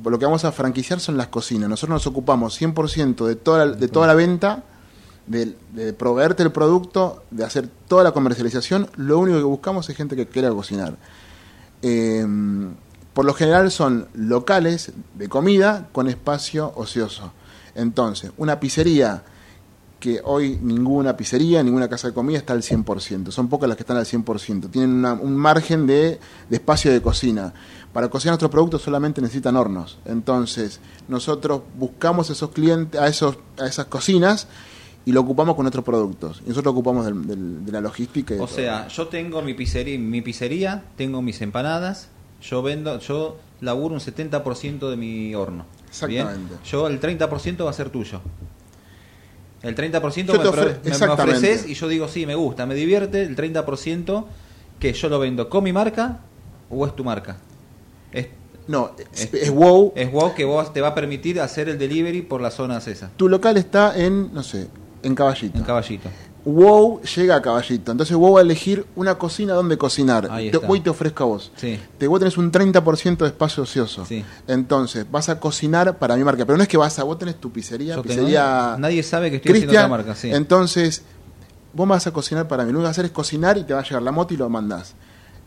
lo 0.05 0.19
que 0.19 0.25
vamos 0.27 0.45
a 0.45 0.53
franquiciar 0.53 1.01
son 1.01 1.17
las 1.17 1.29
cocinas. 1.29 1.69
Nosotros 1.71 1.95
nos 1.95 2.07
ocupamos 2.07 2.55
100% 2.61 3.25
de 3.27 3.37
toda 3.37 3.65
la, 3.67 3.73
de 3.77 3.89
toda 3.89 4.07
la 4.07 4.15
venta, 4.15 4.65
de, 5.29 5.55
de 5.75 5.93
proveerte 5.93 6.43
el 6.43 6.53
producto, 6.53 7.23
de 7.31 7.45
hacer 7.45 7.69
toda 7.87 8.03
la 8.05 8.13
comercialización. 8.13 8.89
Lo 8.97 9.19
único 9.19 9.39
que 9.39 9.45
buscamos 9.45 9.89
es 9.89 9.97
gente 9.97 10.17
que 10.17 10.27
quiera 10.27 10.51
cocinar. 10.51 10.97
Eh, 11.83 12.27
por 13.13 13.25
lo 13.25 13.35
general 13.35 13.71
son 13.71 14.09
locales 14.15 14.93
de 15.15 15.29
comida 15.29 15.89
con 15.93 16.09
espacio 16.09 16.73
ocioso. 16.77 17.33
Entonces, 17.75 18.31
una 18.37 18.61
pizzería 18.61 19.25
que 20.01 20.21
hoy 20.25 20.57
ninguna 20.63 21.17
pizzería, 21.17 21.61
ninguna 21.65 21.89
casa 21.89 22.07
de 22.09 22.15
comida 22.15 22.39
está 22.39 22.53
al 22.53 22.63
100%. 22.63 23.33
Son 23.33 23.49
pocas 23.49 23.69
las 23.69 23.77
que 23.77 23.83
están 23.83 23.97
al 23.97 24.07
100%. 24.07 24.71
Tienen 24.71 24.91
una- 24.93 25.15
un 25.15 25.37
margen 25.37 25.87
de, 25.89 26.21
de 26.49 26.57
espacio 26.57 26.93
de 26.93 27.03
cocina. 27.03 27.53
Para 27.93 28.09
cocinar 28.09 28.35
nuestros 28.35 28.53
productos 28.53 28.83
solamente 28.83 29.21
necesitan 29.21 29.57
hornos. 29.57 29.99
Entonces, 30.05 30.79
nosotros 31.09 31.63
buscamos 31.77 32.31
esos 32.31 32.51
clientes, 32.51 33.01
a, 33.01 33.09
esos, 33.09 33.39
a 33.59 33.67
esas 33.67 33.87
cocinas 33.87 34.47
y 35.09 35.13
lo 35.13 35.21
ocupamos 35.23 35.55
con 35.57 35.63
nuestros 35.65 35.85
productos. 35.85 36.41
Y 36.45 36.49
nosotros 36.51 36.67
lo 36.67 36.71
ocupamos 36.81 37.07
del- 37.07 37.27
del- 37.27 37.65
de 37.65 37.73
la 37.73 37.81
logística. 37.81 38.35
y 38.35 38.37
de 38.37 38.43
O 38.43 38.47
todo. 38.47 38.57
sea, 38.57 38.89
yo 38.89 39.09
tengo 39.09 39.41
mi 39.43 39.55
pizzería, 39.55 39.99
mi 39.99 40.21
pizzería, 40.21 40.85
tengo 40.97 41.23
mis 41.23 41.41
empanadas, 41.41 42.09
yo 42.43 42.63
vendo, 42.63 42.99
yo 42.99 43.37
laburo 43.63 43.95
un 43.95 44.01
70% 44.01 44.91
de 44.91 44.97
mi 44.97 45.35
horno. 45.35 45.65
¿bien? 46.07 46.27
Exactamente. 46.27 46.55
Yo 46.71 46.87
el 46.89 47.01
30% 47.01 47.65
va 47.65 47.71
a 47.71 47.73
ser 47.73 47.89
tuyo. 47.91 48.21
El 49.63 49.75
30% 49.75 50.35
Yo 50.35 50.39
me, 50.43 50.45
ofre- 50.49 50.77
me- 50.85 51.07
me 51.07 51.13
ofreces 51.13 51.67
y 51.69 51.75
yo 51.75 51.89
digo, 51.89 52.07
sí, 52.07 52.27
me 52.27 52.35
gusta, 52.35 52.67
me 52.67 52.75
divierte. 52.75 53.23
El 53.23 53.35
30% 53.35 54.27
que 54.79 54.93
yo 54.93 55.09
lo 55.09 55.19
vendo 55.19 55.49
con 55.49 55.65
mi 55.65 55.73
marca 55.73 56.21
o 56.71 56.87
es 56.87 56.95
tu 56.95 57.03
marca. 57.03 57.39
Es, 58.13 58.29
No, 58.69 58.93
es 59.15 59.51
wow. 59.51 59.93
es 59.97 60.13
wow 60.13 60.35
que 60.35 60.45
vos 60.45 60.73
te 60.73 60.81
va 60.83 60.89
a 60.89 60.95
permitir 60.95 61.41
hacer 61.41 61.69
el 61.71 61.79
delivery 61.79 62.21
por 62.23 62.41
las 62.43 62.55
zonas 62.55 62.87
esas. 62.87 63.11
Tu 63.17 63.29
local 63.29 63.57
está 63.57 63.99
en, 63.99 64.33
no 64.35 64.43
sé, 64.43 64.69
en 65.03 65.15
Caballito. 65.15 65.59
En 65.59 65.65
caballito. 65.65 66.09
WoW 66.45 67.03
llega 67.03 67.37
a 67.37 67.43
Caballito. 67.43 67.93
Entonces 67.93 68.17
WoW 68.17 68.35
va 68.35 68.41
a 68.41 68.43
elegir 68.43 68.87
una 68.97 69.17
cocina 69.17 69.53
donde 69.55 69.77
cocinar. 69.77 70.29
Ahí 70.31 70.51
Te, 70.51 70.57
está. 70.59 70.91
ofrezco 70.91 71.25
a 71.25 71.27
vos. 71.27 71.53
Sí. 71.57 71.79
Te, 71.99 72.07
vos 72.07 72.19
tenés 72.21 72.39
un 72.39 72.51
30% 72.51 73.19
de 73.19 73.27
espacio 73.27 73.65
ocioso. 73.65 74.07
Sí. 74.07 74.25
Entonces, 74.47 75.05
vas 75.11 75.29
a 75.29 75.39
cocinar 75.41 75.99
para 75.99 76.17
mi 76.17 76.25
marca. 76.25 76.47
Pero 76.47 76.57
no 76.57 76.63
es 76.63 76.69
que 76.69 76.77
vas 76.79 76.99
a, 76.99 77.03
vos 77.05 77.19
tenés 77.19 77.37
tu 77.37 77.51
pizzería, 77.53 77.97
Yo 77.97 78.03
tengo- 78.03 78.15
pizzería... 78.15 78.77
nadie 78.79 79.03
sabe 79.03 79.31
que 79.31 79.37
estoy 79.37 79.51
haciendo 79.53 79.71
Cristian. 79.73 79.85
otra 79.93 79.97
marca, 80.05 80.15
sí. 80.15 80.31
Entonces, 80.31 81.03
vos 81.75 81.87
vas 81.87 82.07
a 82.07 82.13
cocinar 82.13 82.49
para 82.49 82.65
mí. 82.65 82.73
Lo 82.73 82.79
que 82.79 82.83
vas 82.85 82.89
a 82.89 82.93
hacer 82.93 83.05
es 83.07 83.11
cocinar 83.11 83.59
y 83.59 83.65
te 83.65 83.75
va 83.75 83.81
a 83.81 83.85
llegar 83.85 84.01
la 84.03 84.13
moto 84.13 84.33
y 84.33 84.37
lo 84.39 84.49
mandás. 84.49 84.95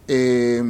Eh, 0.07 0.61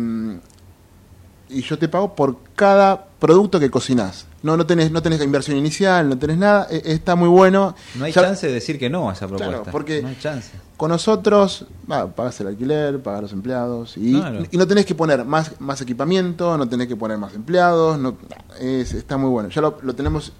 y 1.51 1.61
yo 1.61 1.77
te 1.77 1.87
pago 1.87 2.15
por 2.15 2.37
cada 2.55 3.05
producto 3.19 3.59
que 3.59 3.69
cocinás. 3.69 4.25
No, 4.43 4.57
no 4.57 4.65
tenés, 4.65 4.91
no 4.91 5.01
tenés 5.01 5.21
inversión 5.21 5.55
inicial, 5.57 6.09
no 6.09 6.17
tenés 6.17 6.37
nada, 6.37 6.67
e- 6.71 6.81
está 6.85 7.15
muy 7.15 7.29
bueno. 7.29 7.75
No 7.95 8.05
hay 8.05 8.11
Ya- 8.11 8.21
chance 8.23 8.47
de 8.47 8.53
decir 8.53 8.79
que 8.79 8.89
no 8.89 9.09
a 9.09 9.13
esa 9.13 9.27
propuesta. 9.27 9.57
Claro, 9.57 9.71
porque- 9.71 10.01
No 10.01 10.07
hay 10.07 10.17
chance. 10.19 10.49
Con 10.77 10.89
nosotros, 10.89 11.65
va, 11.91 12.07
pagás 12.07 12.39
el 12.41 12.47
alquiler, 12.47 12.99
pagás 13.03 13.21
los 13.21 13.33
empleados 13.33 13.97
y, 13.97 14.13
no 14.53 14.65
tenés 14.67 14.85
que 14.87 14.95
poner 14.95 15.23
más, 15.25 15.59
más 15.59 15.79
equipamiento, 15.81 16.57
no 16.57 16.67
tenés 16.67 16.87
que 16.87 16.95
poner 16.95 17.19
más 17.19 17.35
empleados, 17.35 17.99
no, 17.99 18.17
es, 18.59 18.93
está 18.93 19.17
muy 19.17 19.29
bueno. 19.29 19.49
Ya 19.49 19.61
lo, 19.61 19.77
lo 19.83 19.93
tenemos, 19.93 20.33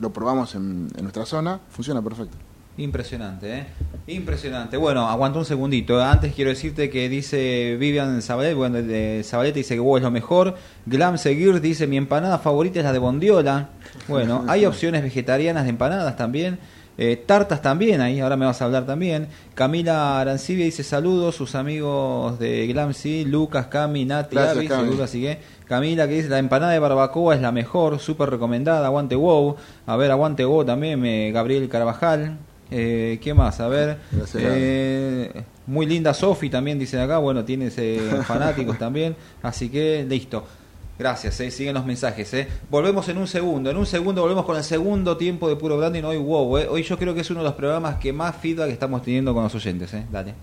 lo 0.00 0.12
probamos 0.12 0.56
en, 0.56 0.88
en 0.96 1.02
nuestra 1.02 1.24
zona, 1.26 1.60
funciona 1.70 2.02
perfecto. 2.02 2.36
Impresionante, 2.76 3.58
¿eh? 3.58 3.66
Impresionante. 4.08 4.76
Bueno, 4.76 5.08
aguanta 5.08 5.38
un 5.38 5.44
segundito. 5.44 6.02
Antes 6.02 6.34
quiero 6.34 6.50
decirte 6.50 6.90
que 6.90 7.08
dice 7.08 7.76
Vivian 7.78 8.20
Zabaleta, 8.20 8.56
bueno, 8.56 8.82
de 8.82 9.22
Zabaleta 9.24 9.56
dice 9.56 9.74
que 9.74 9.80
vos 9.80 9.98
es 9.98 10.02
lo 10.02 10.10
mejor. 10.10 10.56
Glam 10.84 11.16
Seguir 11.16 11.60
dice 11.60 11.86
mi 11.86 11.96
empanada 11.96 12.38
favorita 12.38 12.80
es 12.80 12.84
la 12.84 12.92
de 12.92 12.98
bondiola. 12.98 13.70
Bueno, 14.08 14.44
hay 14.48 14.64
opciones 14.66 15.02
vegetarianas 15.02 15.64
de 15.64 15.70
empanadas 15.70 16.16
también. 16.16 16.58
Eh, 16.96 17.16
tartas 17.16 17.60
también, 17.60 18.00
ahí 18.00 18.20
ahora 18.20 18.36
me 18.36 18.46
vas 18.46 18.60
a 18.60 18.66
hablar 18.66 18.86
también. 18.86 19.28
Camila 19.54 20.20
Arancibia 20.20 20.64
dice 20.64 20.84
saludos, 20.84 21.34
sus 21.34 21.54
amigos 21.54 22.38
de 22.38 22.66
Glam 22.68 22.92
sí, 22.92 23.24
Lucas, 23.24 23.66
Cami, 23.66 24.04
Nati, 24.04 24.36
Gracias, 24.36 24.68
Cami. 24.68 24.84
seguro, 24.84 25.04
así 25.04 25.22
que 25.22 25.38
Camila 25.66 26.06
que 26.06 26.14
dice 26.14 26.28
la 26.28 26.38
empanada 26.38 26.72
de 26.72 26.78
barbacoa 26.78 27.34
es 27.34 27.40
la 27.40 27.50
mejor, 27.50 27.98
súper 27.98 28.30
recomendada, 28.30 28.86
aguante 28.86 29.16
wow. 29.16 29.56
A 29.86 29.96
ver, 29.96 30.10
aguante 30.10 30.44
wow 30.44 30.64
también, 30.64 31.00
me, 31.00 31.32
Gabriel 31.32 31.68
Carvajal. 31.68 32.38
Eh, 32.70 33.18
¿Qué 33.22 33.34
más? 33.34 33.60
A 33.60 33.68
ver. 33.68 33.98
Eh, 34.34 35.42
muy 35.66 35.86
linda 35.86 36.14
Sofi 36.14 36.50
también 36.50 36.78
dicen 36.78 37.00
acá. 37.00 37.18
Bueno, 37.18 37.44
tienes 37.44 37.76
eh, 37.78 38.00
fanáticos 38.26 38.78
también. 38.78 39.16
Así 39.42 39.68
que 39.68 40.04
listo. 40.08 40.44
Gracias, 40.98 41.40
eh, 41.40 41.50
siguen 41.50 41.74
los 41.74 41.84
mensajes. 41.84 42.32
Eh. 42.34 42.48
Volvemos 42.70 43.08
en 43.08 43.18
un 43.18 43.26
segundo. 43.26 43.70
En 43.70 43.76
un 43.76 43.86
segundo 43.86 44.22
volvemos 44.22 44.44
con 44.44 44.56
el 44.56 44.62
segundo 44.62 45.16
tiempo 45.16 45.48
de 45.48 45.56
Puro 45.56 45.76
Branding. 45.76 46.04
Hoy, 46.04 46.18
wow, 46.18 46.58
eh. 46.58 46.68
hoy 46.68 46.82
yo 46.84 46.96
creo 46.96 47.14
que 47.14 47.22
es 47.22 47.30
uno 47.30 47.40
de 47.40 47.44
los 47.44 47.54
programas 47.54 47.96
que 47.96 48.12
más 48.12 48.36
feedback 48.36 48.70
estamos 48.70 49.02
teniendo 49.02 49.34
con 49.34 49.42
los 49.42 49.54
oyentes. 49.54 49.92
Eh. 49.94 50.04
Dale. 50.10 50.34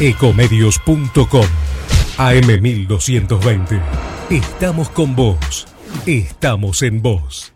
Ecomedios.com 0.00 1.46
AM1220. 2.16 3.80
Estamos 4.30 4.88
con 4.88 5.14
vos. 5.14 5.66
Estamos 6.06 6.80
en 6.82 7.02
vos. 7.02 7.55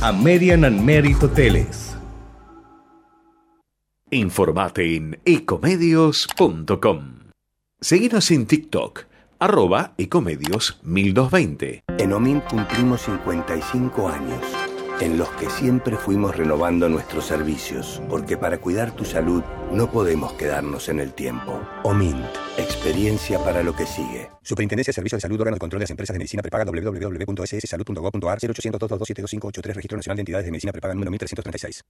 American 0.00 0.64
and 0.64 0.80
Merit 0.84 1.22
Hoteles. 1.22 1.96
Informate 4.10 4.96
en 4.96 5.20
ecomedios.com. 5.24 7.18
Seguinos 7.80 8.30
en 8.30 8.46
TikTok, 8.46 9.04
arroba 9.38 9.92
ecomedios 9.98 10.80
1220. 10.82 11.82
En 11.98 12.12
OMINT 12.12 12.44
cumplimos 12.44 13.02
55 13.02 14.08
años, 14.08 14.40
en 15.00 15.16
los 15.16 15.28
que 15.30 15.48
siempre 15.48 15.96
fuimos 15.96 16.36
renovando 16.36 16.88
nuestros 16.88 17.26
servicios, 17.26 18.02
porque 18.08 18.36
para 18.36 18.58
cuidar 18.58 18.92
tu 18.92 19.04
salud 19.04 19.42
no 19.72 19.90
podemos 19.90 20.32
quedarnos 20.32 20.88
en 20.88 20.98
el 21.00 21.12
tiempo. 21.12 21.60
OMINT, 21.84 22.24
experiencia 22.56 23.38
para 23.38 23.62
lo 23.62 23.74
que 23.74 23.86
sigue. 23.86 24.28
Superintendencia 24.42 24.90
de 24.90 24.94
Servicios 24.94 25.18
de 25.18 25.22
Salud, 25.22 25.40
órgano 25.40 25.56
de 25.56 25.60
control 25.60 25.80
de 25.80 25.84
las 25.84 25.90
empresas 25.90 26.14
de 26.14 26.18
medicina 26.18 26.42
prepaga 26.42 26.64
www.sssalud.gov.ar 26.64 28.38
0800 28.40 28.80
222 28.80 29.76
Registro 29.76 29.96
Nacional 29.96 30.16
de 30.16 30.20
Entidades 30.22 30.44
de 30.46 30.50
Medicina 30.50 30.72
Prepaga 30.72 30.94
número 30.94 31.10
1336. 31.10 31.84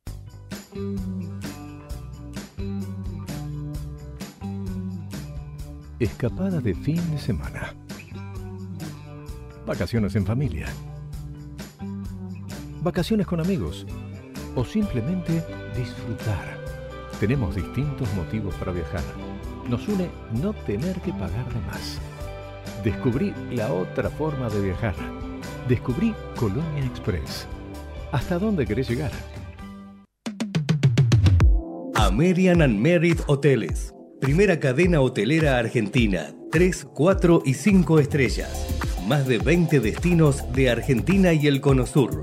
Escapada 6.01 6.61
de 6.61 6.75
fin 6.75 7.11
de 7.11 7.18
semana. 7.18 7.75
Vacaciones 9.66 10.14
en 10.14 10.25
familia. 10.25 10.66
Vacaciones 12.83 13.27
con 13.27 13.41
amigos. 13.41 13.87
O 14.55 14.64
simplemente 14.64 15.45
disfrutar. 15.77 16.59
Tenemos 17.19 17.57
distintos 17.57 18.12
motivos 18.14 18.55
para 18.55 18.73
viajar. 18.73 19.03
Nos 19.69 19.87
une 19.88 20.09
no 20.41 20.53
tener 20.53 21.01
que 21.01 21.12
pagar 21.12 21.49
de 21.53 21.61
más. 21.67 21.99
Descubrí 22.85 23.35
la 23.51 23.73
otra 23.73 24.09
forma 24.11 24.49
de 24.49 24.61
viajar. 24.61 24.95
Descubrí 25.69 26.14
Colonia 26.37 26.85
Express. 26.85 27.49
¿Hasta 28.12 28.38
dónde 28.38 28.64
querés 28.64 28.88
llegar? 28.88 29.11
American 31.97 32.62
and 32.62 32.79
Merit 32.79 33.21
Hoteles. 33.27 33.93
Primera 34.21 34.61
cadena 34.61 35.01
hotelera 35.01 35.59
argentina. 35.59 36.33
3, 36.53 36.87
4 36.95 37.43
y 37.45 37.55
5 37.55 37.99
estrellas. 37.99 38.79
Más 39.07 39.27
de 39.27 39.38
20 39.38 39.81
destinos 39.81 40.45
de 40.53 40.71
Argentina 40.71 41.33
y 41.33 41.47
el 41.49 41.61
Cono 41.61 41.87
Sur. 41.87 42.23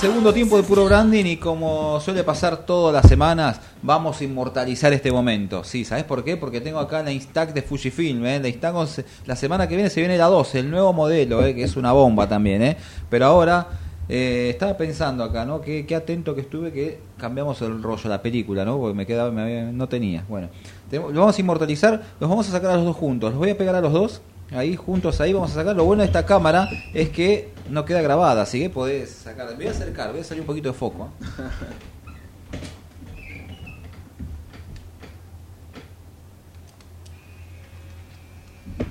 Segundo 0.00 0.32
tiempo 0.32 0.56
de 0.56 0.62
puro 0.62 0.84
branding 0.84 1.24
y 1.24 1.36
como 1.38 1.98
suele 2.00 2.22
pasar 2.22 2.58
todas 2.58 2.94
las 2.94 3.08
semanas, 3.08 3.60
vamos 3.82 4.20
a 4.20 4.24
inmortalizar 4.24 4.92
este 4.92 5.10
momento. 5.10 5.64
Sí, 5.64 5.84
¿sabes 5.84 6.04
por 6.04 6.22
qué? 6.22 6.36
Porque 6.36 6.60
tengo 6.60 6.78
acá 6.78 7.02
la 7.02 7.10
Instax 7.10 7.52
de 7.52 7.62
Fujifilm, 7.62 8.24
¿eh? 8.26 8.38
La 8.40 8.48
Instax, 8.48 9.02
la 9.26 9.34
semana 9.34 9.66
que 9.66 9.74
viene 9.74 9.90
se 9.90 10.00
viene 10.00 10.16
la 10.16 10.26
12, 10.26 10.60
el 10.60 10.70
nuevo 10.70 10.92
modelo, 10.92 11.44
¿eh? 11.44 11.54
que 11.54 11.64
es 11.64 11.76
una 11.76 11.90
bomba 11.92 12.28
también, 12.28 12.62
¿eh? 12.62 12.76
Pero 13.10 13.26
ahora 13.26 13.66
eh, 14.08 14.50
estaba 14.50 14.76
pensando 14.76 15.24
acá, 15.24 15.44
¿no? 15.44 15.60
Qué, 15.60 15.84
atento 15.96 16.32
que 16.34 16.42
estuve 16.42 16.72
que 16.72 17.00
cambiamos 17.18 17.60
el 17.62 17.82
rollo, 17.82 18.08
la 18.08 18.22
película, 18.22 18.64
¿no? 18.64 18.78
Porque 18.78 18.94
me 18.94 19.04
quedaba, 19.04 19.32
no 19.32 19.88
tenía. 19.88 20.24
Bueno, 20.28 20.48
tenemos- 20.88 21.12
lo 21.12 21.20
vamos 21.20 21.36
a 21.36 21.40
inmortalizar, 21.40 22.02
los 22.20 22.30
vamos 22.30 22.48
a 22.48 22.52
sacar 22.52 22.70
a 22.70 22.76
los 22.76 22.84
dos 22.84 22.96
juntos. 22.96 23.30
Los 23.30 23.38
voy 23.40 23.50
a 23.50 23.58
pegar 23.58 23.74
a 23.74 23.80
los 23.80 23.92
dos. 23.92 24.20
Ahí 24.50 24.76
juntos, 24.76 25.20
ahí 25.20 25.32
vamos 25.34 25.50
a 25.50 25.54
sacar. 25.56 25.76
Lo 25.76 25.84
bueno 25.84 26.02
de 26.02 26.06
esta 26.06 26.24
cámara 26.24 26.70
es 26.94 27.10
que 27.10 27.50
no 27.70 27.84
queda 27.84 28.02
grabada, 28.02 28.42
así 28.42 28.60
que 28.60 28.70
podés 28.70 29.10
sacar. 29.10 29.48
Me 29.50 29.54
voy 29.54 29.66
a 29.68 29.70
acercar, 29.70 30.10
voy 30.12 30.20
a 30.20 30.24
salir 30.24 30.40
un 30.40 30.46
poquito 30.46 30.68
de 30.68 30.74
foco. 30.74 31.06
¿eh? 31.06 31.24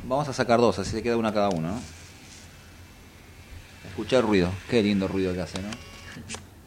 Vamos 0.08 0.28
a 0.30 0.34
sacar 0.34 0.60
dos, 0.60 0.80
así 0.80 0.92
se 0.92 1.04
queda 1.04 1.18
una 1.18 1.34
cada 1.34 1.50
uno, 1.50 1.70
¿no? 1.70 1.82
Escuchar 3.90 4.24
ruido, 4.24 4.50
qué 4.70 4.82
lindo 4.82 5.08
ruido 5.08 5.34
que 5.34 5.42
hace, 5.42 5.62
¿no? 5.62 5.68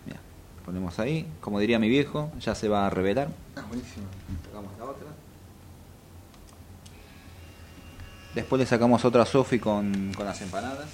Mira, 0.04 0.20
ponemos 0.64 0.98
ahí, 0.98 1.26
como 1.40 1.58
diría 1.58 1.78
mi 1.78 1.88
viejo, 1.88 2.30
ya 2.38 2.54
se 2.54 2.68
va 2.68 2.86
a 2.86 2.90
revelar. 2.90 3.28
Ah, 3.56 3.62
buenísimo. 3.66 4.06
Sacamos 4.44 4.78
la 4.78 4.84
otra. 4.84 5.06
Después 8.34 8.60
le 8.60 8.66
sacamos 8.66 9.04
otra 9.06 9.24
Sofi 9.24 9.58
con, 9.58 10.12
con 10.14 10.26
las 10.26 10.40
empanadas. 10.42 10.88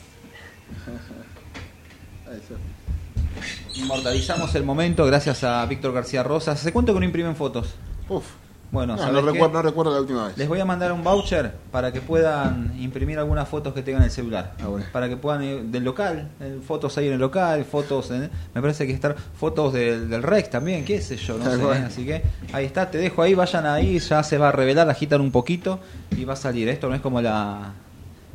Inmortalizamos 3.75 4.55
el 4.55 4.65
momento 4.65 5.05
gracias 5.07 5.45
a 5.45 5.65
Víctor 5.67 5.93
García 5.93 6.23
Rosas. 6.23 6.59
¿Hace 6.61 6.73
cuánto 6.73 6.95
que 6.95 7.01
no 7.01 7.07
imprimen 7.07 7.37
fotos? 7.37 7.75
Uf. 8.09 8.25
Bueno, 8.73 8.97
No, 8.97 8.99
¿sabes 8.99 9.15
no, 9.15 9.21
recuerdo, 9.31 9.55
no 9.55 9.63
recuerdo 9.63 9.95
la 9.95 10.01
última 10.01 10.27
vez. 10.27 10.37
Les 10.37 10.49
voy 10.49 10.59
a 10.59 10.65
mandar 10.65 10.91
un 10.93 11.05
voucher 11.05 11.53
para 11.71 11.93
que 11.93 12.01
puedan 12.01 12.75
imprimir 12.81 13.17
algunas 13.17 13.49
fotos 13.49 13.73
que 13.73 13.81
tengan 13.83 14.03
en 14.03 14.07
el 14.07 14.11
celular. 14.11 14.55
Ah, 14.61 14.67
bueno. 14.67 14.85
Para 14.93 15.09
que 15.09 15.17
puedan 15.17 15.45
ir 15.45 15.63
del 15.63 15.85
local, 15.85 16.31
eh, 16.41 16.59
fotos 16.67 16.99
ahí 16.99 17.07
en 17.07 17.13
el 17.15 17.21
local, 17.21 17.65
fotos, 17.65 18.11
en- 18.11 18.29
me 18.55 18.61
parece 18.61 18.85
que 18.87 18.93
estar 18.93 19.15
fotos 19.39 19.73
del, 19.73 20.11
del 20.11 20.23
Rex 20.23 20.51
también, 20.51 20.85
qué 20.85 21.01
sé 21.01 21.17
yo, 21.17 21.39
no 21.39 21.45
Tal 21.45 21.59
sé. 21.59 21.63
cual. 21.65 21.77
eh, 21.79 21.85
Así 21.87 22.05
que 22.05 22.23
ahí 22.53 22.65
está, 22.65 22.91
te 22.91 22.99
dejo 22.99 23.23
ahí, 23.23 23.35
vayan 23.35 23.67
ahí, 23.67 24.01
ya 24.01 24.23
se 24.25 24.37
va 24.37 24.49
a 24.49 24.53
revelar, 24.53 24.91
agitan 24.91 25.21
un 25.21 25.31
poquito 25.31 25.79
y 26.17 26.25
va 26.25 26.33
a 26.33 26.37
salir. 26.37 26.69
Esto 26.69 26.89
no 26.89 26.97
es 26.97 27.01
como 27.01 27.21
la 27.23 27.71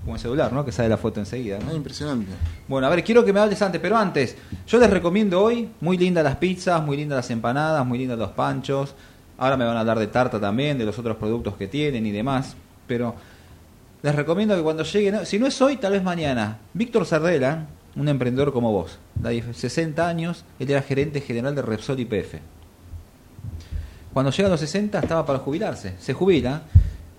como 0.04 0.16
el 0.16 0.22
celular, 0.22 0.52
¿no? 0.52 0.66
Que 0.66 0.72
sale 0.72 0.89
la 0.89 0.97
foto 0.97 1.20
enseguida. 1.20 1.60
¿no? 1.60 1.72
Ah, 1.72 1.74
impresionante. 1.74 2.32
Bueno, 2.68 2.88
a 2.88 2.89
ver, 2.89 3.04
quiero 3.04 3.24
que 3.24 3.32
me 3.32 3.39
hables 3.39 3.62
antes, 3.62 3.80
pero 3.80 3.97
antes, 3.97 4.36
yo 4.68 4.80
les 4.80 4.89
recomiendo 4.89 5.41
hoy, 5.41 5.70
muy 5.80 5.97
lindas 5.97 6.24
las 6.24 6.38
pizzas, 6.38 6.84
muy 6.84 6.97
lindas 6.97 7.18
las 7.18 7.30
empanadas, 7.30 7.86
muy 7.86 7.99
lindos 7.99 8.18
los 8.18 8.32
panchos. 8.32 8.95
Ahora 9.38 9.58
me 9.58 9.66
van 9.66 9.78
a 9.78 9.82
hablar 9.82 9.99
de 9.99 10.08
tarta 10.08 10.39
también, 10.39 10.78
de 10.78 10.86
los 10.86 10.97
otros 10.97 11.18
productos 11.18 11.56
que 11.56 11.68
tienen 11.68 12.06
y 12.06 12.12
demás. 12.12 12.56
Pero 12.88 13.16
les 14.02 14.16
recomiendo 14.16 14.56
que 14.56 14.64
cuando 14.64 14.84
lleguen, 14.84 15.26
si 15.26 15.38
no 15.38 15.45
es 15.45 15.62
hoy, 15.62 15.78
tal 15.78 15.93
vez 15.93 16.04
mañana. 16.04 16.58
Víctor 16.74 17.06
Sardela, 17.06 17.68
un 17.95 18.08
emprendedor 18.08 18.52
como 18.54 18.72
vos, 18.72 18.97
de 19.16 19.54
60 19.54 20.08
años, 20.08 20.45
él 20.60 20.72
era 20.72 20.82
gerente 20.82 21.22
general 21.22 21.54
de 21.56 21.62
Repsol 21.62 21.99
YPF. 21.99 22.36
Cuando 24.14 24.32
llega 24.32 24.47
a 24.47 24.52
los 24.52 24.60
60 24.60 24.99
estaba 24.99 25.26
para 25.26 25.39
jubilarse, 25.39 25.95
se 25.99 26.14
jubila 26.14 26.64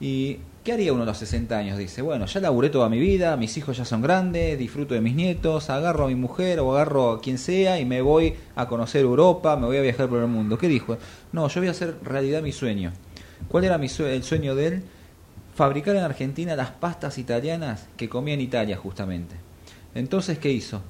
y 0.01 0.39
¿qué 0.65 0.73
haría 0.73 0.93
uno 0.93 1.03
a 1.03 1.07
los 1.07 1.19
60 1.19 1.57
años? 1.57 1.79
Dice, 1.79 2.03
bueno, 2.03 2.27
ya 2.27 2.41
laburé 2.41 2.71
toda 2.71 2.89
mi 2.89 2.99
vida, 3.01 3.37
mis 3.37 3.57
hijos 3.57 3.77
ya 3.77 3.85
son 3.85 4.03
grandes, 4.03 4.59
disfruto 4.59 4.95
de 4.95 5.01
mis 5.01 5.15
nietos, 5.15 5.71
agarro 5.71 6.05
a 6.05 6.09
mi 6.09 6.15
mujer 6.15 6.61
o 6.61 6.73
agarro 6.75 7.11
a 7.13 7.21
quien 7.21 7.39
sea 7.39 7.81
y 7.81 7.85
me 7.85 8.01
voy 8.03 8.35
a 8.57 8.69
conocer 8.69 9.03
Europa, 9.03 9.57
me 9.57 9.67
voy 9.67 9.77
a 9.79 9.83
viajar 9.83 10.09
por 10.09 10.21
el 10.21 10.29
mundo. 10.29 10.59
¿Qué 10.59 10.69
dijo? 10.69 10.99
No, 11.33 11.49
yo 11.49 11.61
voy 11.61 11.69
a 11.69 11.73
hacer 11.73 11.97
realidad 12.03 12.43
mi 12.43 12.53
sueño. 12.53 12.93
¿Cuál 13.49 13.65
era 13.65 13.79
mi 13.79 13.89
sue- 13.89 14.15
el 14.15 14.23
sueño 14.23 14.55
de 14.55 14.67
él? 14.67 14.83
Fabricar 15.55 15.97
en 15.97 16.03
Argentina 16.05 16.57
las 16.57 16.71
pastas 16.71 17.19
italianas 17.19 17.89
que 17.97 18.09
comía 18.09 18.35
en 18.35 18.41
Italia 18.41 18.77
justamente. 18.77 19.35
Entonces, 19.95 20.39
¿qué 20.39 20.51
hizo? 20.51 20.81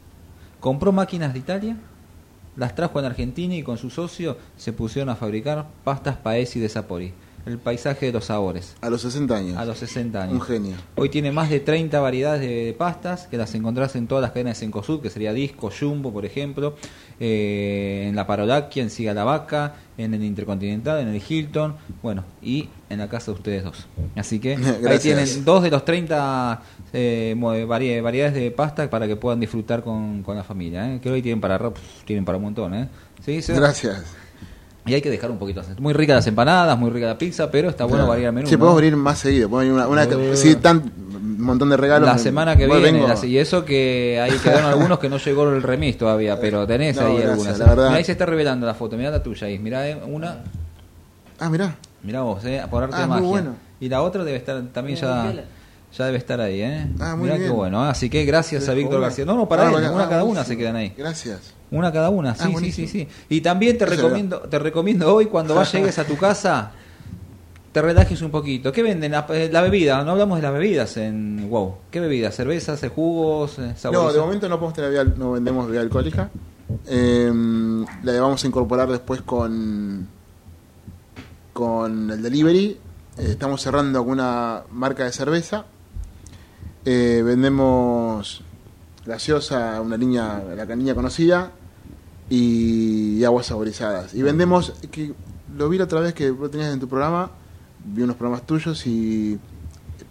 Compró 0.60 0.92
máquinas 0.92 1.32
de 1.32 1.40
Italia, 1.40 1.76
las 2.56 2.74
trajo 2.74 3.00
en 3.00 3.06
Argentina 3.06 3.54
y 3.56 3.62
con 3.62 3.78
su 3.78 3.90
socio 3.90 4.36
se 4.56 4.72
pusieron 4.72 5.08
a 5.08 5.16
fabricar 5.16 5.66
pastas 5.82 6.16
Paesi 6.18 6.60
de 6.60 6.68
Sapori, 6.68 7.12
el 7.46 7.58
paisaje 7.58 8.06
de 8.06 8.12
los 8.12 8.26
sabores, 8.26 8.76
A 8.80 8.88
los 8.90 9.02
60 9.02 9.34
años. 9.36 9.56
a 9.58 9.64
los 9.64 9.78
60 9.78 10.22
años. 10.22 10.34
Un 10.34 10.40
genio. 10.42 10.76
Hoy 10.96 11.08
tiene 11.08 11.32
más 11.32 11.50
de 11.50 11.60
30 11.60 11.98
variedades 12.00 12.40
de 12.40 12.74
pastas 12.78 13.26
que 13.26 13.36
las 13.36 13.54
encontrás 13.54 13.96
en 13.96 14.06
todas 14.06 14.22
las 14.22 14.30
cadenas 14.32 14.58
de 14.58 14.66
Cencosud, 14.66 15.00
que 15.00 15.10
sería 15.10 15.32
Disco, 15.32 15.70
Jumbo, 15.76 16.12
por 16.12 16.24
ejemplo, 16.24 16.76
eh, 17.18 18.06
en 18.08 18.16
la 18.16 18.26
Parolaquia, 18.26 18.82
en 18.82 18.90
Siga 18.90 19.12
la 19.14 19.24
Vaca, 19.24 19.74
en 19.98 20.14
el 20.14 20.22
Intercontinental, 20.24 21.00
en 21.00 21.08
el 21.08 21.22
Hilton, 21.26 21.76
bueno, 22.02 22.24
y 22.42 22.68
en 22.88 22.98
la 22.98 23.08
casa 23.08 23.32
de 23.32 23.38
ustedes 23.38 23.64
dos. 23.64 23.86
Así 24.16 24.38
que 24.38 24.54
ahí 24.88 24.98
tienen 24.98 25.44
dos 25.44 25.62
de 25.62 25.70
los 25.70 25.84
30 25.84 26.62
eh, 26.92 27.34
vari- 27.36 28.02
variedades 28.02 28.34
de 28.34 28.50
pasta 28.50 28.88
para 28.88 29.06
que 29.06 29.16
puedan 29.16 29.40
disfrutar 29.40 29.82
con, 29.82 30.22
con 30.22 30.36
la 30.36 30.44
familia. 30.44 30.94
¿eh? 30.94 31.00
Que 31.02 31.10
hoy 31.10 31.22
tienen 31.22 31.40
para, 31.40 31.58
tienen 32.04 32.24
para 32.24 32.38
un 32.38 32.44
montón. 32.44 32.74
¿eh? 32.74 32.88
¿Sí? 33.24 33.40
Gracias. 33.48 34.04
Y 34.84 34.94
hay 34.94 35.00
que 35.00 35.10
dejar 35.10 35.30
un 35.30 35.38
poquito. 35.38 35.62
Muy 35.78 35.92
ricas 35.92 36.16
las 36.16 36.26
empanadas, 36.26 36.76
muy 36.76 36.90
rica 36.90 37.06
la 37.06 37.16
pizza, 37.18 37.50
pero 37.50 37.68
está 37.70 37.84
bueno 37.84 37.98
Claro. 37.98 38.08
variar 38.10 38.28
el 38.30 38.34
menú. 38.34 38.48
Sí, 38.48 38.54
¿no? 38.54 38.58
podemos 38.60 38.80
venir 38.80 38.96
más 38.96 39.18
seguido. 39.18 39.48
Podemos 39.48 39.76
venir 39.78 39.88
una, 39.92 40.04
una, 40.06 40.32
Eh. 40.32 40.36
sí, 40.36 40.56
tan, 40.56 40.78
un 40.78 41.40
montón 41.40 41.68
de 41.70 41.76
regalos. 41.76 42.08
La 42.08 42.18
semana 42.18 42.56
que 42.56 42.66
viene, 42.66 42.80
vengo- 42.92 43.06
la- 43.06 43.24
y 43.26 43.38
eso 43.38 43.64
que 43.64 44.20
ahí 44.20 44.32
quedaron 44.42 44.64
algunos 44.68 44.98
que 44.98 45.08
no 45.08 45.18
llegó 45.18 45.48
el 45.50 45.62
remis 45.62 45.96
todavía, 45.98 46.40
pero 46.40 46.66
tenés 46.66 46.96
No, 46.96 47.02
ahí 47.06 47.12
gracias, 47.14 47.30
algunas. 47.30 47.58
la 47.60 47.64
verdad. 47.66 47.84
Mirá, 47.86 47.96
ahí 47.98 48.04
se 48.04 48.12
está 48.12 48.26
revelando 48.26 48.66
la 48.66 48.74
foto, 48.74 48.96
mirá 48.96 49.10
la 49.10 49.22
tuya 49.22 49.46
ahí, 49.46 49.58
mirá 49.60 49.88
eh, 49.88 49.96
una, 50.04 50.38
Ah, 51.38 51.48
mirá. 51.48 51.76
mirá 52.02 52.22
vos, 52.22 52.44
eh, 52.44 52.60
por 52.68 52.82
arte 52.82 52.96
Ah, 52.96 53.00
de 53.02 53.06
muy 53.06 53.16
magia. 53.16 53.28
bueno. 53.30 53.50
Y 53.80 53.88
la 53.88 54.02
otra 54.02 54.24
debe 54.24 54.36
estar 54.38 54.60
también 54.72 54.98
ya, 54.98 55.32
ya 55.96 56.06
debe 56.06 56.18
estar 56.18 56.40
ahí, 56.40 56.60
eh. 56.62 56.86
Ah, 57.00 57.14
muy 57.16 57.24
mirá 57.24 57.34
qué 57.36 57.42
bien. 57.44 57.54
bueno, 57.56 57.84
¿eh? 57.84 57.90
así 57.90 58.08
que 58.10 58.24
gracias 58.24 58.68
a 58.68 58.74
Víctor. 58.74 59.00
García. 59.00 59.24
No, 59.24 59.34
no, 59.36 59.48
para 59.48 59.64
Ah, 59.64 59.66
él, 59.66 59.72
bueno, 59.72 59.92
una 59.94 60.04
ah, 60.04 60.08
cada 60.08 60.24
una 60.24 60.44
se 60.44 60.56
quedan 60.56 60.76
ahí. 60.76 60.94
Gracias. 60.96 61.52
Una 61.70 61.90
cada 61.92 62.10
una, 62.10 62.34
sí, 62.34 62.40
Ah, 62.40 62.44
sí, 62.44 62.48
sí, 62.48 62.52
buenísimo. 62.52 62.88
sí. 62.88 63.08
Y 63.28 63.40
también 63.40 63.78
te 63.78 63.84
Eso 63.84 63.94
era. 63.94 64.02
recomiendo, 64.02 64.40
te 64.40 64.58
recomiendo 64.58 65.14
hoy 65.14 65.26
cuando 65.26 65.54
vas 65.54 65.72
llegues 65.72 65.98
a 65.98 66.04
tu 66.04 66.16
casa, 66.16 66.72
te 67.72 67.80
relajes 67.82 68.20
un 68.22 68.30
poquito. 68.30 68.70
¿Qué 68.72 68.82
venden? 68.82 69.12
La, 69.12 69.26
eh, 69.30 69.48
la 69.52 69.60
bebida, 69.62 70.02
no 70.04 70.12
hablamos 70.12 70.36
de 70.38 70.42
las 70.42 70.52
bebidas 70.52 70.96
en 70.98 71.48
WOW. 71.50 71.76
¿Qué 71.90 72.00
bebidas? 72.00 72.34
¿Cervezas, 72.34 72.82
eh, 72.82 72.88
jugos, 72.88 73.58
eh, 73.58 73.74
No, 73.90 74.12
de 74.12 74.20
momento 74.20 74.48
no 74.48 74.56
podemos 74.60 74.74
tener 74.74 75.18
no 75.18 75.32
vendemos 75.32 75.64
bebida 75.66 75.80
alcohólica. 75.82 76.30
Eh, 76.86 77.30
la 78.02 78.20
vamos 78.20 78.42
a 78.44 78.46
incorporar 78.46 78.90
después 78.90 79.22
con 79.22 80.08
con 81.52 82.10
el 82.10 82.22
delivery. 82.22 82.78
Eh, 83.18 83.26
estamos 83.28 83.60
cerrando 83.62 83.98
alguna 83.98 84.62
marca 84.70 85.04
de 85.04 85.12
cerveza. 85.12 85.64
Eh, 86.84 87.22
vendemos 87.24 88.42
gaseosa, 89.06 89.80
una 89.80 89.96
línea, 89.96 90.42
la 90.56 90.76
niña 90.76 90.94
conocida, 90.94 91.50
y, 92.28 93.22
aguas 93.24 93.46
saborizadas. 93.46 94.14
Y 94.14 94.22
vendemos, 94.22 94.72
que 94.90 95.12
lo 95.56 95.68
vi 95.68 95.78
la 95.78 95.84
otra 95.84 96.00
vez 96.00 96.14
que 96.14 96.30
vos 96.30 96.50
tenías 96.50 96.72
en 96.72 96.80
tu 96.80 96.88
programa, 96.88 97.30
vi 97.84 98.02
unos 98.02 98.16
programas 98.16 98.46
tuyos 98.46 98.86
y 98.86 99.38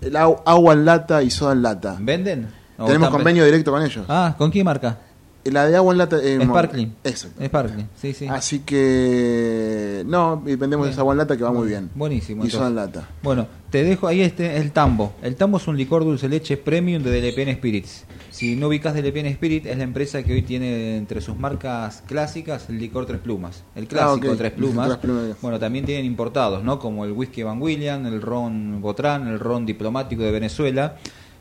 el 0.01 0.15
agua 0.15 0.73
en 0.73 0.85
lata 0.85 1.23
y 1.23 1.29
soda 1.29 1.53
en 1.53 1.61
lata. 1.61 1.97
¿Venden? 1.99 2.49
¿O 2.77 2.85
Tenemos 2.85 3.09
convenio 3.09 3.45
directo 3.45 3.71
con 3.71 3.83
ellos. 3.83 4.05
Ah, 4.07 4.35
¿con 4.37 4.49
qué 4.51 4.63
marca? 4.63 4.97
La 5.45 5.67
de 5.67 5.75
agua 5.75 5.91
en 5.93 5.97
lata 5.97 6.17
es 6.21 6.41
Sparkling. 6.43 6.93
Exacto. 7.03 7.43
Sparkling, 7.45 7.87
sí, 7.95 8.13
sí. 8.13 8.27
Así 8.27 8.59
que 8.59 10.03
no, 10.05 10.39
vendemos 10.41 10.85
Bien. 10.85 10.91
esa 10.93 11.01
agua 11.01 11.13
en 11.13 11.17
lata 11.19 11.35
que 11.37 11.43
va 11.43 11.51
muy 11.51 11.67
bien. 11.67 11.89
Buenísimo. 11.95 12.43
Y 12.43 12.47
en 12.47 12.53
entonces. 12.53 12.75
lata. 12.75 13.09
Bueno, 13.23 13.47
te 13.69 13.83
dejo 13.83 14.07
ahí 14.07 14.21
este 14.21 14.57
el 14.57 14.71
tambo. 14.71 15.13
El 15.21 15.35
tambo 15.35 15.57
es 15.57 15.67
un 15.67 15.77
licor 15.77 16.03
dulce 16.03 16.29
leche 16.29 16.57
premium 16.57 17.01
de 17.01 17.11
Delepiane 17.11 17.55
Spirits. 17.55 18.05
Si 18.29 18.55
no 18.55 18.67
ubicas 18.67 18.93
Delepiane 18.93 19.29
Spirit, 19.29 19.65
es 19.65 19.77
la 19.77 19.83
empresa 19.83 20.23
que 20.23 20.33
hoy 20.33 20.41
tiene 20.41 20.97
entre 20.97 21.21
sus 21.21 21.37
marcas 21.37 22.03
clásicas 22.07 22.69
el 22.69 22.79
licor 22.79 23.05
Tres 23.05 23.19
Plumas. 23.19 23.63
El 23.75 23.87
clásico 23.87 24.27
Ah, 24.27 24.31
ok. 24.31 24.37
Tres 24.37 24.51
Plumas. 24.51 24.87
Tres 24.87 24.97
Plumas. 24.99 25.35
Bueno, 25.41 25.59
también 25.59 25.85
tienen 25.85 26.05
importados, 26.05 26.63
¿no? 26.63 26.79
Como 26.79 27.03
el 27.05 27.11
whisky 27.11 27.43
Van 27.43 27.61
William, 27.61 28.05
el 28.05 28.21
ron 28.21 28.79
Botrán, 28.81 29.27
el 29.27 29.39
ron 29.39 29.65
diplomático 29.65 30.21
de 30.21 30.31
Venezuela. 30.31 30.97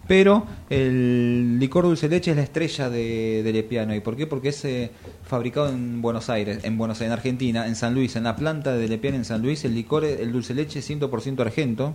Pero 0.06 0.44
el 0.68 1.58
licor 1.60 1.84
dulce 1.84 2.08
leche 2.08 2.32
es 2.32 2.36
la 2.36 2.42
estrella 2.42 2.90
de, 2.90 3.42
de 3.44 3.52
Lepiano. 3.52 3.94
¿Y 3.94 4.00
por 4.00 4.16
qué? 4.16 4.26
Porque 4.26 4.48
es 4.48 4.64
eh, 4.64 4.90
fabricado 5.24 5.68
en 5.68 6.02
Buenos 6.02 6.28
Aires, 6.30 6.60
en 6.64 6.76
Buenos 6.78 6.98
Aires, 7.00 7.08
en 7.08 7.12
Argentina, 7.12 7.66
en 7.68 7.76
San 7.76 7.94
Luis, 7.94 8.16
en 8.16 8.24
la 8.24 8.34
planta 8.34 8.72
de 8.74 8.88
Lepiano 8.88 9.16
en 9.16 9.24
San 9.24 9.40
Luis. 9.40 9.64
El 9.64 9.74
licor, 9.74 10.04
el 10.04 10.32
dulce 10.32 10.52
leche 10.54 10.80
es 10.80 10.90
100% 10.90 11.40
argento. 11.40 11.94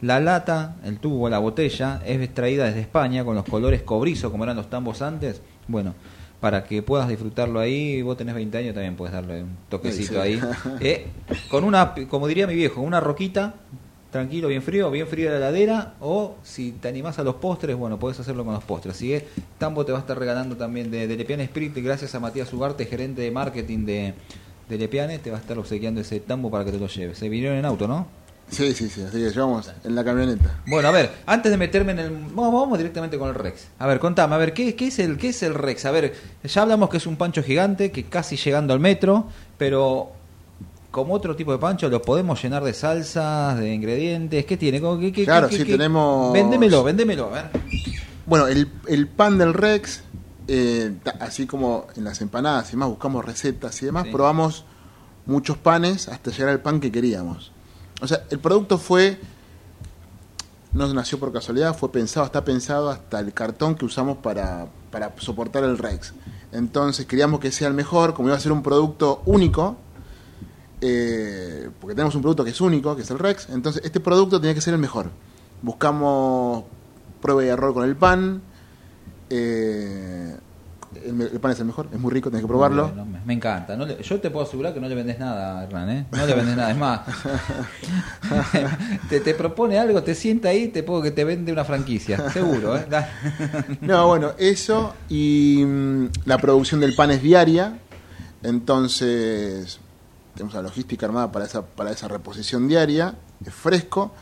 La 0.00 0.18
lata, 0.20 0.76
el 0.84 0.98
tubo, 0.98 1.28
la 1.28 1.38
botella 1.38 2.00
es 2.06 2.18
extraída 2.22 2.64
desde 2.64 2.80
España 2.80 3.22
con 3.24 3.34
los 3.34 3.44
colores 3.44 3.82
cobrizo, 3.82 4.30
como 4.30 4.44
eran 4.44 4.56
los 4.56 4.70
tambos 4.70 5.02
antes. 5.02 5.42
Bueno, 5.68 5.94
para 6.40 6.64
que 6.64 6.82
puedas 6.82 7.06
disfrutarlo 7.10 7.60
ahí, 7.60 8.00
vos 8.00 8.16
tenés 8.16 8.34
20 8.34 8.56
años, 8.56 8.72
también 8.72 8.96
puedes 8.96 9.12
darle 9.12 9.42
un 9.42 9.56
toquecito 9.68 10.14
Sí. 10.14 10.18
ahí. 10.18 10.40
Eh, 10.80 11.06
con 11.50 11.64
una, 11.64 11.92
como 12.08 12.26
diría 12.26 12.46
mi 12.46 12.54
viejo, 12.54 12.80
una 12.80 12.98
roquita, 13.00 13.56
tranquilo, 14.10 14.48
bien 14.48 14.62
frío, 14.62 14.90
bien 14.90 15.06
frío 15.06 15.30
la 15.30 15.36
heladera, 15.36 15.94
o 16.00 16.36
si 16.42 16.72
te 16.72 16.88
animás 16.88 17.18
a 17.18 17.24
los 17.24 17.36
postres, 17.36 17.76
bueno, 17.76 17.98
podés 17.98 18.20
hacerlo 18.20 18.44
con 18.44 18.54
los 18.54 18.64
postres. 18.64 18.96
Así 18.96 19.08
que 19.08 19.26
Tambo 19.58 19.84
te 19.84 19.92
va 19.92 19.98
a 19.98 20.00
estar 20.00 20.18
regalando 20.18 20.56
también 20.56 20.90
de, 20.90 21.06
de 21.06 21.16
Lepiane 21.16 21.44
Spirit, 21.44 21.76
gracias 21.76 22.14
a 22.14 22.20
Matías 22.20 22.52
Ugarte, 22.52 22.86
gerente 22.86 23.22
de 23.22 23.30
marketing 23.30 23.86
de, 23.86 24.14
de 24.68 24.78
Lepiane, 24.78 25.18
te 25.18 25.30
va 25.30 25.38
a 25.38 25.40
estar 25.40 25.58
obsequiando 25.58 26.00
ese 26.00 26.20
Tambo 26.20 26.50
para 26.50 26.64
que 26.64 26.72
te 26.72 26.78
lo 26.78 26.86
lleves. 26.88 27.18
Se 27.18 27.28
vinieron 27.28 27.56
en 27.56 27.64
auto, 27.64 27.86
¿no? 27.86 28.20
Sí, 28.50 28.74
sí, 28.74 28.88
sí, 28.88 29.00
así 29.02 29.16
que 29.16 29.30
llevamos 29.30 29.70
en 29.84 29.94
la 29.94 30.02
camioneta. 30.02 30.60
Bueno, 30.66 30.88
a 30.88 30.90
ver, 30.90 31.08
antes 31.24 31.52
de 31.52 31.56
meterme 31.56 31.92
en 31.92 32.00
el... 32.00 32.10
Vamos, 32.10 32.52
vamos 32.52 32.78
directamente 32.78 33.16
con 33.16 33.28
el 33.28 33.36
Rex. 33.36 33.68
A 33.78 33.86
ver, 33.86 34.00
contame, 34.00 34.34
a 34.34 34.38
ver, 34.38 34.52
¿qué, 34.52 34.74
qué 34.74 34.88
es 34.88 34.98
el, 34.98 35.18
¿qué 35.18 35.28
es 35.28 35.44
el 35.44 35.54
Rex? 35.54 35.84
A 35.84 35.92
ver, 35.92 36.14
ya 36.42 36.62
hablamos 36.62 36.90
que 36.90 36.96
es 36.96 37.06
un 37.06 37.14
pancho 37.14 37.44
gigante, 37.44 37.92
que 37.92 38.06
casi 38.06 38.34
llegando 38.36 38.74
al 38.74 38.80
metro, 38.80 39.28
pero 39.56 40.10
como 40.90 41.14
otro 41.14 41.36
tipo 41.36 41.52
de 41.52 41.58
pancho, 41.58 41.88
¿lo 41.88 42.02
podemos 42.02 42.42
llenar 42.42 42.64
de 42.64 42.72
salsas, 42.74 43.58
de 43.58 43.72
ingredientes? 43.72 44.44
¿Qué 44.44 44.56
tiene? 44.56 44.80
¿Cómo- 44.80 44.98
qué- 44.98 45.12
qué- 45.12 45.24
Claro, 45.24 45.48
qué- 45.48 45.58
qué- 45.58 45.64
tenemos- 45.76 46.32
Véndemelo, 46.32 46.82
véndemelo, 46.82 47.26
a 47.26 47.30
ver. 47.30 47.50
Bueno, 48.26 48.46
el, 48.48 48.68
el 48.88 49.06
pan 49.08 49.38
del 49.38 49.54
Rex, 49.54 50.02
eh, 50.48 50.92
así 51.20 51.46
como 51.46 51.86
en 51.96 52.04
las 52.04 52.20
empanadas 52.20 52.68
y 52.68 52.72
demás, 52.72 52.88
buscamos 52.88 53.24
recetas 53.24 53.80
y 53.82 53.86
demás, 53.86 54.04
Sí. 54.04 54.10
probamos 54.12 54.64
muchos 55.26 55.56
panes 55.58 56.08
hasta 56.08 56.30
llegar 56.32 56.48
al 56.48 56.60
pan 56.60 56.80
que 56.80 56.90
queríamos. 56.90 57.52
O 58.02 58.06
sea, 58.08 58.24
el 58.30 58.38
producto 58.40 58.78
fue, 58.78 59.20
no 60.72 60.92
nació 60.94 61.18
por 61.18 61.32
casualidad, 61.32 61.76
fue 61.76 61.90
pensado, 61.92 62.26
está 62.26 62.44
pensado 62.44 62.90
hasta 62.90 63.20
el 63.20 63.32
cartón 63.32 63.74
que 63.74 63.84
usamos 63.84 64.18
para, 64.18 64.66
para 64.90 65.12
soportar 65.18 65.64
el 65.64 65.78
Rex. 65.78 66.14
Entonces 66.52 67.06
queríamos 67.06 67.40
que 67.40 67.52
sea 67.52 67.68
el 67.68 67.74
mejor, 67.74 68.14
como 68.14 68.28
iba 68.28 68.36
a 68.36 68.40
ser 68.40 68.52
un 68.52 68.62
producto 68.62 69.22
único, 69.26 69.76
eh, 70.80 71.68
porque 71.80 71.94
tenemos 71.94 72.14
un 72.14 72.22
producto 72.22 72.44
que 72.44 72.50
es 72.50 72.60
único, 72.60 72.96
que 72.96 73.02
es 73.02 73.10
el 73.10 73.18
Rex, 73.18 73.48
entonces 73.50 73.82
este 73.84 74.00
producto 74.00 74.40
tenía 74.40 74.54
que 74.54 74.60
ser 74.60 74.74
el 74.74 74.80
mejor. 74.80 75.10
Buscamos 75.62 76.64
prueba 77.20 77.44
y 77.44 77.48
error 77.48 77.74
con 77.74 77.84
el 77.84 77.96
pan, 77.96 78.40
eh, 79.28 80.36
El, 81.06 81.20
el 81.20 81.38
pan 81.38 81.52
es 81.52 81.60
el 81.60 81.66
mejor, 81.66 81.86
es 81.92 82.00
muy 82.00 82.10
rico, 82.10 82.30
tenés 82.30 82.42
que 82.42 82.48
probarlo. 82.48 82.88
Bueno, 82.88 83.04
me, 83.04 83.20
me 83.24 83.34
encanta. 83.34 83.76
No 83.76 83.86
le- 83.86 84.02
yo 84.02 84.20
te 84.20 84.28
puedo 84.30 84.44
asegurar 84.44 84.74
que 84.74 84.80
no 84.80 84.88
le 84.88 84.94
vendes 84.96 85.20
nada 85.20 85.62
Hernán, 85.62 85.88
¿eh? 85.90 86.06
No 86.10 86.26
le 86.26 86.34
vendes 86.34 86.56
nada. 86.56 86.70
Es 86.72 86.76
más, 86.78 87.00
te, 89.08 89.20
te 89.20 89.34
propone 89.34 89.78
algo, 89.78 90.02
te 90.02 90.14
sienta 90.16 90.48
ahí, 90.48 90.66
te 90.68 90.82
puedo 90.82 91.00
que 91.02 91.12
te 91.12 91.22
vende 91.24 91.52
una 91.52 91.64
franquicia. 91.64 92.28
Seguro, 92.30 92.76
¿eh? 92.76 92.86
No, 93.82 94.08
bueno, 94.08 94.32
eso 94.38 94.94
y 95.08 95.62
mm, 95.64 96.06
la 96.24 96.38
producción 96.38 96.80
del 96.80 96.94
pan 96.96 97.12
es 97.12 97.22
diaria, 97.22 97.78
entonces 98.42 99.78
tenemos 100.34 100.54
la 100.54 100.62
logística 100.62 101.06
armada 101.06 101.30
para 101.32 101.44
esa, 101.44 101.62
para 101.62 101.90
esa 101.90 102.08
reposición 102.08 102.68
diaria, 102.68 103.14
es 103.44 103.52
fresco 103.54 104.12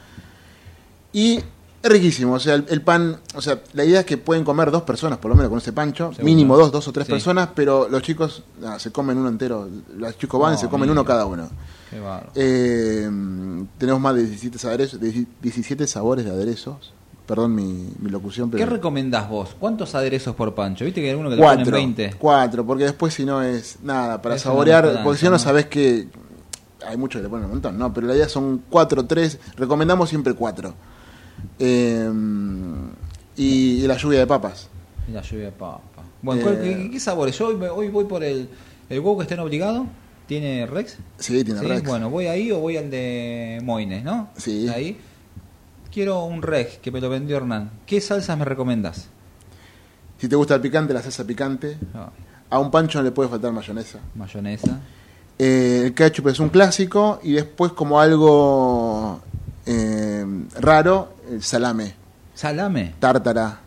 y 1.12 1.36
es 1.80 1.90
riquísimo, 1.92 2.34
o 2.34 2.40
sea, 2.40 2.54
el, 2.54 2.66
el 2.68 2.82
pan, 2.82 3.20
o 3.36 3.40
sea, 3.40 3.60
la 3.72 3.84
idea 3.84 4.00
es 4.00 4.06
que 4.06 4.18
pueden 4.18 4.44
comer 4.44 4.70
dos 4.72 4.82
personas 4.82 5.18
por 5.18 5.28
lo 5.30 5.36
menos 5.36 5.48
con 5.48 5.58
ese 5.58 5.72
pancho, 5.72 6.08
Seguro. 6.10 6.24
mínimo 6.24 6.56
dos, 6.56 6.72
dos 6.72 6.88
o 6.88 6.92
tres 6.92 7.06
Sí. 7.06 7.12
personas, 7.12 7.50
pero 7.54 7.88
los 7.88 8.02
chicos 8.02 8.42
se 8.78 8.90
comen 8.90 9.16
uno 9.16 9.28
entero, 9.28 9.68
los 9.96 10.18
chicos 10.18 10.40
van 10.40 10.54
y 10.54 10.58
se 10.58 10.66
comen 10.68 10.88
amigo. 10.90 11.00
uno 11.00 11.04
cada 11.04 11.24
uno. 11.26 11.48
Qué. 11.88 12.00
Eh, 12.34 13.08
tenemos 13.78 14.00
más 14.00 14.14
de 14.14 14.24
17 14.26 14.66
aderezos, 14.66 15.00
17 15.00 15.86
sabores 15.86 16.24
de 16.24 16.30
aderezos. 16.32 16.92
Perdón 17.28 17.54
mi, 17.54 17.90
mi 18.00 18.08
locución, 18.10 18.50
pero 18.50 18.64
¿Qué 18.64 18.70
recomendás 18.70 19.28
vos? 19.28 19.54
¿Cuántos 19.60 19.94
aderezos 19.94 20.34
por 20.34 20.54
pancho? 20.54 20.84
¿Viste 20.86 21.00
que 21.02 21.08
hay 21.08 21.10
algunos 21.10 21.30
que 21.32 21.36
le 21.36 21.42
ponen 21.42 21.56
cuatro, 21.58 21.76
20? 21.76 22.14
cuatro, 22.18 22.66
porque 22.66 22.84
después 22.84 23.12
si 23.12 23.24
no 23.26 23.42
es 23.42 23.76
nada 23.82 24.20
para 24.22 24.38
saborear, 24.38 24.82
mezcolanza, 24.84 25.04
porque 25.04 25.18
si 25.18 25.24
no, 25.26 25.30
¿no? 25.32 25.34
no 25.34 25.38
sabes 25.38 25.66
que 25.66 26.08
hay 26.86 26.96
muchos 26.96 27.18
que 27.20 27.24
le 27.24 27.28
ponen 27.28 27.44
un 27.44 27.50
montón, 27.50 27.76
no, 27.78 27.92
pero 27.92 28.06
la 28.06 28.14
idea 28.16 28.30
son 28.30 28.62
cuatro, 28.70 29.04
tres, 29.04 29.38
recomendamos 29.56 30.08
siempre 30.08 30.32
cuatro. 30.32 30.72
Eh, 31.58 32.10
y, 33.36 33.44
y 33.44 33.86
la 33.86 33.96
lluvia 33.98 34.20
de 34.20 34.26
papas. 34.26 34.68
Y 35.06 35.12
la 35.12 35.20
lluvia 35.22 35.44
de 35.46 35.52
papa. 35.52 35.82
Bueno, 36.22 36.42
¿cuál- 36.42 36.54
Eh, 36.64 36.76
qué, 36.84 36.90
qué 36.92 37.00
sabores? 37.00 37.38
Yo 37.38 37.48
hoy 37.48 37.88
voy 37.90 38.04
por 38.06 38.24
el, 38.24 38.48
el 38.88 38.98
huevo 39.00 39.18
que 39.18 39.22
estén 39.24 39.38
obligado. 39.40 39.86
¿Tiene 40.26 40.66
Rex? 40.66 40.98
Sí, 41.18 41.42
tiene 41.44 41.60
Rex. 41.62 41.86
Bueno, 41.86 42.10
voy 42.10 42.26
ahí 42.26 42.50
o 42.52 42.58
voy 42.58 42.76
al 42.76 42.90
de 42.90 43.60
Moines, 43.62 44.04
¿no? 44.04 44.28
Sí. 44.36 44.68
Ahí. 44.68 44.98
Quiero 45.92 46.24
un 46.24 46.42
Rex 46.42 46.78
que 46.78 46.90
me 46.90 47.00
lo 47.00 47.08
vendió 47.08 47.36
Hernán. 47.38 47.70
¿Qué 47.86 48.00
salsas 48.00 48.36
me 48.38 48.44
recomendás? 48.44 49.08
Si 50.18 50.28
te 50.28 50.36
gusta 50.36 50.54
el 50.56 50.60
picante, 50.60 50.92
la 50.92 51.02
salsa 51.02 51.24
picante. 51.24 51.78
Ah, 51.94 52.10
A 52.50 52.58
un 52.58 52.70
pancho 52.70 52.98
no 52.98 53.04
le 53.04 53.10
puede 53.12 53.28
faltar 53.28 53.52
mayonesa. 53.52 53.98
mayonesa. 54.14 54.80
Eh, 55.38 55.82
el 55.86 55.94
ketchup 55.94 56.28
es 56.28 56.40
un 56.40 56.48
clásico 56.48 57.20
y 57.22 57.32
después 57.32 57.72
como 57.72 58.00
algo 58.00 59.20
eh, 59.66 60.24
raro, 60.60 61.14
el 61.30 61.42
salame, 61.42 61.94
¿Salame? 62.34 62.94
tártara. 62.98 63.60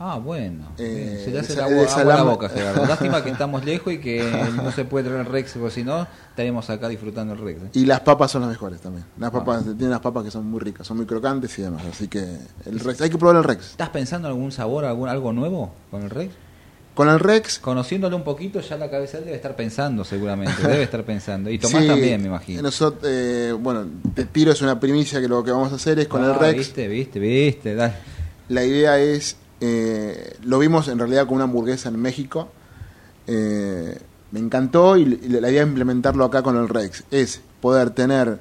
Ah, 0.00 0.16
bueno. 0.16 0.64
Eh, 0.78 1.22
se 1.24 1.30
le 1.32 1.40
hace 1.40 1.54
de 1.54 1.60
la 1.62 1.88
sa- 1.88 2.00
agua, 2.02 2.14
la 2.16 2.22
boca, 2.22 2.48
Gerardo. 2.48 2.86
Lástima 2.88 3.24
que 3.24 3.30
estamos 3.30 3.64
lejos 3.64 3.92
y 3.92 3.98
que 3.98 4.22
no 4.54 4.70
se 4.70 4.84
puede 4.84 5.06
traer 5.08 5.20
el 5.22 5.26
Rex, 5.26 5.54
porque 5.58 5.74
si 5.74 5.82
no, 5.82 6.06
estaríamos 6.30 6.70
acá 6.70 6.88
disfrutando 6.88 7.34
el 7.34 7.40
Rex. 7.40 7.62
¿eh? 7.62 7.68
Y 7.72 7.84
las 7.84 8.00
papas 8.00 8.30
son 8.30 8.42
las 8.42 8.50
mejores 8.50 8.80
también. 8.80 9.04
Las 9.18 9.30
Ah. 9.30 9.32
papas, 9.32 9.64
tienen 9.64 9.90
las 9.90 10.00
papas 10.00 10.22
que 10.24 10.30
son 10.30 10.46
muy 10.48 10.60
ricas, 10.60 10.86
son 10.86 10.98
muy 10.98 11.06
crocantes 11.06 11.58
y 11.58 11.62
demás. 11.62 11.82
Así 11.90 12.06
que 12.06 12.20
el 12.66 12.78
Rex, 12.78 13.00
hay 13.00 13.10
que 13.10 13.18
probar 13.18 13.36
el 13.36 13.44
Rex. 13.44 13.70
¿Estás 13.72 13.88
pensando 13.88 14.28
en 14.28 14.34
algún 14.34 14.52
sabor, 14.52 14.84
algún, 14.84 15.08
algo 15.08 15.32
nuevo 15.32 15.72
con 15.90 16.02
el 16.04 16.10
Rex? 16.10 16.32
Con 16.94 17.08
el 17.08 17.20
Rex, 17.20 17.58
Conociéndolo 17.60 18.16
un 18.16 18.24
poquito, 18.24 18.60
ya 18.60 18.76
la 18.76 18.90
cabeza 18.90 19.18
él 19.18 19.24
debe 19.24 19.36
estar 19.36 19.54
pensando 19.56 20.04
seguramente. 20.04 20.62
Debe 20.62 20.82
estar 20.82 21.04
pensando. 21.04 21.48
Y 21.50 21.58
Tomás 21.58 21.82
sí, 21.82 21.88
también, 21.88 22.20
me 22.20 22.26
imagino. 22.28 22.62
nosotros, 22.62 23.02
eh, 23.04 23.52
bueno, 23.58 23.84
te 24.14 24.24
tiro 24.24 24.50
es 24.52 24.62
una 24.62 24.78
primicia 24.80 25.20
que 25.20 25.28
lo 25.28 25.42
que 25.44 25.50
vamos 25.52 25.72
a 25.72 25.76
hacer 25.76 25.98
es 26.00 26.08
con 26.08 26.24
el 26.24 26.30
Ah, 26.32 26.38
Rex. 26.38 26.56
Viste, 26.58 26.86
viste, 26.88 27.18
viste. 27.20 27.74
dale. 27.76 27.94
La 28.48 28.64
idea 28.64 28.98
es, 28.98 29.36
eh, 29.60 30.36
lo 30.42 30.58
vimos 30.58 30.88
en 30.88 30.98
realidad 30.98 31.26
con 31.26 31.36
una 31.36 31.44
hamburguesa 31.44 31.88
en 31.88 32.00
México. 32.00 32.48
Eh, 33.26 33.98
me 34.30 34.40
encantó 34.40 34.96
y, 34.96 35.02
y 35.22 35.28
la 35.28 35.50
idea 35.50 35.62
de 35.62 35.68
implementarlo 35.68 36.24
acá 36.24 36.42
con 36.42 36.56
el 36.56 36.68
Rex 36.68 37.04
es 37.10 37.40
poder 37.60 37.90
tener, 37.90 38.38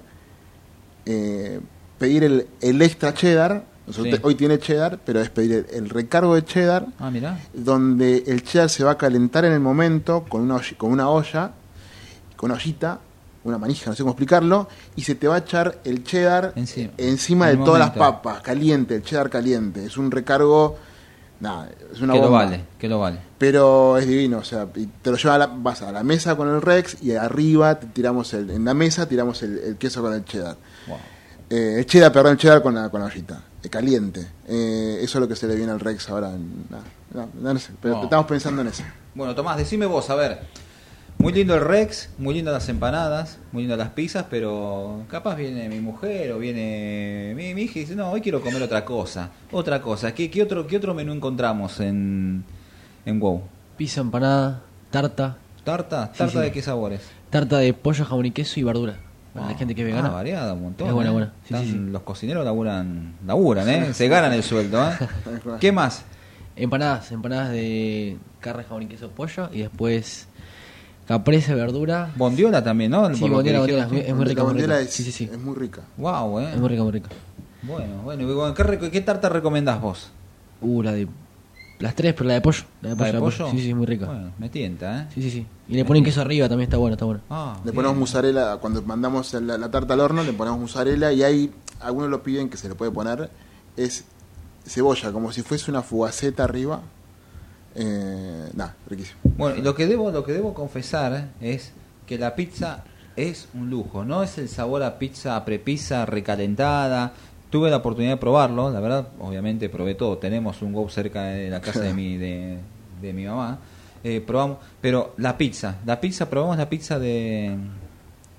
eh, 1.06 1.60
pedir 1.98 2.24
el, 2.24 2.48
el 2.62 2.82
extra 2.82 3.14
cheddar. 3.14 3.66
Sí. 3.90 4.04
te- 4.04 4.20
hoy 4.22 4.36
tiene 4.36 4.60
cheddar, 4.60 5.00
pero 5.06 5.22
es 5.22 5.30
pedir 5.30 5.66
el, 5.72 5.76
el 5.84 5.90
recargo 5.90 6.36
de 6.36 6.44
cheddar, 6.44 6.88
Ah, 7.00 7.10
mirá. 7.10 7.40
donde 7.54 8.22
el 8.28 8.44
cheddar 8.44 8.70
se 8.70 8.84
va 8.84 8.92
a 8.92 8.98
calentar 8.98 9.46
en 9.46 9.54
el 9.54 9.62
momento 9.62 10.26
con 10.28 10.42
una, 10.42 10.56
olla- 10.56 10.78
con 10.78 10.92
una 10.92 11.10
olla, 11.10 11.52
con 12.36 12.52
una 12.52 12.60
ollita, 12.60 13.00
una 13.46 13.58
manija, 13.58 13.90
no 13.90 13.96
sé 13.96 14.04
cómo 14.04 14.12
explicarlo, 14.12 14.68
y 14.98 15.04
se 15.04 15.16
te 15.16 15.30
va 15.30 15.36
a 15.36 15.38
echar 15.38 15.80
el 15.86 16.04
cheddar 16.04 16.52
Encima. 16.58 16.92
encima 16.98 17.50
En 17.50 17.60
de 17.60 17.66
todas 17.66 17.80
las 17.80 17.92
papas, 17.92 18.42
caliente, 18.42 18.96
el 18.96 19.04
cheddar 19.04 19.30
caliente. 19.30 19.86
Es 19.86 19.96
un 19.98 20.12
recargo, 20.12 20.76
nada, 21.40 21.70
es 21.94 22.02
una 22.02 22.14
que 22.14 22.20
lo 22.20 22.32
vale, 22.32 22.64
que 22.80 22.88
lo 22.90 23.00
vale. 23.00 23.20
Pero 23.38 23.98
es 23.98 24.08
divino, 24.08 24.40
o 24.40 24.44
sea, 24.44 24.68
y 24.76 24.86
te 24.88 25.12
lo 25.12 25.18
llevas 25.18 25.36
a 25.36 25.38
la, 25.40 25.48
vas 25.48 25.82
a 25.82 25.92
la 25.92 26.04
mesa 26.04 26.36
con 26.36 26.48
el 26.50 26.62
Rex 26.62 27.02
y 27.04 27.14
arriba 27.16 27.80
te 27.80 27.88
tiramos 27.88 28.34
el, 28.34 28.50
en 28.50 28.66
la 28.66 28.74
mesa 28.74 29.08
tiramos 29.08 29.42
el, 29.44 29.58
el 29.60 29.78
queso 29.78 30.02
con 30.02 30.14
el 30.14 30.26
cheddar. 30.26 30.56
Wow. 30.88 30.98
Eh, 31.50 31.76
el 31.80 31.86
cheddar, 31.86 32.12
perdón, 32.12 32.34
el 32.34 32.38
cheddar 32.38 32.62
con 32.62 32.76
la, 32.76 32.90
con 32.90 33.00
la 33.02 33.08
ollita, 33.08 33.42
eh, 33.64 33.70
caliente. 33.70 34.28
Eh, 34.48 35.00
eso 35.02 35.18
es 35.18 35.22
lo 35.22 35.28
que 35.28 35.36
se 35.36 35.48
le 35.48 35.56
viene 35.56 35.72
al 35.72 35.80
Rex 35.80 36.10
ahora. 36.10 36.30
en- 36.32 36.66
no 37.42 37.58
sé, 37.60 37.72
pero 37.82 37.96
Wow. 37.96 38.04
estamos 38.04 38.26
pensando 38.26 38.62
en 38.62 38.68
eso. 38.68 38.84
Bueno, 39.16 39.34
Tomás, 39.34 39.58
decime 39.58 39.86
vos, 39.86 40.10
a 40.10 40.16
ver. 40.16 40.42
Muy 41.20 41.34
lindo 41.34 41.56
el 41.56 41.62
Rex, 41.62 42.10
muy 42.20 42.36
lindas 42.36 42.54
las 42.54 42.70
empanadas, 42.70 43.40
muy 43.52 43.64
lindas 43.64 43.80
las 43.80 43.90
pizzas, 43.90 44.26
pero 44.30 45.04
capaz 45.10 45.36
viene 45.36 45.68
mi 45.68 45.80
mujer 45.80 46.32
o 46.32 46.38
viene 46.38 47.34
mi, 47.36 47.54
mi 47.56 47.64
hija 47.64 47.80
y 47.80 47.82
dice, 47.82 47.96
no, 47.96 48.12
hoy 48.12 48.22
quiero 48.22 48.40
comer 48.42 48.62
otra 48.62 48.86
cosa. 48.86 49.32
Otra 49.52 49.82
cosa. 49.82 50.14
¿Qué, 50.14 50.30
qué 50.30 50.44
otro, 50.44 50.68
qué 50.68 50.78
otro 50.78 50.94
menú 50.94 51.12
encontramos 51.14 51.80
en, 51.80 52.44
en 53.06 53.20
WoW? 53.20 53.42
Pizza, 53.78 54.02
empanada, 54.02 54.62
tarta, 54.92 55.38
¿Tarta? 55.64 56.12
¿Tarta 56.14 56.30
sí. 56.30 56.38
de 56.40 56.52
qué 56.52 56.62
sabores? 56.62 57.02
tarta 57.30 57.58
de 57.58 57.74
pollo, 57.74 58.06
jamón 58.06 58.26
y 58.28 58.32
queso 58.32 58.60
y 58.60 58.64
verdura. 58.64 58.98
Para 59.34 59.48
la 59.48 59.52
Ah, 59.54 59.58
gente 59.58 59.76
que 59.76 59.82
es 59.82 59.86
ah, 59.86 59.90
vegana. 59.96 60.10
variada, 60.10 60.54
un 60.54 60.62
montón. 60.64 60.88
Es 60.88 60.94
buena, 60.94 61.10
¿eh? 61.10 61.14
buena. 61.14 61.34
Sí, 61.48 61.54
Están-. 61.56 61.92
Los 61.92 62.04
cocineros 62.04 62.46
laburan, 62.46 63.16
laburan, 63.26 63.68
¿eh? 63.70 63.94
Se 63.94 64.08
ganan 64.08 64.32
el 64.34 64.44
sueldo, 64.44 64.88
¿eh? 64.88 64.94
¿Qué 65.60 65.72
más? 65.72 66.06
Empanadas, 66.56 67.12
empanadas 67.12 67.50
de 67.52 68.18
carne, 68.40 68.64
jamón 68.64 68.84
y 68.84 68.86
queso, 68.88 69.10
pollo 69.12 69.50
y 69.52 69.60
después 69.60 70.27
caprese, 71.08 71.56
verdura. 71.56 72.12
Bondiola 72.16 72.64
también, 72.64 72.92
¿no? 72.92 73.14
Sí, 73.16 73.28
bondiola, 73.30 73.60
bondiola, 73.60 73.84
es 73.86 74.16
muy 74.16 74.26
rica, 74.26 74.44
muy 74.44 74.54
rica. 74.54 74.80
es, 74.80 74.92
Sí, 74.92 75.04
sí, 75.04 75.12
sí. 75.12 75.30
es 75.32 75.40
muy 75.40 75.56
rica. 75.56 75.82
Wow, 75.98 76.40
¿eh? 76.40 76.52
Es 76.54 76.60
muy 76.60 76.70
rica, 76.70 76.84
muy 76.84 76.92
rica. 76.92 77.10
Bueno, 77.64 78.02
bueno. 78.04 78.54
¿Qué, 78.54 79.02
tarta 79.02 79.30
recomendás 79.30 79.82
vos? 79.82 80.12
Uh, 80.62 80.84
la 80.84 80.94
de 80.94 81.08
las 81.80 81.94
tres, 81.96 82.14
pero 82.14 82.28
la 82.28 82.34
de 82.36 82.42
pollo. 82.42 82.64
La 82.82 82.90
de 82.90 82.96
¿La 82.96 82.98
pollo, 82.98 83.12
la 83.12 83.20
de 83.20 83.20
pollo? 83.20 83.52
Sí, 83.52 83.60
sí, 83.60 83.74
muy 83.74 83.86
rica. 83.86 84.06
Bueno, 84.06 84.32
me 84.38 84.50
tienta, 84.50 85.02
¿eh? 85.02 85.08
Sí, 85.14 85.22
sí, 85.22 85.32
sí. 85.32 85.46
Y 85.70 85.76
le 85.76 85.86
ponen 85.86 86.04
queso 86.04 86.22
arriba, 86.22 86.48
también 86.50 86.68
está 86.68 86.78
bueno, 86.78 86.94
está 86.94 87.06
bueno. 87.06 87.22
Ah, 87.30 87.56
Le 87.58 87.64
bien. 87.66 87.76
ponemos 87.76 87.98
mozzarella, 87.98 88.58
cuando 88.58 88.82
mandamos 88.82 89.34
la, 89.34 89.58
la 89.58 89.70
tarta 89.72 89.94
al 89.94 90.00
horno, 90.00 90.24
le 90.24 90.34
ponemos 90.34 90.60
mozzarella 90.60 91.12
y 91.12 91.24
hay, 91.24 91.52
algunos 91.82 92.10
lo 92.10 92.24
piden 92.24 92.50
que 92.50 92.58
se 92.58 92.68
le 92.70 92.76
puede 92.76 92.92
poner, 92.92 93.30
es 93.76 94.06
cebolla, 94.66 95.12
como 95.12 95.32
si 95.32 95.42
fuese 95.44 95.70
una 95.70 95.82
fugaceta 95.84 96.44
arriba. 96.44 96.82
Eh, 97.78 98.50
nada, 98.56 98.76
riquísimo. 98.88 99.20
Bueno, 99.38 99.62
lo 99.62 99.76
que 99.76 99.86
debo, 99.86 100.10
lo 100.12 100.24
que 100.24 100.34
debo 100.34 100.54
confesar 100.54 101.30
es 101.40 101.72
que 102.08 102.18
la 102.18 102.36
pizza 102.36 102.84
es 103.16 103.50
un 103.54 103.70
lujo, 103.70 104.04
no 104.04 104.24
es 104.24 104.38
el 104.40 104.50
sabor 104.50 104.82
a 104.84 104.98
pizza 104.98 105.44
prepizza 105.46 106.06
recalentada. 106.06 107.14
Tuve 107.52 107.70
la 107.70 107.78
oportunidad 107.78 108.14
de 108.14 108.18
probarlo, 108.18 108.70
la 108.72 108.80
verdad, 108.80 109.08
obviamente 109.20 109.70
probé 109.70 109.96
todo. 109.96 110.18
Tenemos 110.18 110.62
un 110.62 110.74
go 110.74 110.90
cerca 110.90 111.26
de 111.26 111.50
la 111.50 111.62
casa 111.62 111.82
de 111.82 111.94
mi 111.94 112.18
de, 112.18 112.58
de 113.02 113.14
mi 113.14 113.26
mamá. 113.26 113.60
Eh, 114.04 114.22
probamos, 114.26 114.58
pero 114.82 115.14
la 115.18 115.38
pizza, 115.38 115.78
la 115.86 116.00
pizza 116.00 116.30
probamos 116.30 116.58
la 116.58 116.70
pizza 116.70 117.00
de 117.00 117.56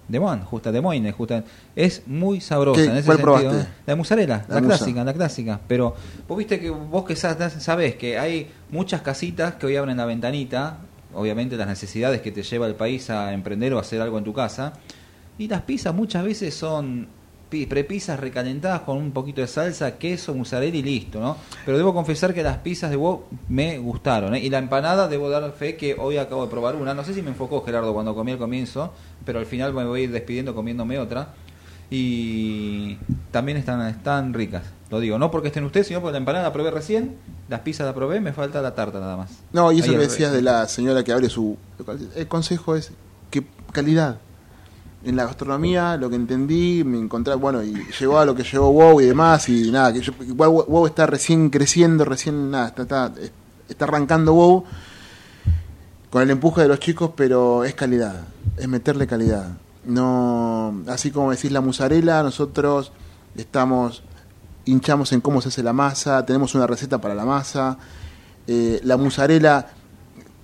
de 0.08 0.18
Moine, 0.20 0.42
justa 0.44 0.72
de 0.72 0.80
Moine, 0.80 1.12
justa 1.12 1.44
es 1.76 2.02
muy 2.06 2.40
sabrosa 2.40 2.82
en 2.82 2.92
ese 2.96 3.04
¿Cuál 3.06 3.18
sentido. 3.18 3.40
probaste? 3.40 3.70
La 3.86 3.92
de 3.92 3.96
mozzarella, 3.96 4.44
La 4.48 4.60
clásica, 4.62 5.04
la 5.04 5.12
clásica. 5.12 5.60
Pero 5.68 5.94
vos 6.26 6.38
viste 6.38 6.58
que 6.58 6.70
vos 6.70 7.04
que 7.04 7.14
sa- 7.14 7.50
sabés 7.50 7.96
que 7.96 8.18
hay 8.18 8.50
muchas 8.70 9.02
casitas 9.02 9.54
que 9.54 9.66
hoy 9.66 9.76
abren 9.76 9.96
la 9.98 10.06
ventanita, 10.06 10.78
obviamente 11.14 11.56
las 11.56 11.68
necesidades 11.68 12.20
que 12.22 12.32
te 12.32 12.42
lleva 12.42 12.66
el 12.66 12.74
país 12.74 13.10
a 13.10 13.32
emprender 13.32 13.74
o 13.74 13.78
a 13.78 13.82
hacer 13.82 14.00
algo 14.00 14.16
en 14.18 14.24
tu 14.24 14.32
casa, 14.32 14.72
y 15.38 15.46
las 15.46 15.62
pizzas 15.62 15.94
muchas 15.94 16.24
veces 16.24 16.54
son 16.54 17.06
pi- 17.48 17.66
prepizzas 17.66 18.18
recalentadas 18.20 18.80
con 18.82 18.96
un 18.96 19.10
poquito 19.12 19.40
de 19.40 19.46
salsa, 19.46 19.96
queso, 19.98 20.34
mozzarella 20.34 20.76
y 20.76 20.82
listo, 20.82 21.20
¿no? 21.20 21.36
Pero 21.64 21.76
debo 21.78 21.92
confesar 21.94 22.32
que 22.34 22.42
las 22.42 22.58
pizzas 22.58 22.90
de 22.90 22.96
WoW 22.96 23.24
me 23.48 23.78
gustaron, 23.78 24.34
¿eh? 24.34 24.40
Y 24.40 24.50
la 24.50 24.58
empanada, 24.58 25.08
debo 25.08 25.28
dar 25.30 25.50
fe 25.52 25.76
que 25.76 25.94
hoy 25.98 26.16
acabo 26.18 26.44
de 26.44 26.50
probar 26.50 26.76
una, 26.76 26.94
no 26.94 27.04
sé 27.04 27.14
si 27.14 27.22
me 27.22 27.30
enfocó 27.30 27.62
Gerardo 27.64 27.92
cuando 27.94 28.14
comí 28.14 28.32
al 28.32 28.38
comienzo, 28.38 28.92
pero 29.24 29.38
al 29.38 29.46
final 29.46 29.72
me 29.74 29.84
voy 29.84 30.00
a 30.00 30.04
ir 30.04 30.10
despidiendo 30.12 30.54
comiéndome 30.54 30.98
otra. 30.98 31.34
Y 31.90 32.98
también 33.30 33.56
están, 33.56 33.80
están 33.88 34.34
ricas, 34.34 34.62
lo 34.90 35.00
digo, 35.00 35.18
no 35.18 35.30
porque 35.30 35.48
estén 35.48 35.64
ustedes, 35.64 35.86
sino 35.86 36.00
porque 36.00 36.12
la 36.12 36.18
empanada 36.18 36.44
la 36.44 36.52
probé 36.52 36.70
recién, 36.70 37.16
las 37.48 37.60
pizzas 37.60 37.86
la 37.86 37.94
probé, 37.94 38.20
me 38.20 38.34
falta 38.34 38.60
la 38.60 38.74
tarta 38.74 39.00
nada 39.00 39.16
más. 39.16 39.30
No, 39.54 39.72
y 39.72 39.78
eso 39.80 39.86
Ahí 39.90 39.96
que 39.96 40.02
decías 40.02 40.32
de 40.32 40.42
la 40.42 40.68
señora 40.68 41.02
que 41.02 41.12
abre 41.12 41.30
su... 41.30 41.56
El 42.14 42.28
consejo 42.28 42.76
es 42.76 42.92
que 43.30 43.42
calidad. 43.72 44.18
En 45.04 45.14
la 45.14 45.24
gastronomía, 45.26 45.96
lo 45.96 46.10
que 46.10 46.16
entendí, 46.16 46.82
me 46.84 46.98
encontré, 46.98 47.34
bueno, 47.34 47.62
y 47.62 47.72
llegó 47.98 48.18
a 48.18 48.24
lo 48.24 48.34
que 48.34 48.42
llegó 48.42 48.70
WoW 48.72 49.00
y 49.00 49.06
demás, 49.06 49.48
y 49.48 49.70
nada, 49.70 49.92
que 49.92 50.00
yo- 50.00 50.12
igual 50.26 50.50
WoW 50.50 50.86
está 50.86 51.06
recién 51.06 51.50
creciendo, 51.50 52.04
recién, 52.04 52.50
nada, 52.50 52.68
está, 52.68 52.82
está, 52.82 53.12
está 53.68 53.84
arrancando 53.84 54.34
WoW. 54.34 54.64
con 56.10 56.22
el 56.22 56.30
empuje 56.30 56.62
de 56.62 56.68
los 56.68 56.80
chicos, 56.80 57.10
pero 57.14 57.64
es 57.64 57.74
calidad, 57.74 58.22
es 58.56 58.66
meterle 58.66 59.06
calidad. 59.06 59.58
No, 59.84 60.82
así 60.88 61.10
como 61.10 61.30
decís 61.30 61.52
la 61.52 61.60
musarela, 61.60 62.22
nosotros 62.22 62.92
estamos 63.36 64.02
hinchamos 64.64 65.12
en 65.12 65.20
cómo 65.20 65.40
se 65.42 65.48
hace 65.48 65.62
la 65.62 65.72
masa, 65.74 66.24
tenemos 66.26 66.54
una 66.54 66.66
receta 66.66 66.98
para 67.00 67.14
la 67.14 67.24
masa. 67.26 67.78
Eh, 68.46 68.80
la 68.84 68.96
musarela 68.96 69.66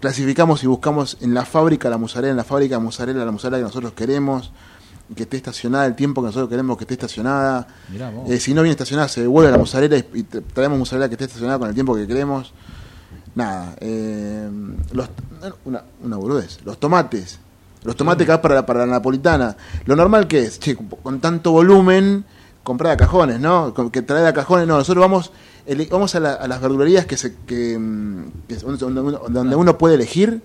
clasificamos 0.05 0.62
y 0.62 0.66
buscamos 0.66 1.16
en 1.22 1.32
la 1.32 1.46
fábrica 1.46 1.88
la 1.88 1.96
musarela, 1.96 2.32
en 2.32 2.36
la 2.36 2.44
fábrica 2.44 2.76
de 2.76 2.82
musarela, 2.82 3.24
la 3.24 3.32
musarela 3.32 3.57
que 3.57 3.64
nosotros 3.64 3.94
queremos, 3.94 4.52
que 5.16 5.22
esté 5.22 5.38
estacionada 5.38 5.86
el 5.86 5.94
tiempo 5.96 6.20
que 6.20 6.26
nosotros 6.26 6.50
queremos 6.50 6.76
que 6.76 6.84
esté 6.84 6.92
estacionada. 6.92 7.66
Eh, 8.28 8.38
si 8.38 8.52
no 8.52 8.61
viene 8.61 8.72
estacionada, 8.72 9.09
se 9.09 9.22
devuelve 9.22 9.50
la 9.50 9.57
musarela 9.57 9.96
y, 9.96 10.00
y 10.12 10.22
tra- 10.24 10.42
traemos 10.52 10.78
musarela 10.78 11.09
que 11.09 11.14
esté 11.14 11.24
estacionada 11.24 11.59
con 11.59 11.68
el 11.70 11.74
tiempo 11.74 11.94
que 11.94 12.07
queremos. 12.07 12.52
Nada, 13.34 13.74
eh, 13.80 14.46
los, 14.92 15.09
una, 15.64 15.82
una 16.02 16.16
boludez. 16.18 16.59
Los 16.66 16.78
tomates. 16.78 17.38
Los 17.82 17.96
tomates 17.96 18.26
que 18.26 18.30
vas 18.32 18.40
para, 18.40 18.57
la- 18.57 18.66
para 18.66 18.80
la 18.80 18.92
napolitana. 18.92 19.57
Lo 19.86 19.96
normal 19.96 20.28
que 20.28 20.40
es, 20.42 20.61
che, 20.61 20.76
con 20.76 21.18
tanto 21.20 21.50
volumen, 21.52 22.26
comprar 22.62 22.92
a 22.92 22.96
cajones, 22.98 23.40
¿no? 23.40 23.72
Que 23.90 24.02
traer 24.02 24.26
a 24.26 24.34
cajones, 24.34 24.66
no. 24.68 24.76
Nosotros 24.76 25.00
vamos 25.02 25.32
vamos 25.91 26.15
a, 26.15 26.21
la- 26.21 26.35
a 26.35 26.47
las 26.49 26.61
verdulerías 26.61 27.07
que, 27.07 27.17
se, 27.17 27.35
que, 27.47 27.79
mm, 27.79 28.33
donde, 28.62 29.01
uno- 29.01 29.23
donde 29.29 29.57
uno 29.57 29.79
puede 29.79 29.95
elegir 29.95 30.43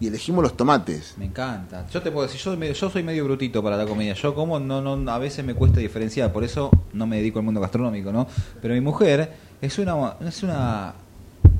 y 0.00 0.06
elegimos 0.06 0.42
los 0.42 0.56
tomates. 0.56 1.14
Me 1.18 1.26
encanta. 1.26 1.86
Yo 1.92 2.00
te 2.02 2.10
puedo 2.10 2.26
decir, 2.26 2.40
yo, 2.40 2.90
soy 2.90 3.02
medio 3.02 3.24
brutito 3.24 3.62
para 3.62 3.76
la 3.76 3.86
comida. 3.86 4.14
Yo 4.14 4.34
como, 4.34 4.58
no, 4.58 4.80
no, 4.96 5.10
a 5.12 5.18
veces 5.18 5.44
me 5.44 5.54
cuesta 5.54 5.78
diferenciar, 5.80 6.32
por 6.32 6.42
eso 6.44 6.70
no 6.94 7.06
me 7.06 7.16
dedico 7.16 7.38
al 7.38 7.44
mundo 7.44 7.60
gastronómico, 7.60 8.10
¿no? 8.12 8.26
Pero 8.62 8.72
mi 8.74 8.80
mujer 8.80 9.32
es 9.60 9.78
una, 9.78 10.14
es 10.26 10.42
una 10.42 10.94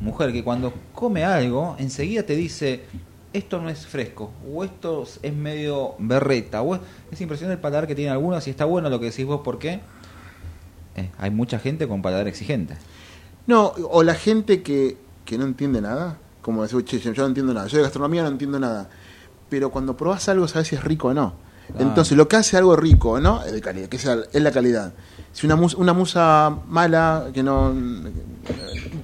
mujer 0.01 0.33
que 0.33 0.43
cuando 0.43 0.73
come 0.95 1.25
algo, 1.25 1.77
enseguida 1.79 2.23
te 2.23 2.35
dice, 2.35 2.85
esto 3.35 3.61
no 3.61 3.69
es 3.69 3.87
fresco, 3.87 4.31
o 4.51 4.65
esto 4.65 5.05
es 5.23 5.35
medio 5.35 5.95
berreta, 5.99 6.63
o 6.63 6.75
es, 6.77 6.81
es 7.13 7.21
impresionante 7.21 7.57
el 7.57 7.61
paladar 7.61 7.87
que 7.87 7.95
tiene 7.95 8.11
algunos 8.11 8.47
y 8.47 8.51
está 8.51 8.65
bueno 8.65 8.89
lo 8.89 8.99
que 8.99 9.07
decís 9.11 9.27
vos, 9.27 9.43
porque 10.95 11.11
hay 11.19 11.31
mucha 11.31 11.59
gente 11.59 11.87
con 11.89 12.03
paladar 12.03 12.29
exigente. 12.29 12.75
No, 13.47 13.67
o 13.91 14.03
la 14.03 14.15
gente 14.15 14.63
que, 14.63 14.97
que 15.25 15.39
no 15.39 15.45
entiende 15.45 15.81
nada, 15.81 16.17
como 16.43 16.63
decir, 16.63 16.85
che, 16.85 16.99
yo 17.01 17.13
no 17.23 17.27
entiendo 17.27 17.53
nada, 17.55 17.67
yo 17.67 17.77
de 17.79 17.83
gastronomía 17.85 18.23
no 18.23 18.29
entiendo 18.29 18.59
nada, 18.61 18.89
pero 19.49 19.71
cuando 19.71 19.97
probás 19.97 20.29
algo 20.29 20.47
sabes 20.49 20.69
si 20.69 20.77
es 20.77 20.85
rico 20.85 21.09
o 21.09 21.15
no. 21.15 21.35
Claro. 21.69 21.87
Entonces, 21.87 22.17
lo 22.17 22.27
que 22.27 22.37
hace 22.37 22.57
algo 22.57 22.75
rico 22.75 23.11
o 23.13 23.21
no 23.21 23.45
es 23.45 23.53
de 23.53 23.61
calidad, 23.61 23.89
que 23.89 23.99
sea, 23.99 24.17
es 24.33 24.43
la 24.43 24.51
calidad. 24.51 24.93
Si 25.33 25.47
una 25.47 25.55
musa, 25.55 25.77
una 25.77 25.93
musa 25.93 26.57
mala, 26.69 27.29
que 27.33 27.43
no. 27.45 27.73